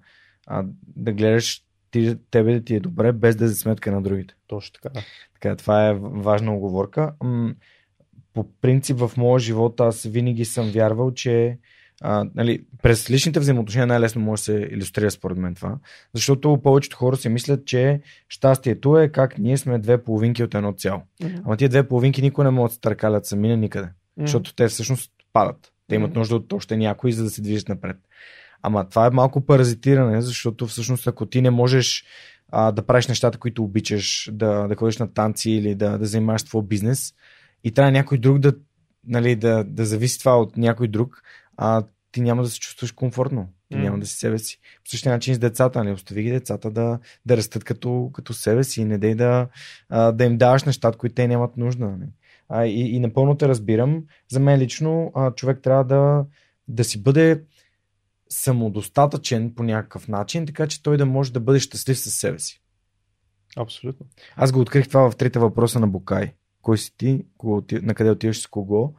[0.47, 0.65] а,
[0.95, 4.33] да гледаш ти, тебе да ти е добре, без да е за сметка на другите.
[4.47, 4.99] Точно така.
[5.33, 7.13] Така, това е важна оговорка.
[8.33, 11.57] По принцип в моя живот аз винаги съм вярвал, че
[12.01, 15.77] а, нали, през личните взаимоотношения най-лесно може да се иллюстрира според мен това.
[16.13, 20.73] Защото повечето хора си мислят, че щастието е как ние сме две половинки от едно
[20.73, 21.01] цяло.
[21.45, 23.87] Ама тия две половинки никой не могат да се търкалят сами на никъде.
[24.21, 25.71] Защото те всъщност падат.
[25.87, 27.97] Те имат нужда от още някой, за да се движат напред.
[28.61, 32.03] Ама това е малко паразитиране, защото всъщност ако ти не можеш
[32.51, 36.43] а, да правиш нещата, които обичаш, да, да ходиш на танци или да, да занимаваш
[36.43, 37.13] твой бизнес
[37.63, 38.53] и трябва някой друг да,
[39.07, 41.23] нали, да, да зависи това от някой друг,
[41.57, 43.49] а, ти няма да се чувстваш комфортно.
[43.69, 43.83] Ти Мгм.
[43.83, 44.59] няма да си себе си.
[44.83, 45.93] По същия начин с децата, нали?
[45.93, 48.85] Остави ги децата да, да растат като, като себе си.
[48.85, 49.47] Не дей да,
[49.89, 51.85] да им даваш неща, които те нямат нужда.
[51.85, 52.09] Нали?
[52.49, 54.03] А, и, и напълно те разбирам.
[54.31, 56.25] За мен лично а, човек трябва да,
[56.67, 57.43] да си бъде
[58.29, 62.61] самодостатъчен по някакъв начин, така че той да може да бъде щастлив със себе си.
[63.57, 64.05] Абсолютно.
[64.35, 66.33] Аз го открих това в трите въпроса на Букай.
[66.61, 67.25] Кой си ти?
[67.71, 68.93] На къде отиваш с кого?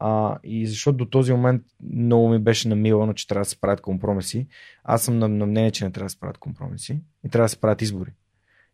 [0.00, 1.62] А, и защото до този момент
[1.92, 4.46] много ми беше намилано, че трябва да се правят компромиси.
[4.84, 7.00] Аз съм на, на мнение, че не трябва да се правят компромиси.
[7.26, 8.10] И трябва да се правят избори.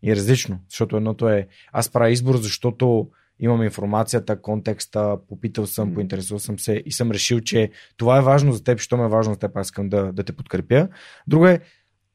[0.02, 3.10] И е различно, защото едното е аз правя избор, защото
[3.40, 8.52] имам информацията, контекста, попитал съм, поинтересувал съм се и съм решил, че това е важно
[8.52, 10.88] за теб, що ме е важно за теб, аз искам да, да те подкрепя.
[11.26, 11.60] Друго е,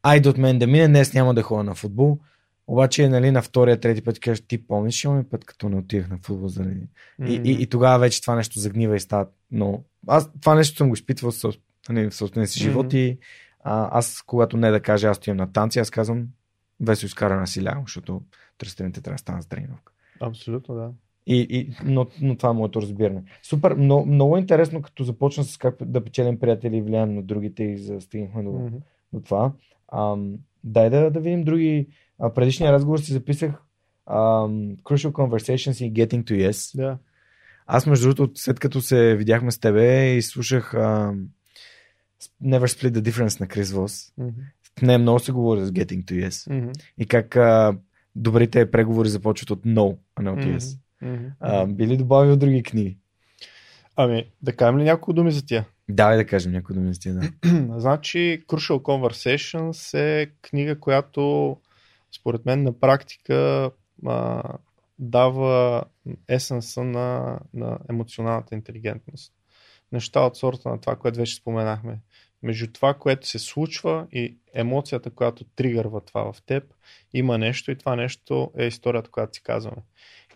[0.04, 2.20] айде от мен да мине, днес няма да ходя на футбол,
[2.68, 6.18] обаче, нали, на втория, трети път кажеш, ти помниш ли път, като не отидах на
[6.18, 6.88] футбол заради.
[7.28, 9.28] И, и, и тогава вече това нещо загнива и става.
[9.52, 11.54] Но аз това нещо съм го изпитвал в,
[11.90, 12.98] нали, в собствения си живот Мгм.
[12.98, 13.18] и
[13.64, 16.28] а, аз, когато не да кажа, аз отивам на танци, аз казвам,
[16.80, 18.22] Весо изкара на си лягам, защото
[18.58, 19.94] тръстените трябва да станат с тренировка.
[20.20, 20.92] Абсолютно, да.
[21.28, 23.24] И, и, но, но това е моето разбиране.
[23.44, 27.64] Супер, много, много интересно, като започна с как да печелим приятели и влияем на другите
[27.64, 28.76] и за стигнахме до, Мгм.
[29.14, 29.52] до това.
[29.94, 31.88] Ам, дай да, да видим други.
[32.20, 36.78] А, предишния разговор си записах ам, Crucial Conversations и Getting to Yes.
[36.78, 36.98] Да.
[37.68, 41.28] Аз, между другото, след като се видяхме с тебе и слушах ам,
[42.44, 44.14] Never Split the Difference на Крис Вос,
[44.80, 46.54] в нея много се говори за Getting to Yes.
[46.54, 46.72] Мгм.
[46.98, 47.78] И как а,
[48.16, 50.80] добрите преговори започват от No, а не от Yes.
[51.02, 51.26] Мгм.
[51.40, 52.98] А, би ли добавил други книги?
[53.96, 55.66] Ами, да кажем ли няколко думи за тия?
[55.90, 57.32] Давай да кажем някои думи за тия, да.
[57.80, 61.58] значи, Crucial Conversations е книга, която
[62.12, 63.72] според мен на практика
[64.06, 64.44] а,
[65.00, 65.84] дава
[66.28, 69.34] есенса на, на емоционалната интелигентност.
[69.92, 72.00] Неща от сорта на това, което вече споменахме.
[72.44, 76.64] Между това, което се случва и емоцията, която тригърва това в теб,
[77.14, 79.82] има нещо и това нещо е историята, която си казваме.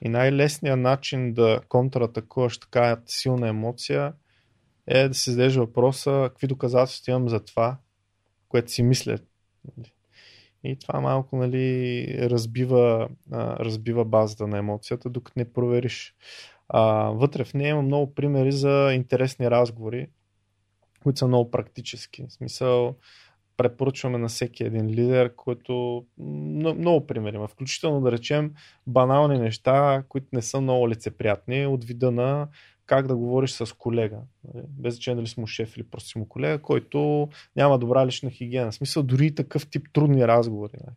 [0.02, 4.14] И най-лесният начин да контратакуваш така силна емоция
[4.88, 7.78] е да си зададеш въпроса какви доказателства имам за това,
[8.50, 9.18] което си мисля.
[10.64, 16.16] И това малко нали, разбива, разбива базата на емоцията, докато не провериш.
[17.14, 20.08] Вътре в нея има много примери за интересни разговори,
[21.04, 22.26] които са много практически.
[22.28, 22.96] В смисъл,
[23.58, 27.48] препоръчваме на всеки един лидер, който много примери има.
[27.48, 28.54] Включително да речем
[28.88, 32.48] банални неща, които не са много лицеприятни, от вида на
[32.92, 34.18] как да говориш с колега.
[34.54, 38.06] нали, Без значение дали си му шеф или просто си му колега, който няма добра
[38.06, 38.72] лична хигиена.
[38.72, 40.78] В смисъл дори и такъв тип трудни разговори.
[40.84, 40.96] нали.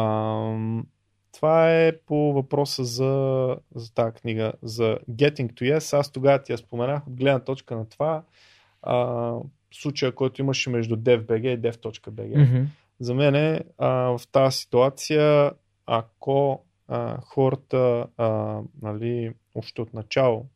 [0.00, 0.86] Ам,
[1.32, 4.52] това е по въпроса за, за тази книга.
[4.62, 8.22] За Getting to Yes, аз тогава ти я споменах от гледна точка на това
[8.82, 9.34] а,
[9.74, 12.38] случая, който имаше между DevBG и Dev.bg.
[12.38, 12.66] Мгм.
[13.00, 15.52] За мен е, а, в тази ситуация,
[15.86, 20.46] ако а, хората а, нали, още от начало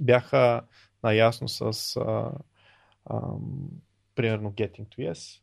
[0.00, 0.62] бяха
[1.02, 2.32] наясно с а,
[3.04, 3.20] а,
[4.14, 5.40] примерно Getting to Yes,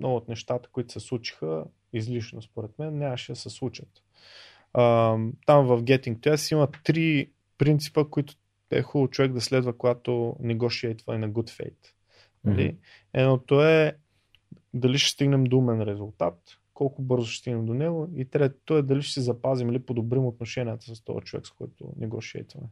[0.00, 3.88] много от нещата, които се случиха, излишно според мен, нямаше да се случат.
[4.72, 5.16] А,
[5.46, 8.34] там в Getting to Yes има три принципа, които
[8.70, 10.10] е хубаво човек да следва, когато
[10.40, 11.92] negotiate на good faith.
[12.44, 12.64] Нали?
[12.64, 12.76] Мгм.
[13.12, 13.96] Едното е
[14.74, 18.82] дали ще стигнем до умен резултат, колко бързо ще стигнем до него и третото е
[18.82, 22.66] дали ще си запазим или подобрим отношенията с този човек, с който негошиетваме.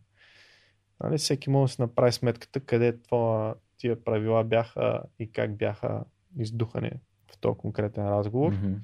[1.01, 6.05] Нали, всеки може да си направи сметката къде това, тия правила бяха и как бяха
[6.39, 6.91] издухани
[7.33, 8.75] в този конкретен разговор, Мгм.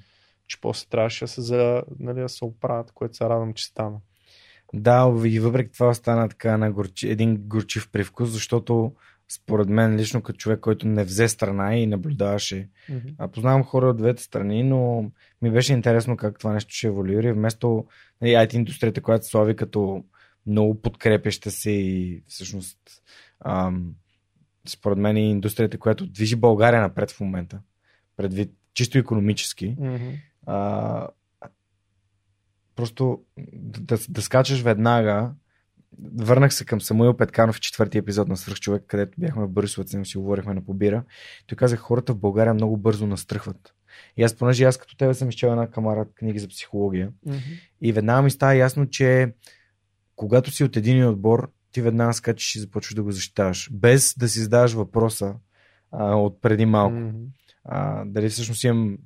[0.47, 3.97] че после трябваше да се, за, нали, да се оправят, което се радвам, че стана.
[4.73, 8.93] Да, и въпреки това стана така на горчи, един горчив привкус, защото
[9.27, 12.69] според мен лично като човек, който не взе страна и наблюдаваше.
[13.17, 15.11] А познавам хора от двете страни, но
[15.41, 17.85] ми беше интересно как това нещо ще еволюира и вместо
[18.21, 20.03] нали, IT индустрията, която се слави като
[20.47, 22.77] много подкрепяща се и всъщност
[23.39, 23.95] ам,
[24.67, 27.59] според мен е индустрията, която движи България напред в момента,
[28.17, 29.75] предвид чисто економически.
[29.79, 30.09] Мгм.
[30.45, 31.07] А,
[32.75, 33.23] просто
[33.53, 35.31] да, да скачаш веднага.
[36.15, 40.05] Върнах се към Самуил Петканов в четвъртия епизод на Свърхчовек, където бяхме в Борисовец и
[40.05, 41.03] си говорихме на побира.
[41.47, 43.75] Той каза, хората в България много бързо настръхват.
[44.17, 47.37] И аз, понеже аз като тебе съм изчел една камара книги за психология, Мгм.
[47.81, 49.33] и веднага ми става ясно, че
[50.15, 53.69] когато си от един отбор, ти веднага скачаш и започваш да го защитаваш.
[53.73, 55.35] Без да си задаваш въпроса
[55.91, 56.95] а, от преди малко.
[56.95, 57.23] Мгм.
[57.63, 58.97] А, дали всъщност имам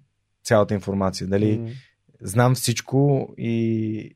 [0.43, 1.27] цялата информация.
[1.27, 1.71] Дали Мгм.
[2.21, 4.15] знам всичко и,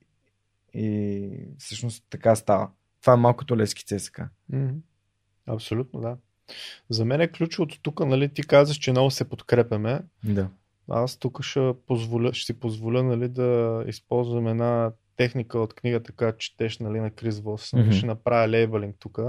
[0.73, 2.69] и всъщност така става.
[3.01, 4.21] Това е малкото лески ЦСК.
[4.49, 4.75] Мгм.
[5.47, 6.17] Абсолютно, да.
[6.89, 10.01] За мен е ключовото тук, нали, ти казваш, че много се подкрепяме.
[10.23, 10.49] Да.
[10.89, 16.37] Аз тук ще, позволя, ще си позволя нали, да използвам една техника от книгата, която
[16.37, 17.71] четеш нали, на Крис Вос.
[17.71, 17.91] Mm-hmm.
[17.91, 19.19] Ще направя лейбълинг тук.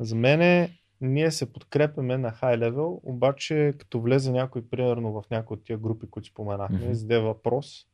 [0.00, 0.68] За мен
[1.00, 5.78] ние се подкрепяме на хай левел, обаче като влезе някой, примерно в някои от тия
[5.78, 6.92] групи, които споменахме, mm-hmm.
[6.92, 7.86] зададе въпрос,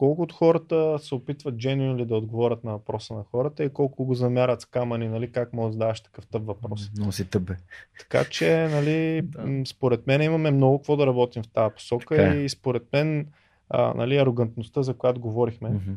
[0.00, 4.14] колко от хората се опитват ли да отговорят на въпроса на хората и колко го
[4.14, 6.90] замярат с камъни, нали, как може да задаваш такъв тъп въпрос.
[6.96, 7.56] Много си тъбе.
[7.98, 9.62] Така че, нали, да.
[9.66, 12.36] според мен имаме много какво да работим в тази посока така е.
[12.36, 13.26] и според мен,
[13.68, 15.96] а, нали, арогантността, за която говорихме, mm-hmm.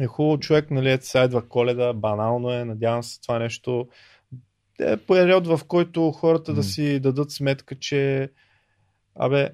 [0.00, 3.88] Е хубаво човек, нали, ето сега идва коледа, банално е, надявам се това нещо
[4.80, 6.54] е период, в който хората mm.
[6.54, 8.30] да си дадат сметка, че
[9.14, 9.50] абе,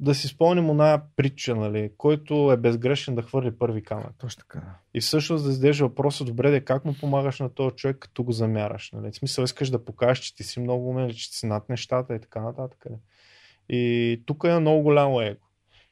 [0.00, 4.14] да си спомним оная притча, нали, който е безгрешен да хвърли първи камък.
[4.18, 4.62] Точно така.
[4.94, 8.32] И всъщност да зададеш въпроса, добре, де, как му помагаш на този човек, като го
[8.32, 8.90] замяраш.
[8.92, 9.12] Нали?
[9.12, 12.14] В смисъл искаш да покажеш, че ти си много умен, че ти си над нещата
[12.14, 12.86] и така нататък.
[12.90, 13.00] Нали?
[13.68, 15.40] И тук е много голямо его.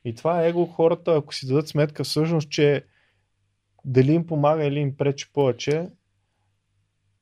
[0.05, 2.85] И това его хората, ако си дадат сметка всъщност, че
[3.87, 5.89] дали им помага или им пречи повече,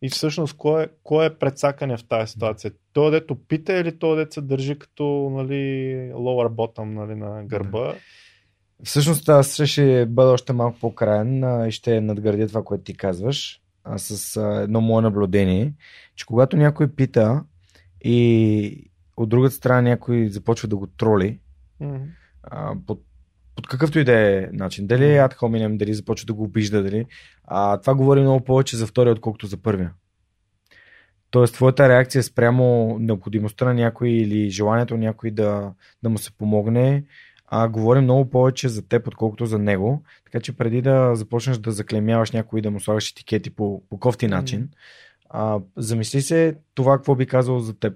[0.02, 2.72] и всъщност, кой е, кой е предсакане в тази ситуация?
[2.92, 5.54] Той, дето пита или той, дето се държи като нали,
[6.12, 7.86] lower bottom нали, на гърба?
[7.86, 7.94] Да.
[8.84, 13.98] Всъщност аз ще бъда още малко по-краен и ще надградя това, което ти казваш а,
[13.98, 15.72] с а, едно мое наблюдение,
[16.14, 17.44] че когато някой пита
[18.04, 21.40] и от другата страна някой започва да го троли,
[21.82, 22.06] mm-hmm.
[22.42, 23.02] а, под
[23.56, 24.86] под какъвто и да е начин.
[24.86, 27.06] Дали е ад хоминем, дали започва да го обижда, дали.
[27.44, 29.92] А, това говори много повече за втория, отколкото за първия.
[31.30, 35.72] Тоест, твоята реакция спрямо необходимостта на някой или желанието на някой да,
[36.02, 37.04] да му се помогне,
[37.46, 40.02] а говори много повече за теб, отколкото за него.
[40.24, 43.98] Така че преди да започнеш да заклемяваш някой и да му слагаш етикети по, по
[43.98, 44.68] кофти начин,
[45.30, 47.94] а, замисли се това какво би казал за теб.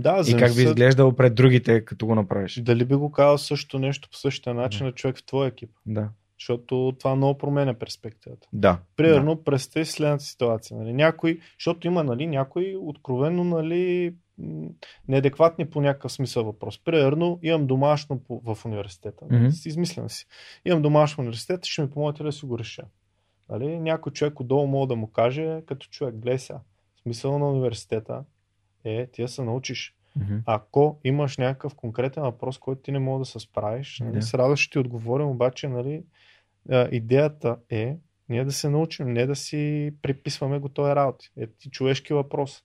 [0.00, 2.60] Да, и как би изглеждал пред другите, като го направиш.
[2.60, 5.70] Дали би го казал също нещо по същия начин на човек в твоя екип?
[5.86, 6.08] Да.
[6.38, 8.48] Защото това много променя перспективата.
[8.52, 8.78] Да.
[8.96, 9.44] Примерно, да.
[9.44, 10.76] представи следната ситуация.
[10.76, 10.92] Нали?
[10.92, 14.14] Някой, защото има нали, някои откровенно нали,
[15.08, 16.84] неадекватни по някакъв смисъл въпрос.
[16.84, 19.24] Примерно, имам домашно в университета.
[19.24, 19.68] Mm-hmm.
[19.68, 20.26] Измислям си.
[20.64, 22.84] Имам домашно в университета, ще ми помогнете да си го реша.
[23.48, 23.78] Нали?
[23.80, 26.60] Някой човек отдолу мога да му каже, като човек, гледай сега,
[27.02, 28.24] смисъл на университета
[28.84, 29.94] е ти да се научиш.
[30.18, 30.40] Mm-hmm.
[30.46, 34.20] Ако имаш някакъв конкретен въпрос, който ти не мога да се справиш, нали, yeah.
[34.20, 36.02] с радост ще ти отговорим, обаче нали,
[36.90, 37.96] идеята е
[38.28, 41.30] ние да се научим, не да си приписваме готови работи.
[41.36, 42.62] Е ти човешки въпрос.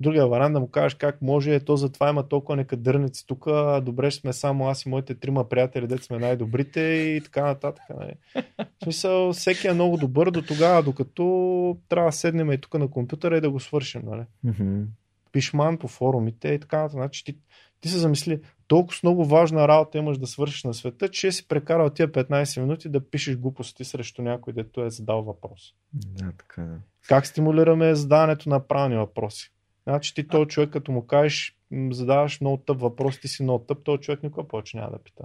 [0.00, 3.46] Другия вариант да му кажеш как може, ето затова има толкова некадърници тук,
[3.82, 7.84] добре сме само аз и моите трима приятели, дете сме най-добрите и така нататък.
[7.98, 8.12] Нали.
[8.58, 12.90] В смисъл, всеки е много добър до тогава, докато трябва да седнем и тук на
[12.90, 14.02] компютъра и да го свършим.
[14.04, 14.22] Нали.
[14.46, 14.84] Mm-hmm
[15.32, 16.88] пишман по форумите и така.
[16.88, 17.36] Значи ти,
[17.80, 21.90] ти се замисли, толкова много важна работа имаш да свършиш на света, че си прекарал
[21.90, 25.74] тия 15 минути да пишеш глупости срещу някой, дето е задал въпрос.
[25.92, 26.76] Да, така да.
[27.08, 29.52] Как стимулираме задаването на правилни въпроси?
[29.82, 31.56] Значи ти този човек, като му кажеш,
[31.90, 35.24] задаваш много тъп въпрос, ти си много тъп, този човек никога повече няма да пита.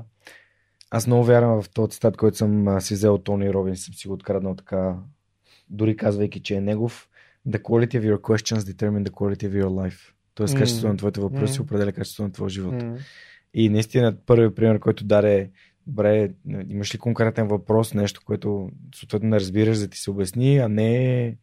[0.92, 4.08] Аз много вярвам в този цитат, който съм си взел от Тони Робин, съм си
[4.08, 4.96] го откраднал така,
[5.70, 7.10] дори казвайки, че е негов
[7.48, 10.14] the quality of your questions determine the quality of your life.
[10.34, 10.60] Тоест, mm.
[10.60, 11.62] качеството на твоите въпроси mm.
[11.62, 12.74] определя качеството на твоя живот.
[12.74, 12.98] Mm.
[13.54, 15.52] И наистина, първият пример, който даде,
[15.88, 16.30] добре,
[16.70, 21.38] имаш ли конкретен въпрос, нещо, което съответно не разбираш, да ти се обясни, а не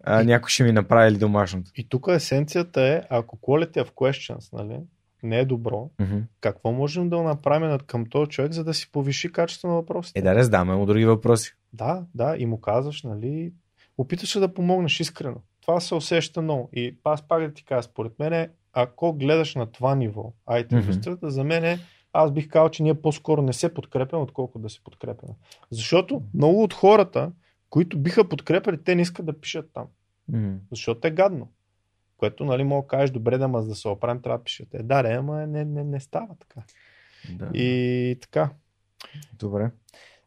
[0.00, 1.70] а, някой ще ми направи ли домашното.
[1.76, 4.80] И тук есенцията е, ако quality of questions, нали,
[5.22, 6.22] не е добро, mm-hmm.
[6.40, 10.18] какво можем да направим към този човек, за да си повиши качеството на въпросите?
[10.18, 11.54] Е, да, раздаме му други въпроси.
[11.72, 13.52] Да, да, и му казваш, нали,
[13.98, 15.36] опиташ се да помогнеш искрено.
[15.60, 16.70] Това се усеща много.
[16.72, 21.26] И аз пак да ти кажа, според мен, ако гледаш на това ниво, IT индустрията,
[21.26, 21.30] mm-hmm.
[21.30, 21.80] за мен
[22.12, 25.34] аз бих казал, че ние по-скоро не се подкрепяме, отколкото да се подкрепяме.
[25.70, 27.32] Защото много от хората,
[27.70, 29.86] които биха подкрепили, те не искат да пишат там.
[30.32, 30.58] Mm-hmm.
[30.70, 31.52] Защото е гадно.
[32.16, 34.82] Което, нали, мога да кажеш, добре, да, да се оправим, трябва да пишете.
[34.82, 36.62] Да, не, ама не, не, не става така.
[37.30, 37.50] Да.
[37.54, 38.50] И така.
[39.32, 39.70] Добре.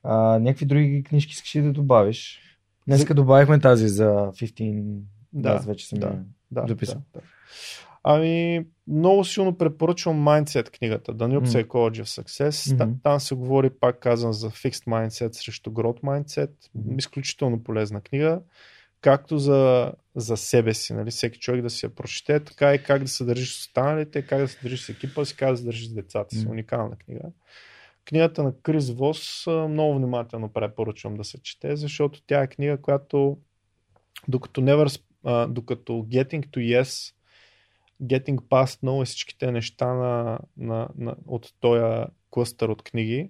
[0.04, 2.47] А, някакви други книжки искаш да добавиш?
[2.88, 5.00] Днеска добавихме тази за 15.
[5.34, 6.20] Да, аз вече съм да,
[6.52, 7.02] да, записал.
[7.14, 7.26] Да, да.
[8.10, 12.50] Ами, много силно препоръчвам Mindset книгата, The New Psychology of Success.
[12.50, 12.94] Mm-hmm.
[13.04, 16.52] Там се говори, пак казвам, за Fixed Mindset срещу Growth Mindset.
[16.78, 16.98] Mm-hmm.
[16.98, 18.42] Изключително полезна книга.
[19.02, 21.12] Както за, за себе си, нали?
[21.12, 24.40] всеки човек да си я прочете, така и как да се държиш с останалите, как
[24.40, 26.46] да се държиш с екипа си, как да се държиш с децата си.
[26.46, 26.52] Mm-hmm.
[26.52, 27.22] Уникална книга.
[28.08, 33.38] Книгата на Крис Вос много внимателно препоръчвам да се чете, защото тя е книга, която
[34.28, 35.02] докато, never,
[35.48, 37.14] докато Getting to Yes
[38.04, 43.30] Getting Past No и всичките неща на, на, на, от този клъстър от книги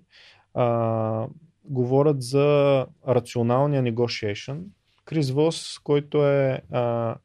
[0.53, 1.27] а,
[1.63, 4.63] говорят за рационалния negotiation.
[5.05, 7.15] Крис Вос, който е а,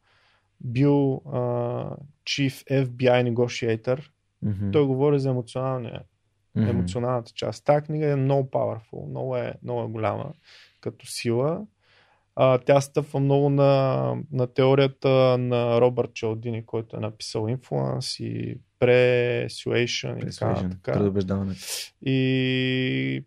[0.61, 1.39] бил а,
[2.25, 4.09] Chief FBI Negotiator,
[4.43, 4.71] Мгм.
[4.71, 6.03] той говори за емоционалния
[6.57, 6.69] Мгм.
[6.69, 7.65] емоционалната част.
[7.65, 10.33] Тази книга е много powerful, много е, много е голяма
[10.81, 11.67] като сила.
[12.37, 15.09] А, тя стъпва много на, на теорията
[15.39, 20.31] на Робърт Чалдини, който е написал Influence и Persuasion и
[20.71, 20.93] така.
[20.93, 21.55] Предубеждаване.
[22.03, 23.25] И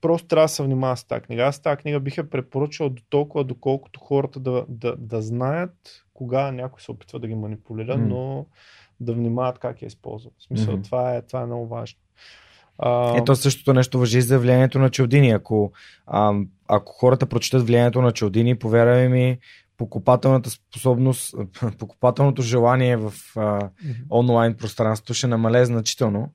[0.00, 1.42] просто трябва да се внимава с тази книга.
[1.42, 6.52] Аз тази книга бих я препоръчал до толкова, доколкото хората да, да, да знаят кога
[6.52, 8.06] някой се опитва да ги манипулира, М.
[8.06, 8.46] но
[9.00, 10.34] да внимават как я използват.
[10.38, 10.82] В смисъл, Мгм.
[10.82, 11.98] това, е, това е много важно.
[12.78, 15.30] А, Ето същото нещо въжи за влиянието на Чалдини.
[15.30, 15.72] Ако,
[16.06, 16.34] а,
[16.68, 19.38] ако хората прочитат влиянието на Чалдини, повярвай ми,
[19.76, 21.34] покупателната способност,
[21.78, 23.70] покупателното желание в а,
[24.10, 26.32] онлайн пространството ще намалее значително.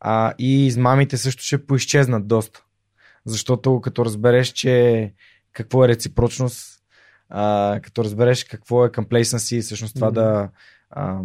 [0.00, 2.62] А, и измамите също ще поизчезнат доста.
[3.24, 5.12] Защото като разбереш, че
[5.52, 6.82] какво е реципрочност,
[7.28, 10.14] а, като разбереш какво е complacency всъщност това Мгм.
[10.14, 10.48] да
[10.96, 11.24] нали,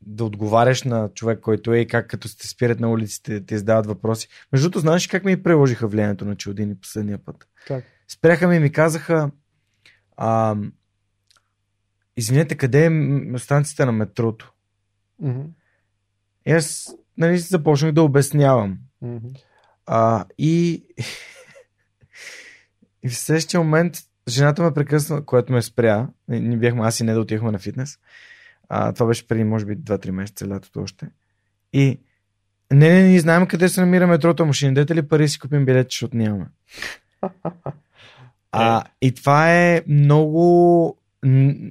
[0.00, 3.86] да отговаряш на човек, който е и как като се спират на улиците, те издават
[3.86, 4.28] въпроси.
[4.52, 7.48] Между другото, знаеш как ми приложиха влиянието на Чилдини последния път?
[7.66, 7.84] Как?
[8.08, 9.30] Спряха ми и ми казаха
[10.16, 10.56] а,
[12.16, 14.52] извинете, къде е станцията на метрото?
[15.20, 15.40] Мгм.
[16.46, 18.78] И аз нали, започнах да обяснявам.
[19.02, 19.28] Мгм.
[19.86, 20.84] А, и,
[23.02, 23.96] и в следващия момент
[24.28, 26.08] жената ме прекъсна, което ме спря.
[26.28, 27.98] Ние бяхме, аз и не да отивахме на фитнес.
[28.68, 31.06] А, това беше преди, може би, 2-3 месеца, лятото още.
[31.72, 31.98] И
[32.72, 34.74] не, не, ние знаем къде се намира метрото машина.
[34.74, 36.46] Дете ли пари си купим билет, защото нямаме.
[38.52, 40.96] А, и това е много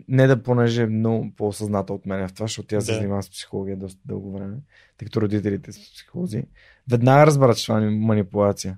[0.07, 2.81] не да понеже е много по-осъзната от мен в това, защото се Да.
[2.81, 4.57] занимава с психология доста дълго време,
[4.97, 6.43] тъй като родителите са психолози.
[6.89, 8.77] Веднага разбрат, че това е манипулация.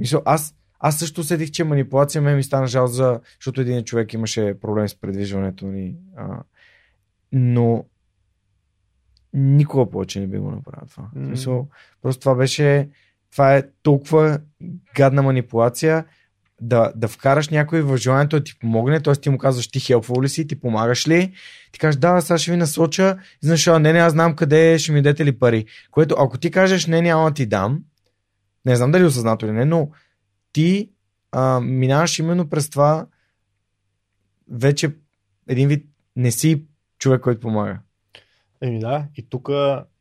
[0.00, 4.12] Мисля, аз, аз също усетих, че манипулация ме ми стана жал, за, защото един човек
[4.12, 5.96] имаше проблем с предвижването ни.
[6.16, 6.42] А,
[7.32, 7.84] но
[9.32, 11.08] никога повече не би го направил това.
[11.14, 11.26] М.
[11.26, 11.68] Смисъл,
[12.02, 12.88] просто това беше
[13.32, 14.40] това е толкова
[14.94, 16.04] гадна манипулация
[16.60, 19.14] да, да вкараш някой в желанието да ти помогне, т.е.
[19.14, 21.32] ти му казваш ти хелпвал ли си, ти помагаш ли,
[21.72, 24.72] ти кажеш да, сега ще ви насоча, и знаеш, «А, не, не, аз знам къде
[24.72, 25.66] е, ще ми дадете ли пари.
[25.90, 27.82] Което ако ти кажеш не, няма да ти дам,
[28.66, 29.90] не знам дали е осъзнато или не, но
[30.52, 30.90] ти
[31.32, 33.06] а, минаваш именно през това
[34.50, 34.96] вече
[35.48, 35.86] един вид
[36.16, 36.64] не си
[36.98, 37.78] човек, който помага.
[38.60, 39.50] Еми да, и тук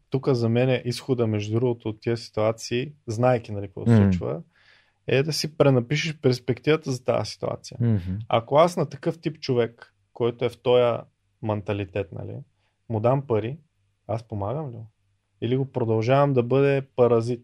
[0.09, 3.97] тук за мен е изхода, между другото, от тези ситуации, знаеки нали, какво се М.
[3.97, 4.41] случва,
[5.07, 7.77] е да си пренапишеш перспективата за тази ситуация.
[7.77, 8.19] Mm-hmm.
[8.30, 10.97] Ако аз на такъв тип човек, който е в този
[11.41, 12.35] менталитет, нали,
[12.89, 13.57] му дам пари,
[14.07, 14.77] аз помагам ли?
[15.41, 17.43] Или го продължавам да бъде паразит?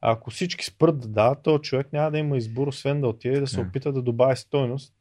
[0.00, 3.36] А ако всички спрат да дават, то човек няма да има избор, освен да отиде
[3.36, 3.68] и да се Да.
[3.68, 4.94] опита да добави стойност,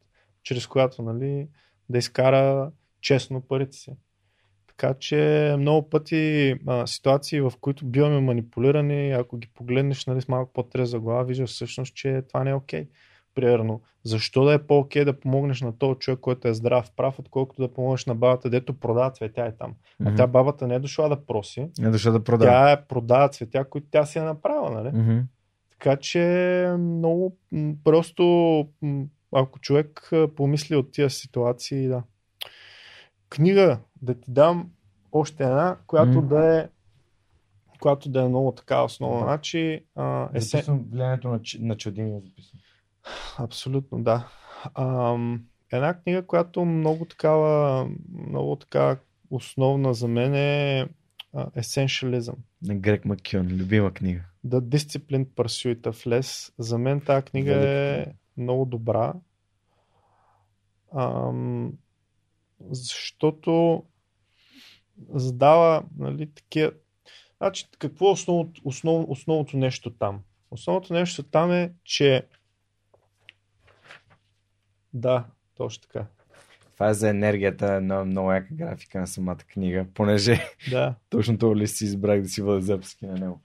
[0.43, 1.47] чрез която нали,
[1.89, 2.71] да изкара
[3.01, 3.91] честно парите си.
[4.67, 10.27] Така че много пъти а, ситуации, в които биваме манипулирани, ако ги погледнеш нали, с
[10.27, 12.87] малко по-треза глава, виждаш всъщност, че това не е окей.
[13.35, 17.61] Примерно, защо да е по-окей да помогнеш на този човек, който е здрав, прав, отколкото
[17.61, 19.73] да помогнеш на бабата, дето продава цветя и там.
[20.05, 22.51] А тя бабата не е дошла да проси, Не дошла да продава.
[22.51, 24.87] тя е продава цветя, които тя си е направила, нали?
[24.87, 25.23] Mm-hmm.
[25.71, 27.37] Така че много
[27.83, 28.23] просто
[29.31, 32.03] ако човек помисли от тия ситуации, да.
[33.29, 34.71] Книга да ти дам
[35.11, 36.27] още една, която М.
[36.27, 36.69] да е
[37.79, 39.19] която да е много така основна.
[39.19, 40.57] Значи, а, есе...
[40.57, 42.17] Записвам влиянието на, на Чадини.
[42.17, 42.59] е Записвам.
[43.37, 44.27] Абсолютно, да.
[44.75, 47.85] Ам, една книга, която много такава,
[48.27, 48.97] много така
[49.29, 50.87] основна за мен е
[51.33, 52.35] а, Essentialism.
[52.61, 53.47] На Грег Маккюн.
[53.47, 54.21] Любима книга.
[54.47, 56.53] The Disciplined Pursuit of Less.
[56.57, 58.05] За мен тази книга е
[58.37, 59.13] много добра.
[60.97, 61.73] Ам,
[62.71, 63.83] защото
[65.09, 66.71] задава нали, такива.
[67.37, 70.21] Значи, какво е основното, основ, основното нещо там?
[70.51, 72.27] Основното нещо там е, че
[74.93, 75.25] да,
[75.55, 76.05] точно така.
[76.73, 80.39] Това е за енергията, една много яка графика на самата книга, понеже
[80.71, 80.95] Да.
[81.09, 83.41] точно това лист си избрах да си бъда записки на него.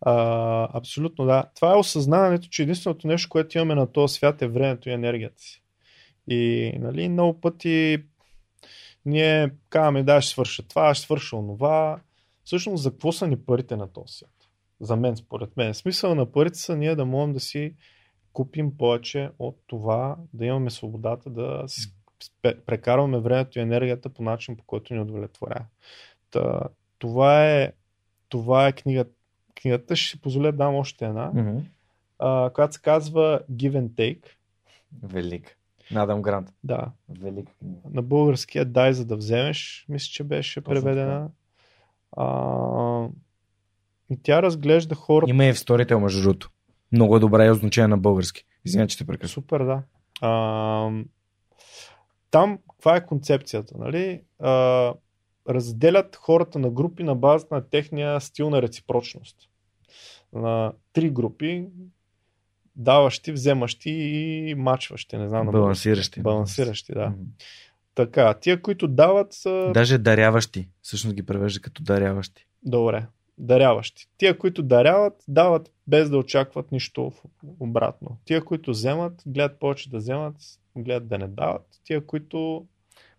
[0.00, 1.44] А, абсолютно да.
[1.54, 5.42] Това е осъзнаването, че единственото нещо, което имаме на този свят е времето и енергията
[5.42, 5.62] си.
[6.28, 8.04] И нали, много пъти
[9.04, 12.00] ние казваме да, ще свърша това, ще свърша онова.
[12.44, 14.48] Всъщност за какво са ни парите на този свят?
[14.80, 15.74] За мен, според мен.
[15.74, 17.74] Смисъл на парите са ние да можем да си
[18.32, 21.66] купим повече от това, да имаме свободата да
[22.66, 25.64] прекарваме времето и енергията по начин, по който ни удовлетворява.
[26.30, 26.60] Та,
[26.98, 27.72] това е,
[28.28, 29.04] това е книга,
[29.62, 29.96] книгата.
[29.96, 31.32] Ще си позволя да дам още една,
[32.18, 34.26] а, която се казва Give and Take.
[35.02, 35.58] Велик.
[35.92, 36.52] Надам Грант.
[36.64, 37.42] Да, книга.
[37.90, 41.30] на българския Дай за да вземеш, мисля, че беше Точно преведена.
[42.16, 43.08] А,
[44.10, 45.30] и тя разглежда хората.
[45.30, 46.50] Има и в Storytel, между другото.
[46.92, 48.44] Много е добра и означение на български.
[48.64, 49.42] Извинявай, че те прекъсвам.
[49.42, 49.82] Супер, да.
[50.20, 50.90] А,
[52.30, 53.78] там, каква е концепцията?
[53.78, 54.22] Нали?
[54.38, 54.94] А,
[55.48, 59.36] разделят хората на групи на базата на техния стил на реципрочност.
[60.32, 61.66] На три групи,
[62.76, 65.16] даващи, вземащи и мачващи.
[65.16, 65.46] Не знам.
[65.46, 66.20] на Балансиращи.
[66.20, 67.12] Балансиращи, да.
[67.94, 69.70] Така, тия, които дават са...
[69.74, 70.68] Даже даряващи.
[70.82, 72.46] Всъщност ги превежда като даряващи.
[72.62, 73.06] Добре.
[73.38, 74.08] Даряващи.
[74.18, 77.12] Тия, които даряват, дават без да очакват нищо
[77.60, 78.18] обратно.
[78.24, 80.34] Тия, които вземат, гледат повече да вземат,
[80.76, 81.66] гледат да не дават.
[81.84, 82.66] Тия, които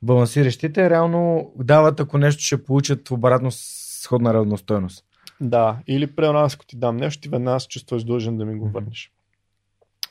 [0.03, 5.05] Балансиращите реално дават, ако нещо ще получат обратно сходна равностойност.
[5.41, 8.55] Да, или при нас, ако ти дам нещо, ти веднага се чувстваш длъжен да ми
[8.55, 9.11] го върнеш.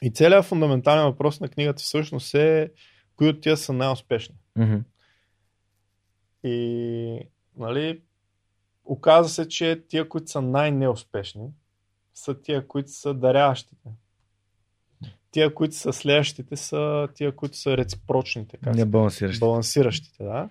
[0.02, 2.70] И целият фундаментален въпрос на книгата всъщност е
[3.16, 4.34] кои от тия са най-успешни.
[4.56, 4.76] Мгм.
[6.44, 7.18] И,
[7.56, 8.02] нали,
[8.84, 11.48] оказа се, че тия, които са най-неуспешни,
[12.14, 13.88] са тия, които са даряващите.
[15.30, 18.56] Тия, които са следващите, са тия, които са реципрочните.
[18.56, 19.40] Как Не се балансиращи.
[19.40, 20.48] балансиращите, да.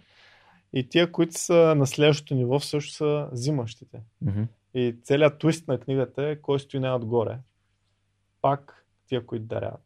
[0.73, 4.01] И тия, които са на следващото ниво, също са взимащите.
[4.21, 4.43] Мгм.
[4.73, 7.39] И целият твист на книгата е кой стои най-отгоре.
[8.41, 8.80] Пак
[9.11, 9.83] тия, които даряват.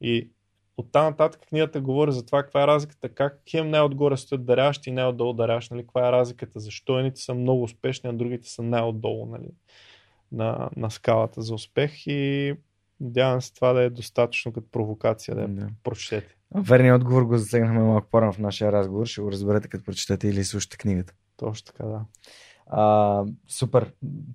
[0.00, 0.30] И
[0.76, 4.92] оттам нататък книгата говори за това каква е разликата, как хем най-отгоре стоят даряващи и
[4.92, 5.82] най-отдолу даряващи, нали?
[5.82, 9.48] каква е разликата, защо едните са много успешни, а другите са най-отдолу нали?
[10.32, 12.54] на, на скалата за успех и
[13.00, 15.68] надявам се това да е достатъчно като провокация да Да.
[15.82, 16.36] прочетете.
[16.54, 19.06] Верният отговор го засегнахме малко по-рано в нашия разговор.
[19.06, 21.14] Ще го разберете като прочетете или слушате книгата.
[21.36, 22.00] Точно така, да.
[22.66, 23.92] А, супер.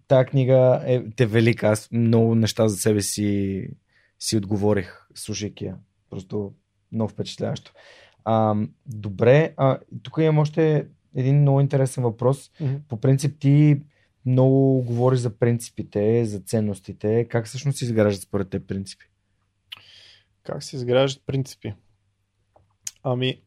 [0.07, 1.68] Тая книга е те велика.
[1.68, 3.69] Аз много неща за себе си,
[4.19, 5.77] си отговорих, слушайки я.
[6.10, 6.53] Просто
[6.91, 7.72] много впечатляващо.
[8.23, 12.52] А, добре, а, тук имам още един много интересен въпрос.
[12.61, 12.76] Мгм.
[12.88, 13.81] По принцип ти
[14.26, 17.27] много говориш за принципите, за ценностите.
[17.30, 19.06] Как всъщност се изграждат според те принципи?
[20.44, 21.73] Как се изграждат принципи?
[23.03, 23.41] Ами,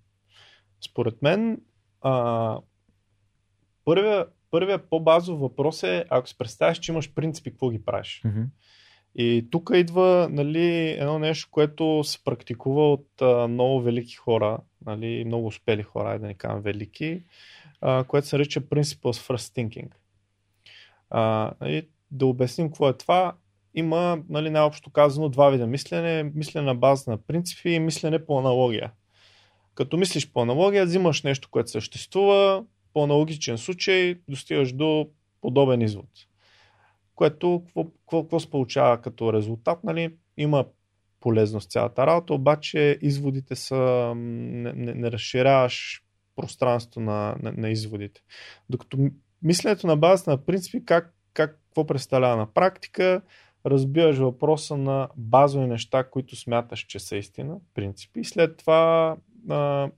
[0.90, 1.60] според мен,
[2.00, 2.58] а,
[3.84, 8.22] първия, първия по-базов въпрос е, ако си представиш, че имаш принципи, какво ги правиш?
[8.24, 8.42] Мгм.
[9.14, 15.24] И тук идва нали, едно нещо, което се практикува от а, много велики хора, нали,
[15.24, 17.22] много успели хора, да не кажем велики,
[17.80, 19.90] а, което се нарича Principles First Thinking.
[21.10, 23.34] А, нали, да обясним какво е това.
[23.74, 26.22] Има, нали, най-общо казано, два вида мислене.
[26.22, 28.92] Мислене на база на принципи и мислене по аналогия.
[29.74, 35.08] Като мислиш по аналогия, взимаш нещо, което съществува, по аналогичен случай достигаш до
[35.40, 36.08] подобен извод.
[37.20, 37.62] Което,
[38.10, 40.14] какво, се получава като резултат, нали?
[40.36, 40.64] Има
[41.20, 46.04] полезност цялата работа, обаче изводите са, не, не, не разширяваш
[46.36, 48.20] пространство на, на, на изводите.
[48.70, 48.98] Докато
[49.42, 53.22] мисленето на базата на принципи, как, как, какво представлява на практика,
[53.66, 59.16] разбиваш въпроса на базови неща, които смяташ, че са истина, принципи, и след това,
[59.48, 59.90] а,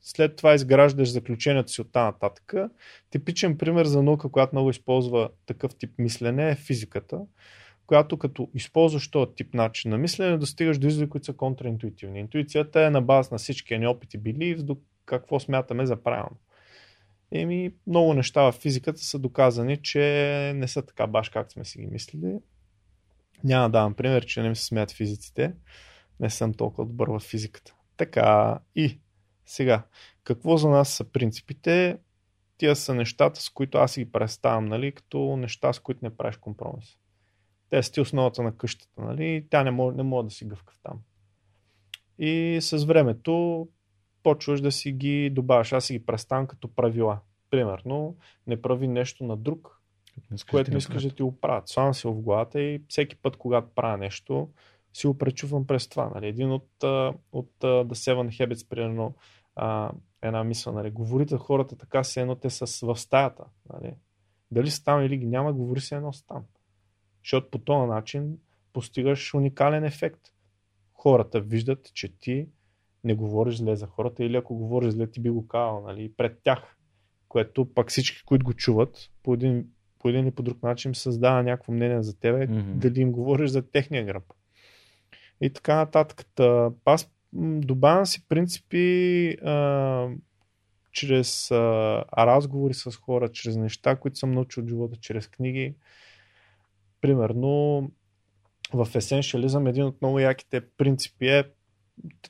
[0.00, 2.54] след това изграждаш заключението си от тази нататък.
[3.10, 7.20] Типичен пример за наука, която много използва такъв тип мислене е физиката,
[7.86, 12.20] която като използваш този тип начин на мислене, достигаш до изводи, които са контраинтуитивни.
[12.20, 16.36] Интуицията е на база на всички ни опити били до какво смятаме за правилно.
[17.32, 20.00] Еми, много неща в физиката са доказани, че
[20.56, 22.38] не са така баш както сме си ги мислили.
[23.44, 25.52] Няма да давам пример, че не ми се смеят физиците.
[26.20, 27.74] Не съм толкова добър в физиката.
[27.96, 28.98] Така и
[29.50, 29.82] сега,
[30.24, 31.98] какво за нас са принципите?
[32.58, 36.36] Тия са нещата, с които аз ги представям, нали, като неща, с които не правиш
[36.36, 36.96] компромис.
[37.70, 40.78] Те са ти основата на къщата, нали, тя не може, не може да си гъвкав
[40.82, 40.98] там.
[42.18, 43.68] И с времето
[44.22, 45.72] почваш да си ги добавяш.
[45.72, 47.20] Аз си ги представям като правила.
[47.50, 48.16] Примерно,
[48.46, 49.80] не прави нещо на друг,
[50.50, 51.68] което не искаш да ти го правят.
[51.68, 54.48] Славам си в главата и всеки път, когато правя нещо,
[54.92, 55.18] си го
[55.66, 56.10] през това.
[56.14, 56.26] Нали.
[56.26, 56.68] Един от,
[57.32, 59.14] от The Seven Habits, примерно,
[59.56, 60.90] а, една мисъл, нали.
[60.90, 63.44] говорите хората така, се едно те са в стаята.
[63.72, 63.94] Нали.
[64.50, 66.44] Дали са там или ги няма, говори се едно са там.
[67.24, 68.38] Защото по този начин
[68.72, 70.20] постигаш уникален ефект.
[70.92, 72.48] Хората виждат, че ти
[73.04, 76.40] не говориш зле за хората или ако говориш зле, ти би го казал нали, пред
[76.42, 76.76] тях.
[77.28, 79.66] Което пак всички, които го чуват, по един,
[79.98, 82.78] по един или по друг начин създава някакво мнение за тебе, Мгм.
[82.78, 84.24] дали им говориш за техния гръб.
[85.40, 86.26] И така нататък.
[86.34, 90.08] Та, Аз добавям си принципи а,
[90.92, 95.74] чрез а, разговори с хора, чрез неща, които съм научил от живота, чрез книги.
[97.00, 97.82] Примерно,
[98.72, 101.44] в есеншализъм един от много яките принципи е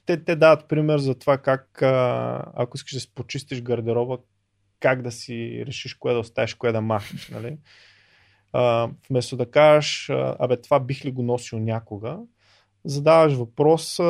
[0.06, 4.18] те, те дават пример за това как а, ако искаш да си почистиш гардероба,
[4.80, 7.28] как да си решиш кое да оставиш, кое да махнеш.
[7.28, 7.58] Нали?
[8.52, 12.18] А, вместо да кажеш, абе това бих ли го носил някога,
[12.84, 14.00] задаваш въпрос,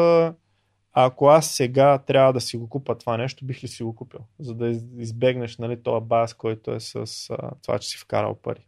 [0.92, 3.94] а, ако аз сега трябва да си го купа това нещо, бих ли си го
[3.94, 4.20] купил?
[4.38, 6.96] За да из- избегнеш нали, този баз, който е с
[7.30, 8.66] а, това, че си вкарал пари.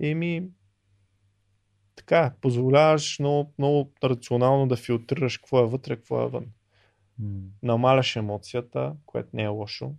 [0.00, 0.48] И ми,
[1.96, 6.46] така, позволяваш много, много рационално да филтрираш какво е вътре, какво е вън.
[7.62, 9.94] Намаляш емоцията, което не е лошо.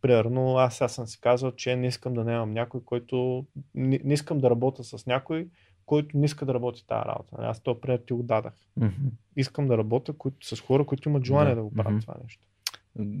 [0.00, 3.46] Примерно, аз сега съм си казал, че не искам да нямам някой, който...
[3.74, 5.48] Не, не искам да работя с някой,
[5.92, 7.34] който не иска да работи тази работа.
[7.38, 8.52] Нали, Аз този пример ти го дадах.
[8.76, 9.08] Мгм.
[9.36, 11.56] Искам да работя които, с хора, които имат желание Да.
[11.56, 12.00] да, го правят Мгм.
[12.00, 12.44] това нещо.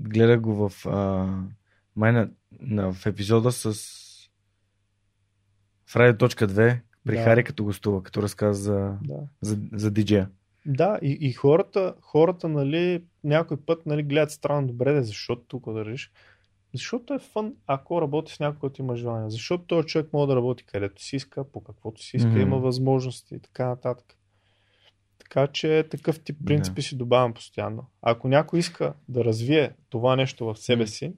[0.08, 1.28] Гледах го в, а,
[1.96, 2.30] май на,
[2.60, 3.72] на, в епизода с
[5.88, 7.22] Friday.2 при Да.
[7.22, 9.20] Хари като гостува, като разказа за, Да.
[9.40, 10.30] за, за диджея.
[10.66, 15.72] Да, и, и хората, хората, нали, някой път, нали, гледат странно добре, да, защо тук
[15.72, 16.12] да решиш.
[16.74, 19.30] Защото е фън, ако работи с някой, който има желание.
[19.30, 22.40] Защото този човек може да работи където си иска, по каквото си иска, Мгм.
[22.40, 24.16] има възможности и така нататък.
[25.18, 27.86] Така че такъв тип принципи си добавям постоянно.
[28.02, 31.14] Ако някой иска да развие това нещо в себе си,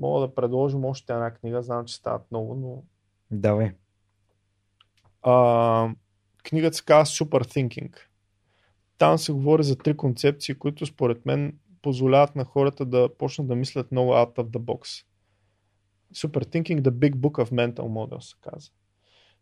[0.00, 1.62] мога да предложим още една книга.
[1.62, 2.82] Знам, че стават много, но
[3.30, 3.70] Давай.
[5.22, 5.88] а,
[6.44, 7.96] книгата се казва Super Thinking.
[8.98, 13.56] Там се говори за три концепции, които според мен позволяват на хората да почнат да
[13.56, 15.04] мислят много out of the box.
[16.14, 18.74] Super Thinking, The Big Book of Mental Models се казва.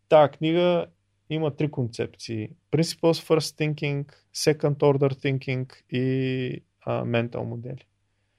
[0.09, 0.85] Тая книга
[1.29, 2.49] има три концепции.
[2.71, 7.85] Principles First Thinking, Second Order Thinking и а, Mental модели.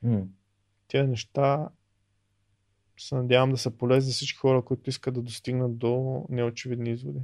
[0.03, 0.23] М.
[0.89, 1.69] Тези неща
[2.99, 7.21] се надявам да са полезни за всички хора, които искат да достигнат до неочевидни изводи.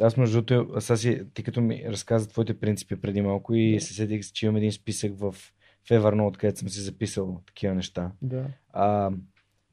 [0.00, 3.80] Аз между другото, сега си, ти като ми разказа твоите принципи преди малко и Да.
[3.80, 8.12] се сетих, че имам един списък в, в Evernote, където съм си записал такива неща.
[8.22, 8.46] Да.
[8.72, 9.10] А,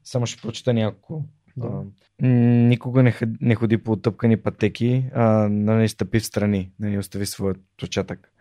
[0.04, 1.24] само ще прочета няколко.
[1.56, 1.84] Да.
[2.22, 7.26] А, никога не, не ходи по оттъпкани пътеки, а нали, стъпи в страни, нали, остави
[7.26, 8.32] своят отпечатък.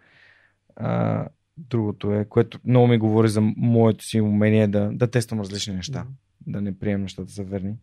[0.75, 1.27] А,
[1.57, 5.99] другото е, което много ми говори за моето си умение да, да тествам различни неща,
[6.03, 6.11] Мгм.
[6.51, 7.75] да не приемам нещата за верни.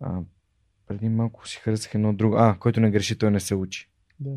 [0.00, 0.20] А,
[0.86, 2.36] преди малко си харесах едно друго.
[2.36, 3.88] А, който не греши, той не се учи.
[4.20, 4.36] Да.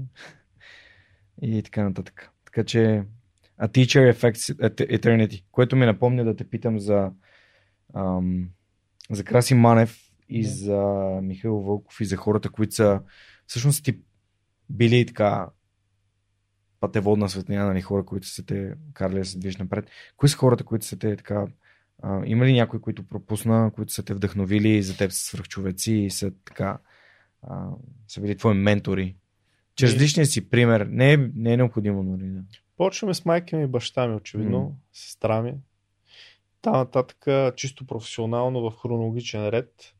[1.41, 2.29] И така нататък.
[2.45, 3.03] Така че
[3.61, 7.11] A Teacher Affects Et- Eternity, което ми напомня да те питам за,
[7.95, 8.49] ам,
[9.11, 9.99] за Краси Манев
[10.29, 10.49] и Да.
[10.49, 10.81] за
[11.23, 13.01] Михаил Вълков и за хората, които са
[13.47, 13.99] всъщност ти
[14.69, 15.49] били така
[16.79, 19.85] пътеводна светлина, нали, хора, които са те карали да се движиш напред.
[20.17, 21.47] Кои са хората, които са те така
[22.03, 26.09] а, има ли някои, които пропусна, които са те вдъхновили за теб са свръхчовеци и
[26.09, 26.77] са така
[27.41, 27.69] а,
[28.07, 29.15] са били твои ментори?
[29.75, 30.81] Чрез И- личния си пример.
[30.81, 32.29] Не е, не е необходимо, нали?
[32.29, 32.41] Да.
[32.77, 34.69] Почваме с майка ми и баща ми, очевидно, М.
[34.93, 35.53] сестра ми.
[36.61, 37.25] Та нататък,
[37.55, 39.93] чисто професионално в хронологичен ред,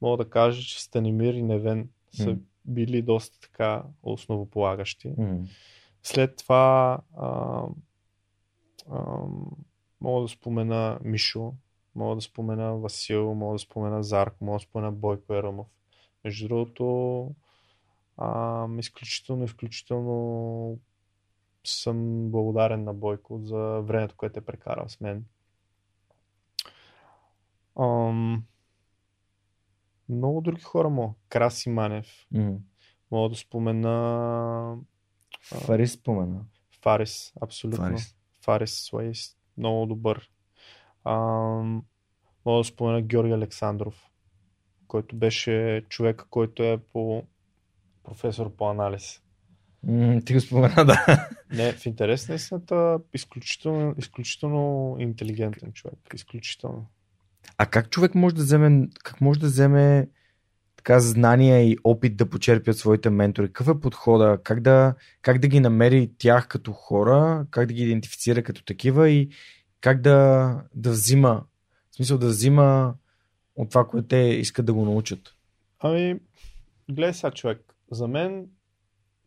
[0.00, 2.36] мога да кажа, че Станимир и Невен са М.
[2.64, 5.14] били доста така основополагащи.
[5.18, 5.38] М.
[6.02, 7.62] След това а,
[8.90, 9.02] а,
[10.00, 11.52] мога да спомена Мишо,
[11.94, 15.66] мога да спомена Васил, мога да спомена Зарко, мога да спомена Бойко Ерамов.
[16.24, 17.34] Между другото,
[18.16, 20.78] а, изключително, изключително
[21.64, 25.24] съм благодарен на Бойко за времето, което е прекарал с мен.
[27.78, 28.44] Ам,
[30.08, 31.14] много други хора мога.
[31.28, 32.06] Краси Манев.
[32.34, 32.56] М.
[33.10, 34.76] Мога да спомена.
[35.42, 36.40] Фарис спомена.
[36.82, 37.84] Фарис, абсолютно.
[37.84, 38.16] Фарис.
[38.40, 40.30] Фарис Суейс, много добър.
[41.04, 41.82] Ам,
[42.46, 44.10] мога да спомена Георги Александров,
[44.86, 47.22] който беше човек, който е по
[48.04, 49.22] професор по анализ.
[49.82, 51.28] М, ти го спомена, да.
[51.52, 55.98] Не, в интерес на истината, изключително, изключително интелигентен човек.
[56.14, 56.86] Изключително.
[57.58, 60.08] А как човек може да вземе, как може да вземе
[60.88, 63.46] така знания и опит да почерпи от своите ментори?
[63.46, 64.38] Какъв е подхода?
[64.44, 67.46] Как да, как да ги намери тях като хора?
[67.50, 69.28] Как да ги идентифицира като такива и
[69.80, 71.44] как да, да взима,
[71.90, 72.94] в смисъл да взима
[73.56, 75.34] от това, което те искат да го научат?
[75.80, 76.20] Ами,
[76.90, 77.74] гледай сега, човек.
[77.90, 78.46] За мен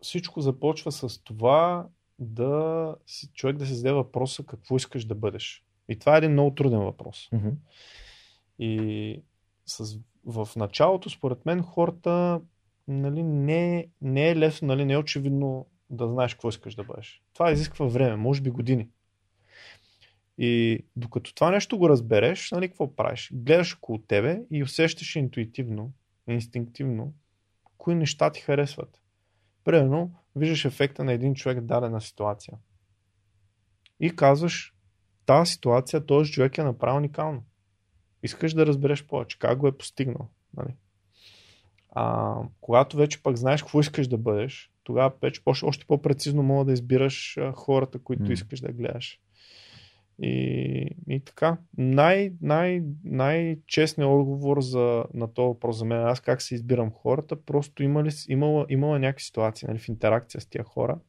[0.01, 1.87] всичко започва с това
[2.19, 5.63] да си, човек да си зададе въпроса какво искаш да бъдеш.
[5.89, 7.29] И това е един много труден въпрос.
[7.31, 7.49] Мгм.
[8.59, 9.21] И
[9.65, 12.41] с, в началото, според мен, хората
[12.87, 17.21] нали, не, не е лесно, нали, не е очевидно да знаеш какво искаш да бъдеш.
[17.33, 18.89] Това изисква време, може би години.
[20.37, 23.29] И докато това нещо го разбереш, нали, какво правиш?
[23.33, 25.93] Гледаш около тебе и усещаш интуитивно,
[26.27, 27.13] инстинктивно,
[27.77, 29.01] кои неща ти харесват.
[29.63, 32.57] Примерно, виждаш ефекта на един човек в дадена ситуация.
[33.99, 34.75] И казваш,
[35.25, 37.43] тази ситуация, този човек е направил уникално.
[38.23, 40.29] Искаш да разбереш повече, как го е постигнал.
[40.57, 40.75] Нали?
[41.89, 46.73] А, когато вече пък знаеш какво искаш да бъдеш, тогава вече още по-прецизно мога да
[46.73, 48.33] избираш хората, които mm.
[48.33, 49.19] искаш да гледаш.
[50.21, 51.57] И, и така.
[51.77, 57.41] Най, най, най-честният отговор за, на този въпрос за мен, аз как се избирам хората,
[57.41, 60.99] просто има ли, имала, имала някакви ситуации нали, в интеракция с тия хора,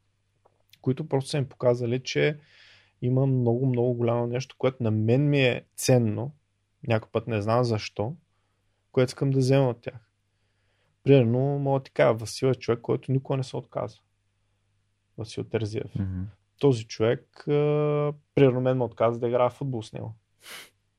[0.81, 2.39] които просто са им показали, че
[3.03, 6.33] има много, много голямо нещо, което на мен ми е ценно,
[6.87, 8.17] някой път не знам защо,
[8.93, 10.11] което искам да взема от тях.
[11.05, 14.01] Примерно, мога ти кажа, Васил е човек, който никога не се отказва.
[15.19, 15.95] Васил Терзиев.
[15.95, 16.25] Mm-hmm
[16.63, 17.43] този човек,
[18.35, 20.15] примерно мен ме отказа да играя в футбол с него.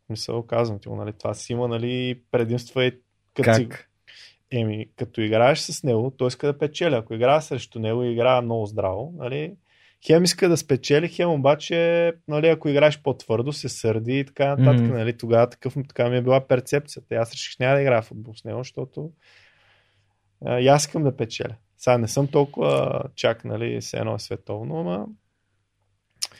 [0.10, 1.14] Мисъл, казвам ти го, нали?
[1.14, 2.92] Това си има нали, предимства и
[3.34, 3.56] като как?
[3.56, 3.68] Си...
[4.52, 6.96] Еми, като играеш с него, той иска да печели.
[6.96, 9.56] Ако играе срещу него и играе много здраво, нали,
[10.06, 14.88] хем иска да спечели, хем обаче, нали, ако играеш по-твърдо, се сърди и така нататък.
[14.88, 14.98] Mm-hmm.
[14.98, 17.16] Нали, тогава такъв, така ми е била перцепцията.
[17.16, 19.12] Аз реших няма да играя в футбол с него, защото
[20.46, 21.56] а, и аз искам да печеля.
[21.78, 25.06] Сега не съм толкова чак, нали, се едно е световно, ама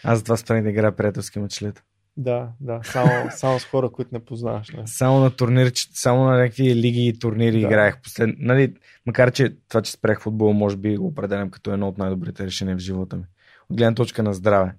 [0.04, 1.84] аз затова спрях да играя приятелски мъчлета.
[2.18, 4.70] Да, да, само, само с хора, които не познаваш.
[4.70, 4.88] Не?
[4.88, 7.68] Само на турнири, само на някакви лиги и турнири да.
[7.68, 8.02] играех.
[8.02, 8.36] Послед...
[8.40, 8.74] Нали,
[9.06, 12.76] макар, че това, че спрях футбол, може би го определям като едно от най-добрите решения
[12.76, 13.24] в живота ми.
[13.70, 14.76] От гледна точка на здраве.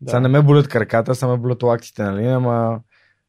[0.00, 0.10] Да.
[0.10, 2.26] Сега не ме болят краката, само ме болят лактите, нали?
[2.26, 2.80] Ама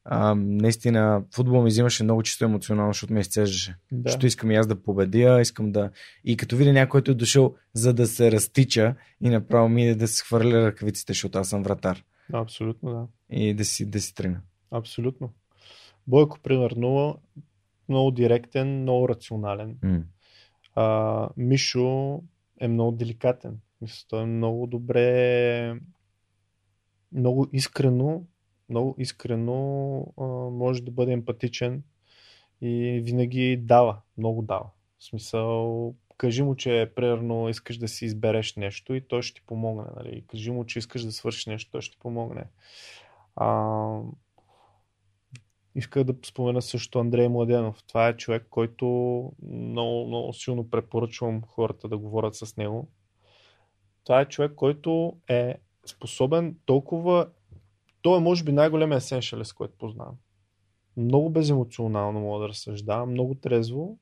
[0.10, 3.76] а, наистина футбол ми взимаше много чисто емоционално, защото ме изцеждаше.
[3.92, 4.10] Да.
[4.10, 5.92] Защото искам и аз да победя, искам да...
[6.24, 10.08] И като видя някой, който е дошъл за да се разтича и направо ми да
[10.08, 12.04] се хвърля ръкавиците, защото аз съм вратар.
[12.34, 13.08] Абсолютно, да.
[13.38, 14.42] И да си, да си тръгна.
[14.72, 15.34] Абсолютно.
[16.08, 17.20] Бойко, примерно,
[17.90, 19.76] много директен, много рационален.
[19.84, 20.04] Mm.
[20.76, 22.22] А, Мишо
[22.60, 23.58] е много деликатен.
[23.82, 25.80] Мисля, той е много добре,
[27.12, 28.26] много искрено
[28.70, 31.84] много искрено а, може да бъде емпатичен
[32.62, 34.70] и винаги дава, много дава.
[35.00, 39.46] В смисъл, кажи му, че примерно искаш да си избереш нещо и той ще ти
[39.46, 39.86] помогне.
[39.96, 40.24] Нали?
[40.28, 42.44] Кажи му, че искаш да свършиш нещо, той ще ти помогне.
[43.36, 44.00] А,
[45.76, 47.84] Исках да спомена също Андрей Младенов.
[47.88, 48.86] Това е човек, който
[49.42, 52.88] много, много силно препоръчвам хората да говорят с него.
[54.08, 55.56] Това е човек, който е
[55.86, 57.28] способен толкова
[58.02, 60.16] той е, може би, най-големият есеншалист, който познавам.
[60.98, 63.98] Много беземоционално мога да разсъждава, много трезво.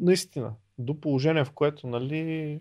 [0.00, 0.54] Наистина.
[0.78, 2.60] До положение, в което, нали,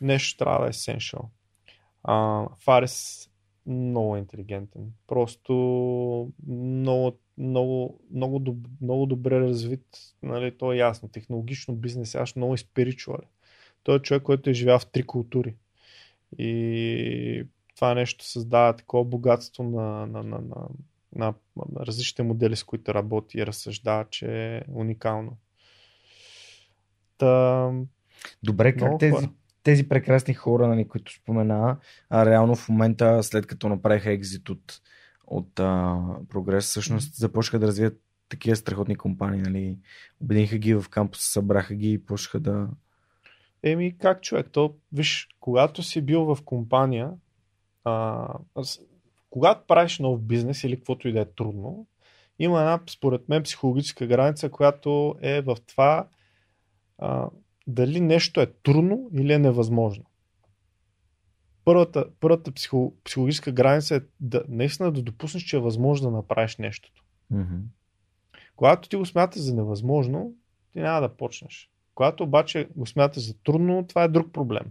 [0.00, 1.30] нещо трябва да е есеншал.
[2.64, 3.28] Фарес
[3.66, 4.92] много интелигентен.
[5.06, 5.52] Просто
[6.48, 9.86] много, много, много, доб, много добре развит.
[10.22, 11.08] Нали, то е ясно.
[11.08, 13.18] Технологично бизнес, аз много спиричуал.
[13.86, 15.54] Той е човек, който е живял в три култури.
[16.38, 17.46] И
[17.76, 20.68] това нещо създава такова богатство на, на, на, на,
[21.16, 21.34] на
[21.80, 25.36] различните модели, с които работи и разсъждава, че е уникално.
[27.18, 27.70] Та...
[28.42, 29.28] Добре, как тези, хора.
[29.62, 31.76] тези прекрасни хора, нали, които спомена,
[32.10, 34.80] а реално в момента, след като направиха екзит от,
[35.26, 35.98] от а,
[36.28, 39.78] прогрес, всъщност започнаха да развият такива страхотни компании, нали?
[40.20, 42.68] Обединиха ги в кампуса, събраха ги и почнаха да...
[43.62, 44.50] Еми, как човек?
[44.52, 47.12] То, виж, когато си бил в компания,
[47.84, 48.28] а,
[49.30, 51.86] когато правиш нов бизнес или каквото и да е трудно,
[52.38, 56.08] има една, според мен, психологическа граница, която е в това
[56.98, 57.30] а,
[57.66, 60.04] дали нещо е трудно или е невъзможно.
[61.64, 66.56] Първата, първата психо, психологическа граница е да наистина да допуснеш, че е възможно да направиш
[66.56, 67.04] нещото.
[67.32, 67.60] Mm-hmm.
[68.56, 70.34] Когато ти го смяташ за невъзможно,
[70.72, 71.70] ти няма да почнеш.
[71.96, 74.64] Когато обаче го смяташ за трудно, това е друг проблем.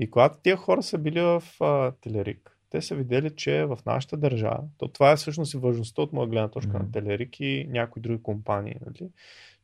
[0.00, 4.16] И когато тия хора са били в а, Телерик, те са видели, че в нашата
[4.16, 6.82] държава, то това е всъщност и важността от моя гледна точка mm-hmm.
[6.82, 9.10] на Телерик и някои други компании, нали,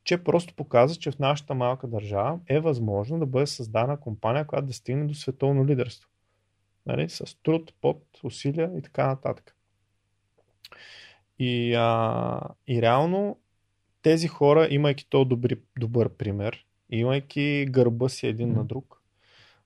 [0.03, 4.67] че просто показва, че в нашата малка държава е възможно да бъде създана компания, която
[4.67, 6.09] да стигне до световно лидерство.
[6.85, 9.55] Нали, с труд, под усилия и така нататък.
[11.39, 13.37] И, а, и реално
[14.05, 18.55] тези хора, имайки то добри, добър пример, имайки гърба си един mm-hmm.
[18.55, 19.01] на друг,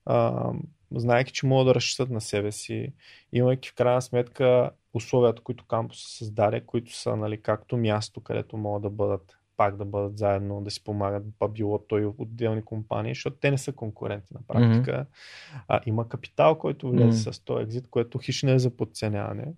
[0.06, 0.52] а,
[0.92, 2.94] знаеки, че могат да разчитат на себе си,
[3.34, 8.82] имайки в крайна сметка условията, които кампуса създаде, които са нали, както място, където могат
[8.82, 13.38] да бъдат пак да бъдат заедно, да си помагат, па било той отделни компании, защото
[13.42, 14.92] те не са конкуренти на практика.
[14.92, 15.62] Mm-hmm.
[15.68, 17.32] А, има капитал, който влезе mm-hmm.
[17.32, 19.54] с този екзит, което хищ не е за подценяване.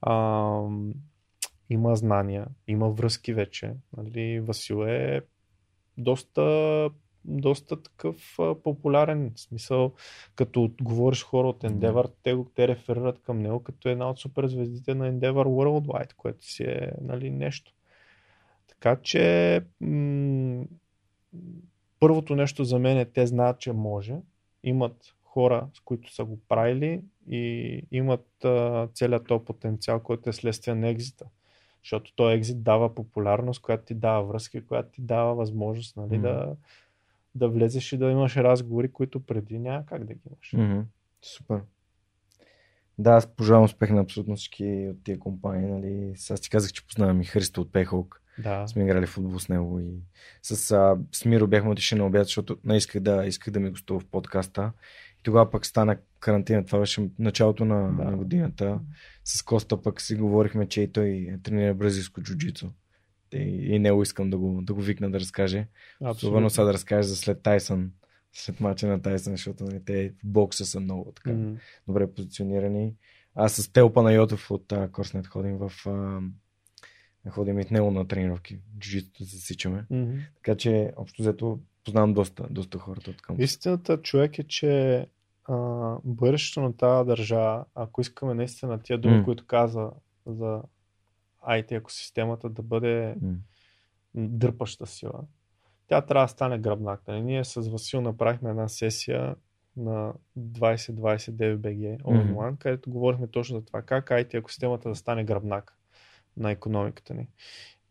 [0.00, 0.12] А,
[1.70, 3.74] има знания, има връзки вече.
[3.96, 4.40] Нали?
[4.40, 5.20] Васил е
[5.96, 6.90] доста
[7.28, 9.32] доста такъв а, популярен.
[9.36, 9.92] Смисъл,
[10.34, 14.94] като говориш хора от Endeavor, те, го, те реферират към него като една от суперзвездите
[14.94, 17.72] на Endeavor Worldwide, което си е нали, нещо.
[18.68, 20.64] Така че м-
[22.00, 24.16] първото нещо за мен е, те знаят, че може.
[24.62, 30.32] Имат хора, с които са го правили и имат а, целият този потенциал, който е
[30.32, 31.24] следствие на екзита.
[31.82, 36.20] Защото този екзит дава популярност, която ти дава връзки, която ти дава възможност нали, mm.
[36.20, 36.56] да,
[37.34, 40.50] да влезеш и да имаш разговори, които преди няма как да ги имаш.
[40.50, 40.84] Mm-hmm.
[41.22, 41.60] Супер.
[42.98, 45.70] Да, аз пожелавам успех на абсолютно всички от тия компании.
[45.70, 46.14] Нали.
[46.30, 48.22] Аз ти казах, че познавам и Христо от Пехолк.
[48.38, 48.68] Да.
[48.68, 49.94] Сме играли футбол с него и
[50.42, 53.70] с, а, с Миро бяхме отишли на обяд, защото не исках да, исках да ми
[53.70, 54.72] гостува в подкаста.
[55.20, 56.64] И тогава пък стана карантина.
[56.64, 58.04] Това беше началото на, да.
[58.04, 58.80] на годината.
[59.24, 62.72] С Коста пък си говорихме, че и той тренира бразилско джуджицо.
[63.32, 65.66] И, и него искам да го, да го викна да разкаже.
[66.00, 67.92] Особено сега да разкаже за след Тайсън,
[68.32, 71.56] след мача на Тайсън, защото нали, те в бокса са много така mm-hmm.
[71.86, 72.94] добре позиционирани.
[73.34, 76.30] Аз с Тео Панайотов от uh, Корснет ходим в uh,
[77.30, 78.58] ходим и в него на тренировки.
[78.78, 79.84] Джуджитото се засичаме.
[79.92, 80.20] Mm-hmm.
[80.34, 83.40] Така че, общо взето, познавам доста, доста хората от към.
[83.40, 85.06] Истината, човек е, че
[85.48, 89.24] а, бъдещето на тази държава, ако искаме наистина тия думи, mm.
[89.24, 89.90] които каза
[90.26, 90.62] за
[91.48, 93.36] IT екосистемата да бъде mm.
[94.14, 95.20] дърпаща сила,
[95.86, 97.02] тя трябва да стане гръбнак.
[97.08, 97.22] Нали?
[97.22, 99.36] Ние с Васил направихме една сесия
[99.76, 102.58] на 2029 BG All-in-One, mm-hmm.
[102.58, 105.78] където говорихме точно за това как IT екосистемата да стане гръбнак
[106.36, 107.28] на економиката ни.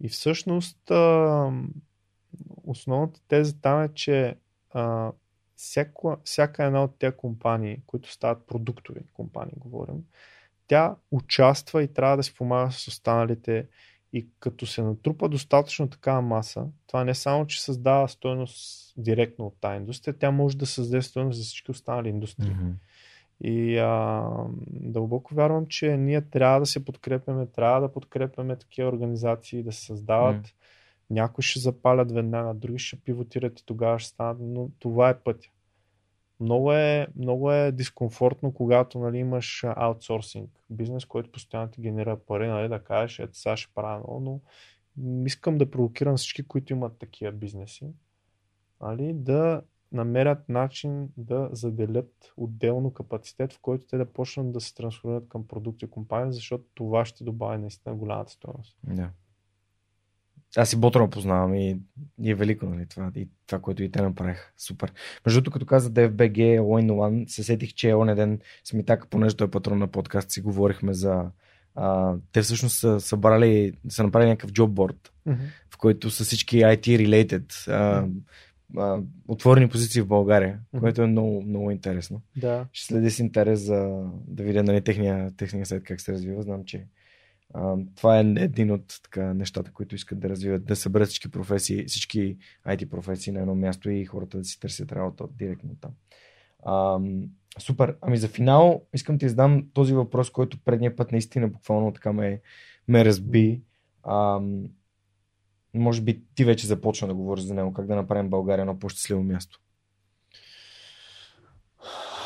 [0.01, 0.91] И всъщност
[2.63, 4.35] основната теза там е, че
[5.57, 10.03] всяка, всяка една от тези компании, които стават продуктови компании, говорим,
[10.67, 13.67] тя участва и трябва да си помага с останалите
[14.13, 19.55] и като се натрупа достатъчно такава маса, това не само, че създава стойност директно от
[19.61, 22.51] тази индустрия, тя може да създаде стойност за всички останали индустрии.
[22.51, 22.73] Mm-hmm.
[23.41, 24.23] И а,
[24.67, 29.85] дълбоко вярвам, че ние трябва да се подкрепяме, трябва да подкрепяме такива организации, да се
[29.85, 30.47] създават.
[30.47, 30.53] Mm.
[31.09, 35.49] Някои ще запалят веднага, други ще пивотират и тогава ще станат, но това е пътя.
[36.39, 42.47] Много е, много е дискомфортно, когато нали, имаш аутсорсинг бизнес, който постоянно ти генерира пари,
[42.47, 44.19] нали, да кажеш, ето сега ще правя много,
[44.97, 47.85] но искам да провокирам всички, които имат такива бизнеси,
[48.81, 49.61] нали, да
[49.91, 55.47] намерят начин да заделят отделно капацитет, в който те да почнат да се трансформират към
[55.47, 58.77] продукти и компании, защото това ще добави наистина голямата стоеност.
[58.87, 59.09] Yeah.
[60.57, 61.79] Аз и Ботро познавам и,
[62.21, 64.51] и е велико, нали, това, и това, което и те направиха.
[64.57, 64.93] Супер.
[65.25, 69.47] Между другото, като каза DFBG One One, се сетих, че оня ден Смитак, понеже той
[69.47, 71.25] е патрон на подкаст, си говорихме за
[71.75, 75.37] а, те всъщност са събрали, са направили някакъв джобборд, mm-hmm.
[75.73, 78.07] в който са всички IT related а,
[78.77, 80.79] а, отворени позиции в България, mm-hmm.
[80.79, 82.21] което е много, много интересно.
[82.37, 82.65] Да.
[82.71, 86.41] Ще следи с интерес за да видя нали, техния, техния сайт как се развива.
[86.41, 86.85] Знам, че
[87.95, 92.37] това е един от така, нещата, които искат да развиват, да съберат всички професии, всички
[92.67, 95.91] IT професии на едно място и хората да си търсят работа директно там.
[96.65, 96.99] А,
[97.59, 97.97] супер.
[98.01, 102.41] Ами за финал искам ти задам този въпрос, който предния път наистина буквално така ме,
[102.87, 103.61] ме разби.
[104.03, 104.41] А,
[105.73, 109.23] може би ти вече започна да говориш за него, как да направим България едно по-щастливо
[109.23, 109.59] място.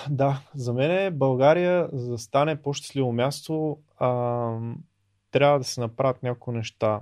[0.10, 4.10] Да, за мен е България, за да стане по-щастливо място, а,
[5.32, 7.02] трябва да се направят някои неща.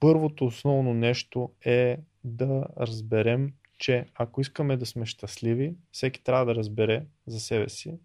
[0.00, 6.54] Първото основно нещо е да разберем, че ако искаме да сме щастливи, всеки трябва да
[6.54, 7.98] разбере за себе си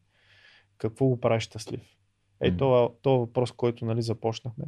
[0.78, 1.82] какво го прави щастлив.
[2.42, 2.58] Ей, mm.
[2.58, 4.66] това, това въпрос, който нали, започнахме.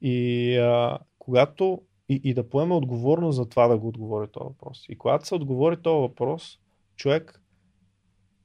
[0.00, 4.84] И а, когато и, и да поеме отговорност за това да го отговори този въпрос.
[4.88, 6.58] И когато се отговори този въпрос,
[6.96, 7.42] човек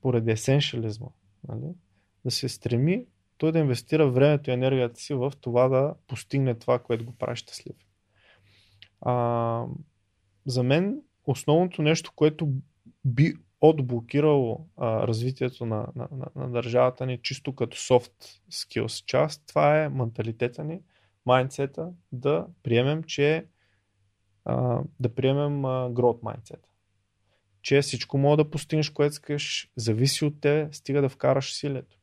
[0.01, 1.07] поради есеншализма,
[1.47, 1.73] нали,
[2.25, 3.05] да се стреми
[3.37, 7.35] той да инвестира времето и енергията си в това да постигне това, което го прави
[7.35, 7.75] щастлив.
[9.01, 9.65] А,
[10.45, 12.49] за мен основното нещо, което
[13.05, 19.43] би отблокирало а, развитието на, на, на, на държавата ни чисто като soft skills част,
[19.47, 20.81] това е менталитета ни,
[21.25, 23.45] майндсета, да приемем, че
[24.45, 26.59] а, да приемем а, growth mindset.
[27.61, 31.97] Че всичко мога да постигнеш, което искаш, зависи от те, стига да вкараш силето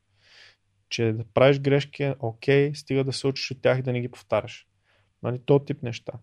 [0.93, 4.11] че да правиш грешки окей, стига да се учиш от тях и да не ги
[4.11, 4.67] повтаряш.
[5.23, 6.13] Нали, то тип неща.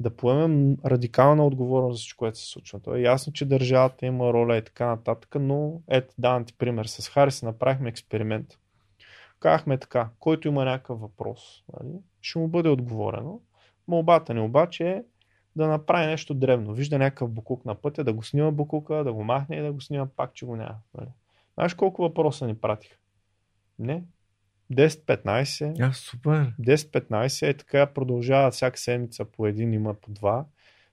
[0.00, 2.80] Да поемем радикална отговорност за всичко, което се случва.
[2.80, 6.84] То е ясно, че държавата има роля и така нататък, но ето давам ти пример.
[6.84, 8.46] С Харис направихме експеримент.
[9.40, 13.40] Казахме така, който има някакъв въпрос, нали, ще му бъде отговорено.
[13.88, 15.02] Молбата ни обаче е
[15.56, 16.74] да направи нещо древно.
[16.74, 19.80] Вижда някакъв букук на пътя, да го снима букука, да го махне и да го
[19.80, 20.78] снима пак, че го няма.
[20.94, 21.08] Нали.
[21.54, 22.96] Знаеш колко въпроса ни пратиха?
[23.78, 24.04] Не.
[24.72, 25.80] 10-15.
[25.80, 26.52] А, супер.
[26.60, 30.44] 10-15 е така продължава всяка седмица по един, има по два.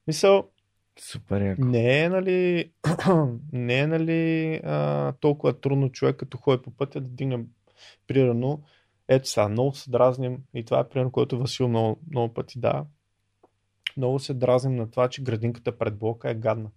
[0.08, 0.50] Мисъл,
[1.00, 1.66] Супер яко.
[1.66, 2.72] не е, нали,
[3.54, 7.46] не е, нали, а, толкова трудно човек, като ходи по пътя да дигне
[8.08, 8.64] примерно,
[9.08, 12.86] ето сега, много се дразним и това е примерно, който Васил много, много пъти да.
[13.98, 16.70] Много се дразним на това, че градинката пред блока е гадна.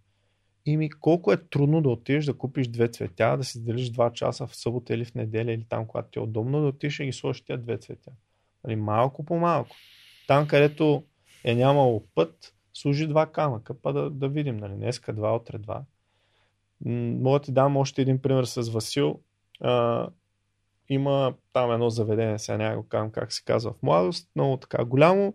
[0.67, 4.13] И ми колко е трудно да отидеш да купиш две цветя, да си делиш два
[4.13, 7.05] часа в събота или в неделя или там, когато ти е удобно, да отидеш и
[7.05, 8.11] ги сложиш тия две цветя.
[8.65, 9.77] Нали, малко по малко.
[10.27, 11.05] Там, където
[11.45, 14.57] е нямало път, служи два камъка, па да, да видим.
[14.57, 15.83] Нали, днеска два, утре два.
[16.85, 19.21] Мога ти дам още един пример с Васил.
[19.61, 20.09] А,
[20.89, 24.85] има там едно заведение, сега няма го казвам как се казва в младост, много така
[24.85, 25.35] голямо.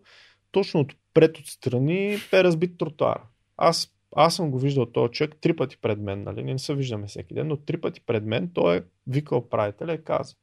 [0.51, 3.21] Точно отпред отстрани е разбит тротуар.
[3.57, 6.43] Аз, аз съм го виждал този човек три пъти пред мен, нали?
[6.43, 9.93] Ние не се виждаме всеки ден, но три пъти пред мен той е викал управителя
[9.93, 10.35] и каза.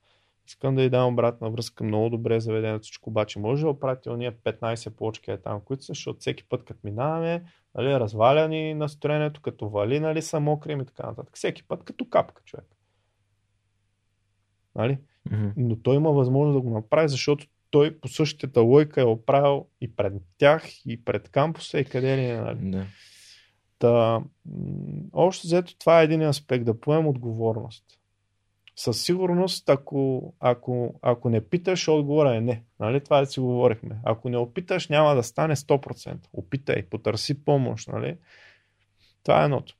[0.46, 1.84] Искам да й дам обратна връзка.
[1.84, 5.84] Много добре е заведено всичко, обаче може да оправите ония 15 плочки е там, които
[5.84, 7.44] са, защото всеки път, като минаваме,
[7.74, 11.36] нали, разваля ни настроението, като вали, нали, са мокри и така нататък.
[11.36, 12.66] Всеки път като капка човек.
[14.74, 14.98] Нали?
[15.30, 15.48] Мгм.
[15.56, 19.96] но той има възможност да го направи, защото той по същата лойка е оправил и
[19.96, 22.40] пред тях, и пред кампуса, и къде ли не.
[22.40, 22.70] Нали?
[22.70, 22.86] Да.
[23.80, 24.22] Та,
[25.12, 27.84] общо взето това е един аспект, да поем отговорност.
[28.76, 32.64] Със сигурност, ако, ако, ако не питаш, отговора е не.
[32.80, 33.04] Нали?
[33.04, 33.96] Това да си говорихме.
[34.04, 36.16] Ако не опиташ, няма да стане 100%.
[36.32, 37.88] Опитай, потърси помощ.
[37.88, 38.16] Нали?
[39.22, 39.74] Това е едното.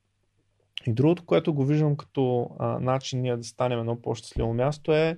[0.87, 5.17] И другото, което го виждам като а, начин ние да станем едно по-щастливо място е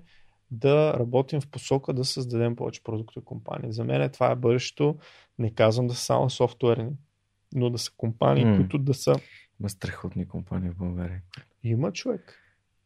[0.52, 3.74] да работим в посока да създадем повече продуктови компании.
[3.74, 4.98] За мен това е бъдещето.
[5.40, 6.92] Не казвам да са само софтуерни,
[7.54, 8.56] но да са компании, М.
[8.56, 9.16] които да са...
[9.60, 11.22] Има страхотни компании в България.
[11.64, 12.40] Има човек.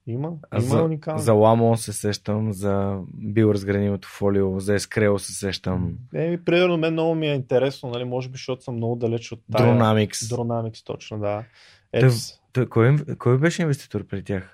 [0.07, 0.33] Има.
[0.51, 1.21] А Има за, уникални.
[1.21, 5.97] за Ламон се сещам, за биоразгранимото фолио, за Ескрел се сещам.
[6.13, 9.43] Еми, примерно, мен много ми е интересно, нали, може би, защото съм много далеч от
[9.51, 9.73] тая.
[9.73, 10.11] Dronamics.
[10.35, 11.43] Dronamics, точно, да.
[11.99, 12.09] Той-
[12.53, 14.53] Той, кой, е- кой беше инвеститор при тях?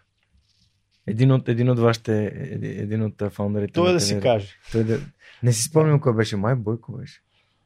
[1.08, 3.74] Един от, един от вашите, еди- един от фаундерите.
[3.74, 4.48] той да си каже.
[4.72, 5.00] Той да...
[5.44, 6.38] Не си спомням кой беше.
[6.38, 7.22] Май Бойко беше.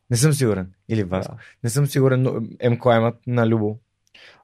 [0.09, 0.73] Не съм сигурен.
[0.89, 1.35] Или Васко.
[1.35, 1.41] Да.
[1.63, 2.41] Не съм сигурен, но
[2.85, 3.79] имат на Любо.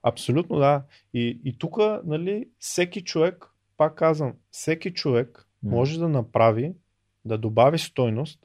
[0.03, 0.83] Абсолютно, да.
[1.13, 3.45] И, и тук, нали, всеки човек,
[3.77, 6.73] пак казвам, всеки човек може да направи,
[7.25, 8.39] да добави стойност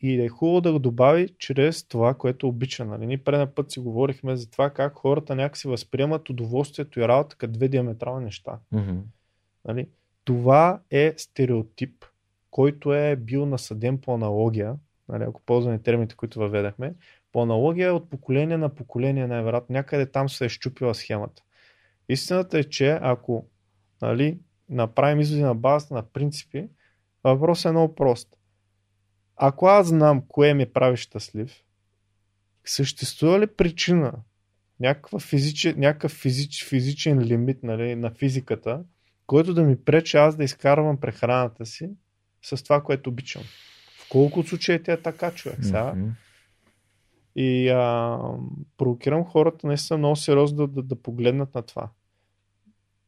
[0.00, 2.84] и да е хубаво да го добави чрез това, което обича.
[2.84, 3.06] Нали?
[3.06, 7.52] Ние предния път си говорихме за това как хората някакси възприемат удоволствието и работа като
[7.52, 8.58] две диаметрални неща.
[9.64, 9.88] Нали?
[10.24, 12.04] Това е стереотип,
[12.50, 14.74] който е бил насъден по аналогия,
[15.08, 16.94] нали, ако ползваме термините, които въведахме,
[17.32, 21.42] по аналогия от поколение на поколение, най-вероятно някъде там се е щупила схемата.
[22.08, 23.46] Истината е, че ако
[24.02, 24.38] нали,
[24.68, 26.68] направим изводи на базата на принципи,
[27.24, 28.36] въпросът е много прост.
[29.36, 31.62] Ако аз знам кое ми прави щастлив,
[32.64, 34.12] съществува ли причина,
[34.80, 38.84] някаква физичен, някакъв физич, физичен лимит нали, на физиката,
[39.26, 41.90] който да ми пречи аз да изкарвам прехраната си
[42.42, 43.42] с това, което обичам.
[44.12, 45.58] Колко от случаите е така, човек?
[45.62, 45.94] Сега,
[47.36, 48.18] и а,
[48.78, 51.88] провокирам хората наистина много сериозно да, да, да погледнат на това.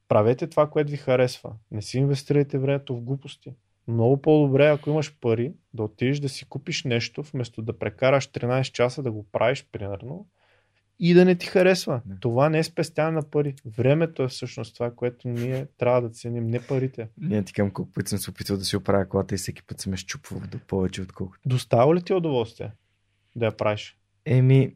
[0.09, 1.53] Правете това, което ви харесва.
[1.71, 3.53] Не си инвестирайте времето в глупости.
[3.89, 8.73] Много по-добре, ако имаш пари, да отидеш да си купиш нещо, вместо да прекараш 13
[8.73, 10.27] часа да го правиш, примерно,
[10.99, 12.01] и да не ти харесва.
[12.07, 12.17] Да.
[12.21, 13.55] Това не е спестяване на пари.
[13.67, 17.09] Времето е всъщност това, което ние трябва да ценим, не парите.
[17.19, 19.81] Ние ти към колко пъти съм се опитвал да си оправя колата и всеки път
[19.81, 21.49] съм ме щупвал до повече отколкото.
[21.49, 22.71] Достава ли ти удоволствие
[23.37, 23.97] да я правиш?
[24.25, 24.75] Еми,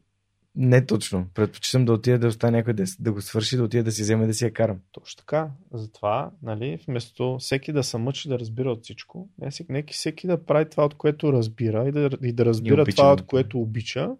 [0.56, 1.26] не точно.
[1.34, 4.26] Предпочитам да отида да остане някой да, да го свърши, да отида да си вземе
[4.26, 4.78] да си я карам.
[4.92, 5.50] Точно така.
[5.72, 10.44] Затова, нали, вместо всеки да се мъчи да разбира от всичко, не, нека всеки да
[10.44, 14.10] прави това, от което разбира и да, и да разбира това, от което обича.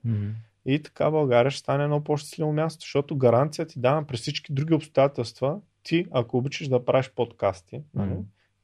[0.66, 4.74] И така България ще стане едно по-щастливо място, защото гаранция ти давам при всички други
[4.74, 5.60] обстоятелства.
[5.82, 8.14] Ти, ако обичаш да правиш подкасти, Мгм.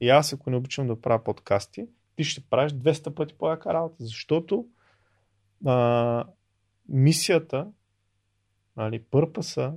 [0.01, 3.95] и аз, ако не обичам да правя подкасти, ти ще правиш 200 пъти по-яка работа,
[3.99, 4.65] защото
[5.65, 6.25] а,
[6.89, 7.67] мисията,
[8.77, 9.73] нали, пърпаса,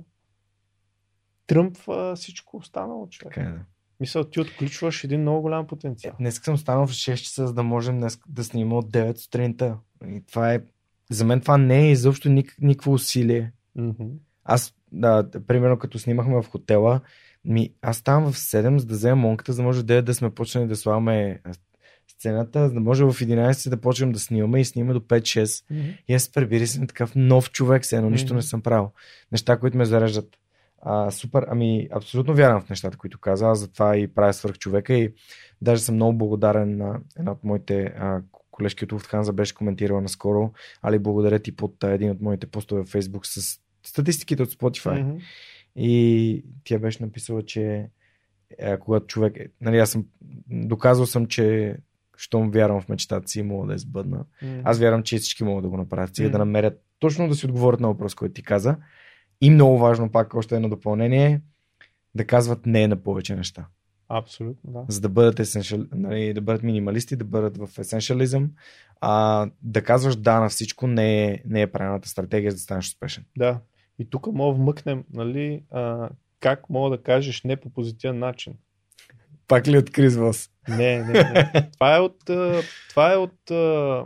[1.47, 3.33] тръмпва всичко останало, човек.
[3.33, 3.59] Така е.
[3.99, 6.15] Мисля, ти отключваш един много голям потенциал.
[6.19, 9.77] Днес съм станал в 6 часа, за да можем днес да снимам от 9 сутринта.
[10.07, 10.59] И това е
[11.09, 13.51] за мен това не е изобщо ник, никакво усилие.
[13.75, 14.05] Мгм.
[14.43, 17.01] Аз, да, примерно като снимахме в хотела,
[17.45, 20.13] ми, аз ставам в 7, за да взема монката, за да може в 9 да
[20.13, 21.41] сме почнали да слагаме
[22.07, 25.65] сцената, за да може в 11 да почнем да снимаме и снимаме до 5-6.
[25.71, 25.89] Мгм.
[26.07, 28.35] И аз пребири съм такъв нов човек, все едно нищо Мгм.
[28.35, 28.91] не съм правил.
[29.31, 30.35] Неща, които ме зареждат.
[30.81, 34.93] А, супер, ами абсолютно вярвам в нещата, които каза, аз затова и правя свърх човека
[34.93, 35.13] и
[35.61, 38.21] даже съм много благодарен на една от моите а,
[38.59, 42.87] колежки от Луфтханза беше коментирала наскоро, али благодаря ти под един от моите постове в
[42.87, 45.01] Facebook с статистиките от Spotify.
[45.01, 45.17] Мгм.
[45.75, 47.89] И тя беше написала, че
[48.57, 50.05] е, когато човек, е- нали, аз съм,
[50.49, 51.77] доказал съм, че
[52.17, 54.25] щом вярвам в мечтата си, мога да я сбъдна.
[54.41, 54.61] Мгм.
[54.63, 56.15] Аз вярвам, че всички могат да го направят.
[56.15, 56.47] Сега да Мгм.
[56.47, 58.77] намерят точно да си отговорят на въпрос, който ти каза.
[59.41, 61.41] И много важно, пак още едно допълнение,
[62.15, 63.67] да казват не на повече неща.
[64.09, 64.85] Абсолютно, да.
[64.87, 68.51] За да бъдат, есеншал, нали, да бъдат минималисти, да бъдат в есеншализъм,
[69.01, 72.87] а да казваш да на всичко не е, не е правилната стратегия за да станеш
[72.87, 73.25] успешен.
[73.37, 73.59] Да.
[73.99, 76.09] И тук мога да вмъкнем, нали, а,
[76.39, 78.53] как мога да кажеш не по позитивен начин.
[79.47, 80.49] Пак ли от Крис Вос?
[80.69, 81.69] Не, не, не.
[81.73, 82.17] Това е от,
[82.89, 84.05] това е от а,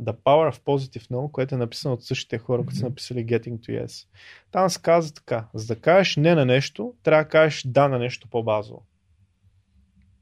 [0.00, 3.58] The Power of Positive No, което е написано от същите хора, които са написали Getting
[3.58, 4.06] to Yes.
[4.50, 7.98] Там се казва така, за да кажеш не на нещо, трябва да кажеш да на
[7.98, 8.86] нещо по-базово.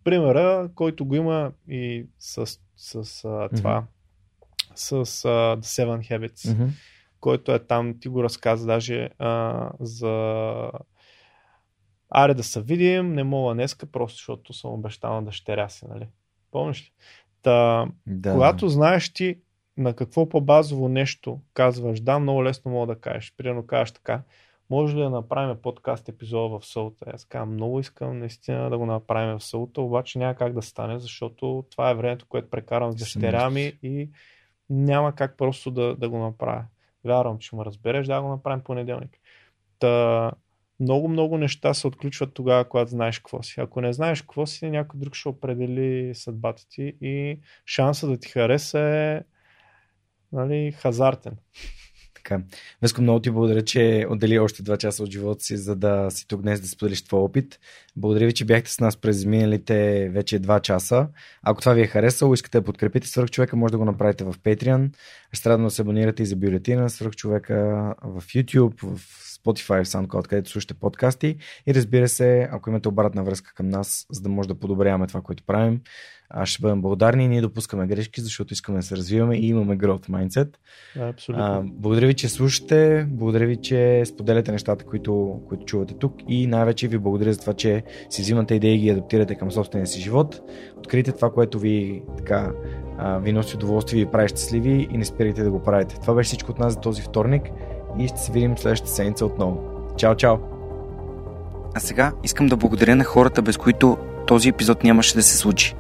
[0.04, 3.84] Примера, който го има и с, с а, това,
[4.74, 6.68] с а, The Seven Habits, Мгм.
[7.20, 10.70] който е там, ти го разказа даже а, за
[12.10, 16.06] Аре да се видим, не мога днеска, просто защото съм обещал на дъщеря си, нали?
[16.50, 16.92] Помниш ли?
[17.42, 18.32] Та, Да.
[18.32, 19.38] когато знаеш ти
[19.76, 23.34] на какво по-базово нещо казваш, да, много лесно мога да кажеш.
[23.36, 24.22] Примерно кажеш така,
[24.72, 27.04] може ли да направим подкаст епизода в Сълта?
[27.14, 30.98] Аз казвам, много искам наистина да го направим в Сълта, обаче няма как да стане,
[30.98, 34.08] защото това е времето, което прекарам с дъщеря ми и
[34.70, 36.64] няма как просто да, да го направя.
[37.04, 39.18] Вярвам, че ме разбереш, да го направим понеделник.
[39.78, 40.30] Та,
[40.80, 43.60] много, много неща се отключват тогава, когато знаеш какво си.
[43.60, 48.28] Ако не знаеш какво си, някой друг ще определи съдбата ти и шанса да ти
[48.28, 49.20] хареса е
[50.32, 51.36] нали, хазартен.
[52.24, 52.42] Така.
[52.82, 56.28] Веско, много ти благодаря, че отдели още два часа от живота си, за да си
[56.28, 57.60] тук днес да споделиш твой опит.
[57.96, 61.08] Благодаря ви, че бяхте с нас през миналите вече два часа.
[61.42, 64.34] Ако това ви е харесало, искате да подкрепите Свърх човека, може да го направите в
[64.44, 64.90] Patreon.
[65.32, 67.54] Ще радвам да се абонирате и за бюлетина на Свърх човека
[68.02, 69.00] в YouTube, в
[69.44, 71.36] Spotify, SoundCloud, където слушате подкасти.
[71.66, 75.20] И разбира се, ако имате обратна връзка към нас, за да може да подобряваме това,
[75.20, 75.80] което правим,
[76.32, 77.28] а, ще бъдем благодарни.
[77.28, 80.48] Ние допускаме грешки, защото искаме да се развиваме и имаме growth mindset.
[81.00, 81.44] Абсолютно.
[81.44, 86.46] А, благодаря ви, че слушате, благодаря ви, че споделяте нещата, които, които чувате тук и
[86.46, 90.00] най-вече ви благодаря за това, че си взимате идеи и ги адаптирате към собствения си
[90.00, 90.40] живот.
[90.76, 92.52] Открийте това, което ви, така,
[92.98, 96.00] а, ви носи удоволствие и ви прави щастливи и не спирайте да го правите.
[96.00, 97.42] Това беше всичко от нас за този вторник
[97.98, 99.58] и ще се видим следващата седмица отново.
[99.96, 100.36] Чао, чао!
[101.74, 105.74] А сега искам да благодаря на хората, без които този епизод нямаше да се случи.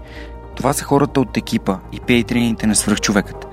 [0.56, 3.46] Това са хората от екипа и пейтрините на свръхчовекът.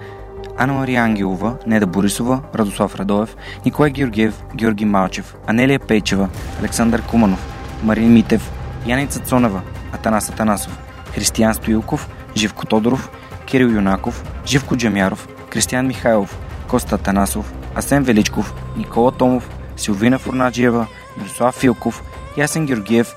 [0.57, 6.30] Анна Мария Ангелова, Неда Борисова, Радослав Радоев, Николай Георгиев, Георги Малчев, Анелия Пейчева,
[6.60, 7.48] Александър Куманов,
[7.84, 8.52] Марин Митев,
[8.88, 9.61] Яница Цонева,
[9.94, 10.80] Атанас Атанасов,
[11.14, 13.11] Християн Стоилков, Живко Тодоров,
[13.45, 20.88] Кирил Юнаков, Живко Джамяров, Кристиян Михайлов, Коста Атанасов, Асен Величков, Никола Томов, Силвина Фурнаджиева,
[21.18, 22.03] Мирослав Филков,
[22.38, 23.15] Ясен Георгиев,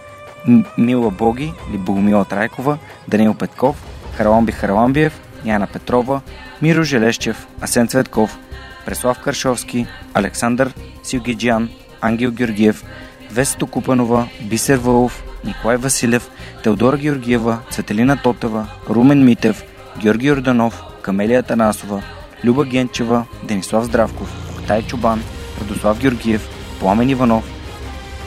[0.78, 2.78] Мила Боги или Богомила Трайкова,
[3.08, 3.76] Данил Петков,
[4.16, 5.12] Хараламби Хараламбиев,
[5.44, 6.20] Яна Петрова,
[6.62, 8.38] Миро Желещев, Асен Цветков,
[8.86, 11.68] Преслав Каршовски, Александър Силгиджан,
[12.00, 12.84] Ангел Георгиев,
[13.30, 16.30] Весто Купанова, Бисер Вълов, Николай Василев,
[16.62, 19.64] Теодора Георгиева, Цветелина Тотева, Румен Митев,
[19.98, 22.02] Георги Орданов, Камелия Танасова,
[22.44, 25.22] Люба Генчева, Денислав Здравков, Октай Чубан,
[25.60, 26.48] Радослав Георгиев,
[26.80, 27.44] Пламен Иванов,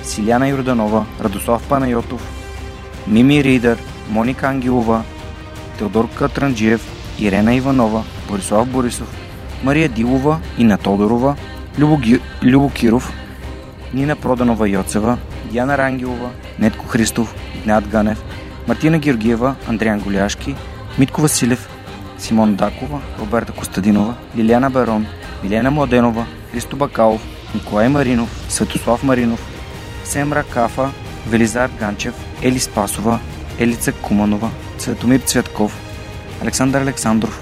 [0.04, 2.22] Силяна Йорданова, Радослав Панайотов,
[3.08, 3.78] Мими Ридър,
[4.10, 5.04] Моника Ангелова,
[5.78, 6.82] Теодор Катранджиев,
[7.20, 9.08] Ирена Иванова, Борислав Борисов,
[9.64, 11.36] Мария Дилова, Ина Тодорова,
[11.80, 12.20] Любо, Ги...
[12.44, 13.14] Любо Киров,
[13.94, 15.18] Нина Проданова Йоцева,
[15.52, 16.30] Диана Рангелова,
[16.60, 18.24] Нетко Христов, Игнат Ганев,
[18.68, 20.56] Мартина Георгиева, Андриан Голяшки,
[21.00, 21.70] Митко Василев,
[22.18, 25.06] Симон Дакова, Роберта Костадинова, Лиляна Барон,
[25.46, 27.22] Милена Младенова, Христо Бакалов,
[27.54, 29.40] Николай Маринов, Светослав Маринов,
[30.04, 30.90] Семра Кафа,
[31.28, 33.20] Велизар Ганчев, Ели Спасова,
[33.60, 35.80] Елица Куманова, Цветомир Цветков,
[36.42, 37.40] Александър Александров,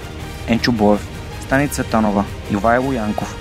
[0.48, 1.08] Енчо Боев,
[1.40, 3.36] Стани Цветанова, Ивайло Янков,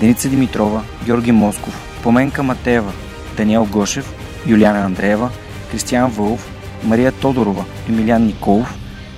[0.00, 2.92] Деница Димитрова, Георги Москов, Поменка Матеева,
[3.36, 4.14] Даниел Гошев,
[4.46, 5.30] Юлиана Андреева,
[5.70, 6.50] Кристиян Вълов,
[6.84, 8.74] Мария Тодорова, Емилиан Николов,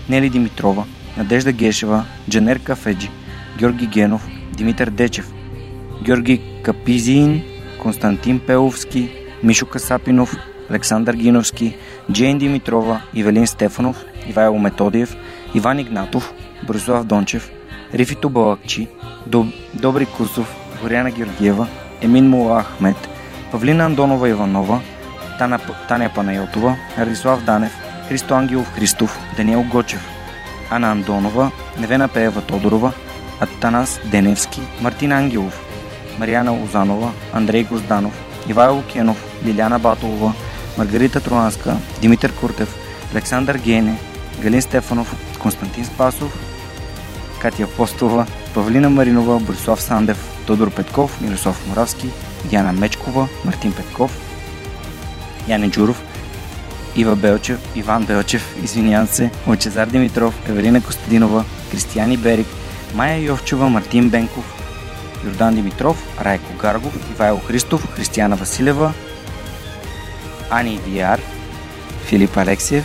[0.08, 0.84] Нели Димитрова,
[1.16, 3.10] Надежда Гешева, Джанер Кафеджи,
[3.58, 5.32] Георги Генов, Димитър Дечев,
[6.02, 7.42] Георги Капизин,
[7.82, 9.10] Константин Пеловски,
[9.42, 10.36] Мишо Касапинов,
[10.70, 11.76] Александър Гиновски,
[12.12, 15.16] Джейн Димитрова, Ивелин Стефанов, Ивайло Методиев,
[15.54, 16.32] Иван Игнатов,
[16.66, 17.50] Борислав Дончев,
[17.94, 18.88] Рифито Балакчи,
[19.26, 19.46] Доб...
[19.74, 21.66] Добри Кусов, Горяна Георгиева,
[22.02, 23.08] Емин Мула Ахмет,
[23.52, 24.80] Павлина Андонова Иванова.
[25.88, 27.72] Таня Панайотова, Радислав Данев,
[28.08, 30.00] Христо Ангелов Христов, Даниел Гочев,
[30.70, 32.92] Ана Андонова, Невена Пеева Тодорова,
[33.40, 35.60] Атанас Деневски, Мартин Ангелов,
[36.18, 38.12] Марияна Лозанова, Андрей Гозданов,
[38.48, 40.32] Ивайло Кенов, Лиляна Батолова,
[40.78, 42.74] Маргарита Троанска, Димитър Куртев,
[43.12, 43.98] Александър Гене,
[44.40, 46.38] Галин Стефанов, Константин Спасов,
[47.40, 52.08] Катя Апостова, Павлина Маринова, Борислав Сандев, Тодор Петков, Мирослав Моравски,
[52.52, 54.20] Яна Мечкова, Мартин Петков,
[55.48, 56.02] Яне Джуров,
[56.96, 62.46] Ива Белчев, Иван Белчев, извинявам се, Лачезар Димитров, Евелина Костадинова, Кристияни Берик,
[62.94, 64.54] Майя Йовчева, Мартин Бенков,
[65.24, 68.92] Йордан Димитров, Райко Гаргов, Ивайло Христов, Християна Василева,
[70.50, 71.20] Ани Диар,
[72.04, 72.84] Филип Алексиев,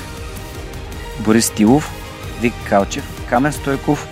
[1.19, 1.91] Борис Тилов,
[2.41, 4.07] Вик Калчев, Камен Стойков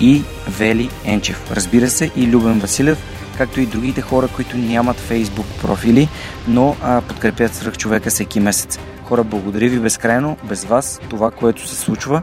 [0.00, 1.50] и Вели Енчев.
[1.50, 2.98] Разбира се и Любен Василев,
[3.38, 6.08] както и другите хора, които нямат фейсбук профили,
[6.48, 8.78] но а, подкрепят свръх човека всеки месец.
[9.04, 10.36] Хора, благодаря ви безкрайно.
[10.44, 12.22] Без вас това, което се случва,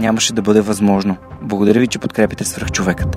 [0.00, 1.16] нямаше да бъде възможно.
[1.42, 3.16] Благодаря ви, че подкрепите свръх човекът.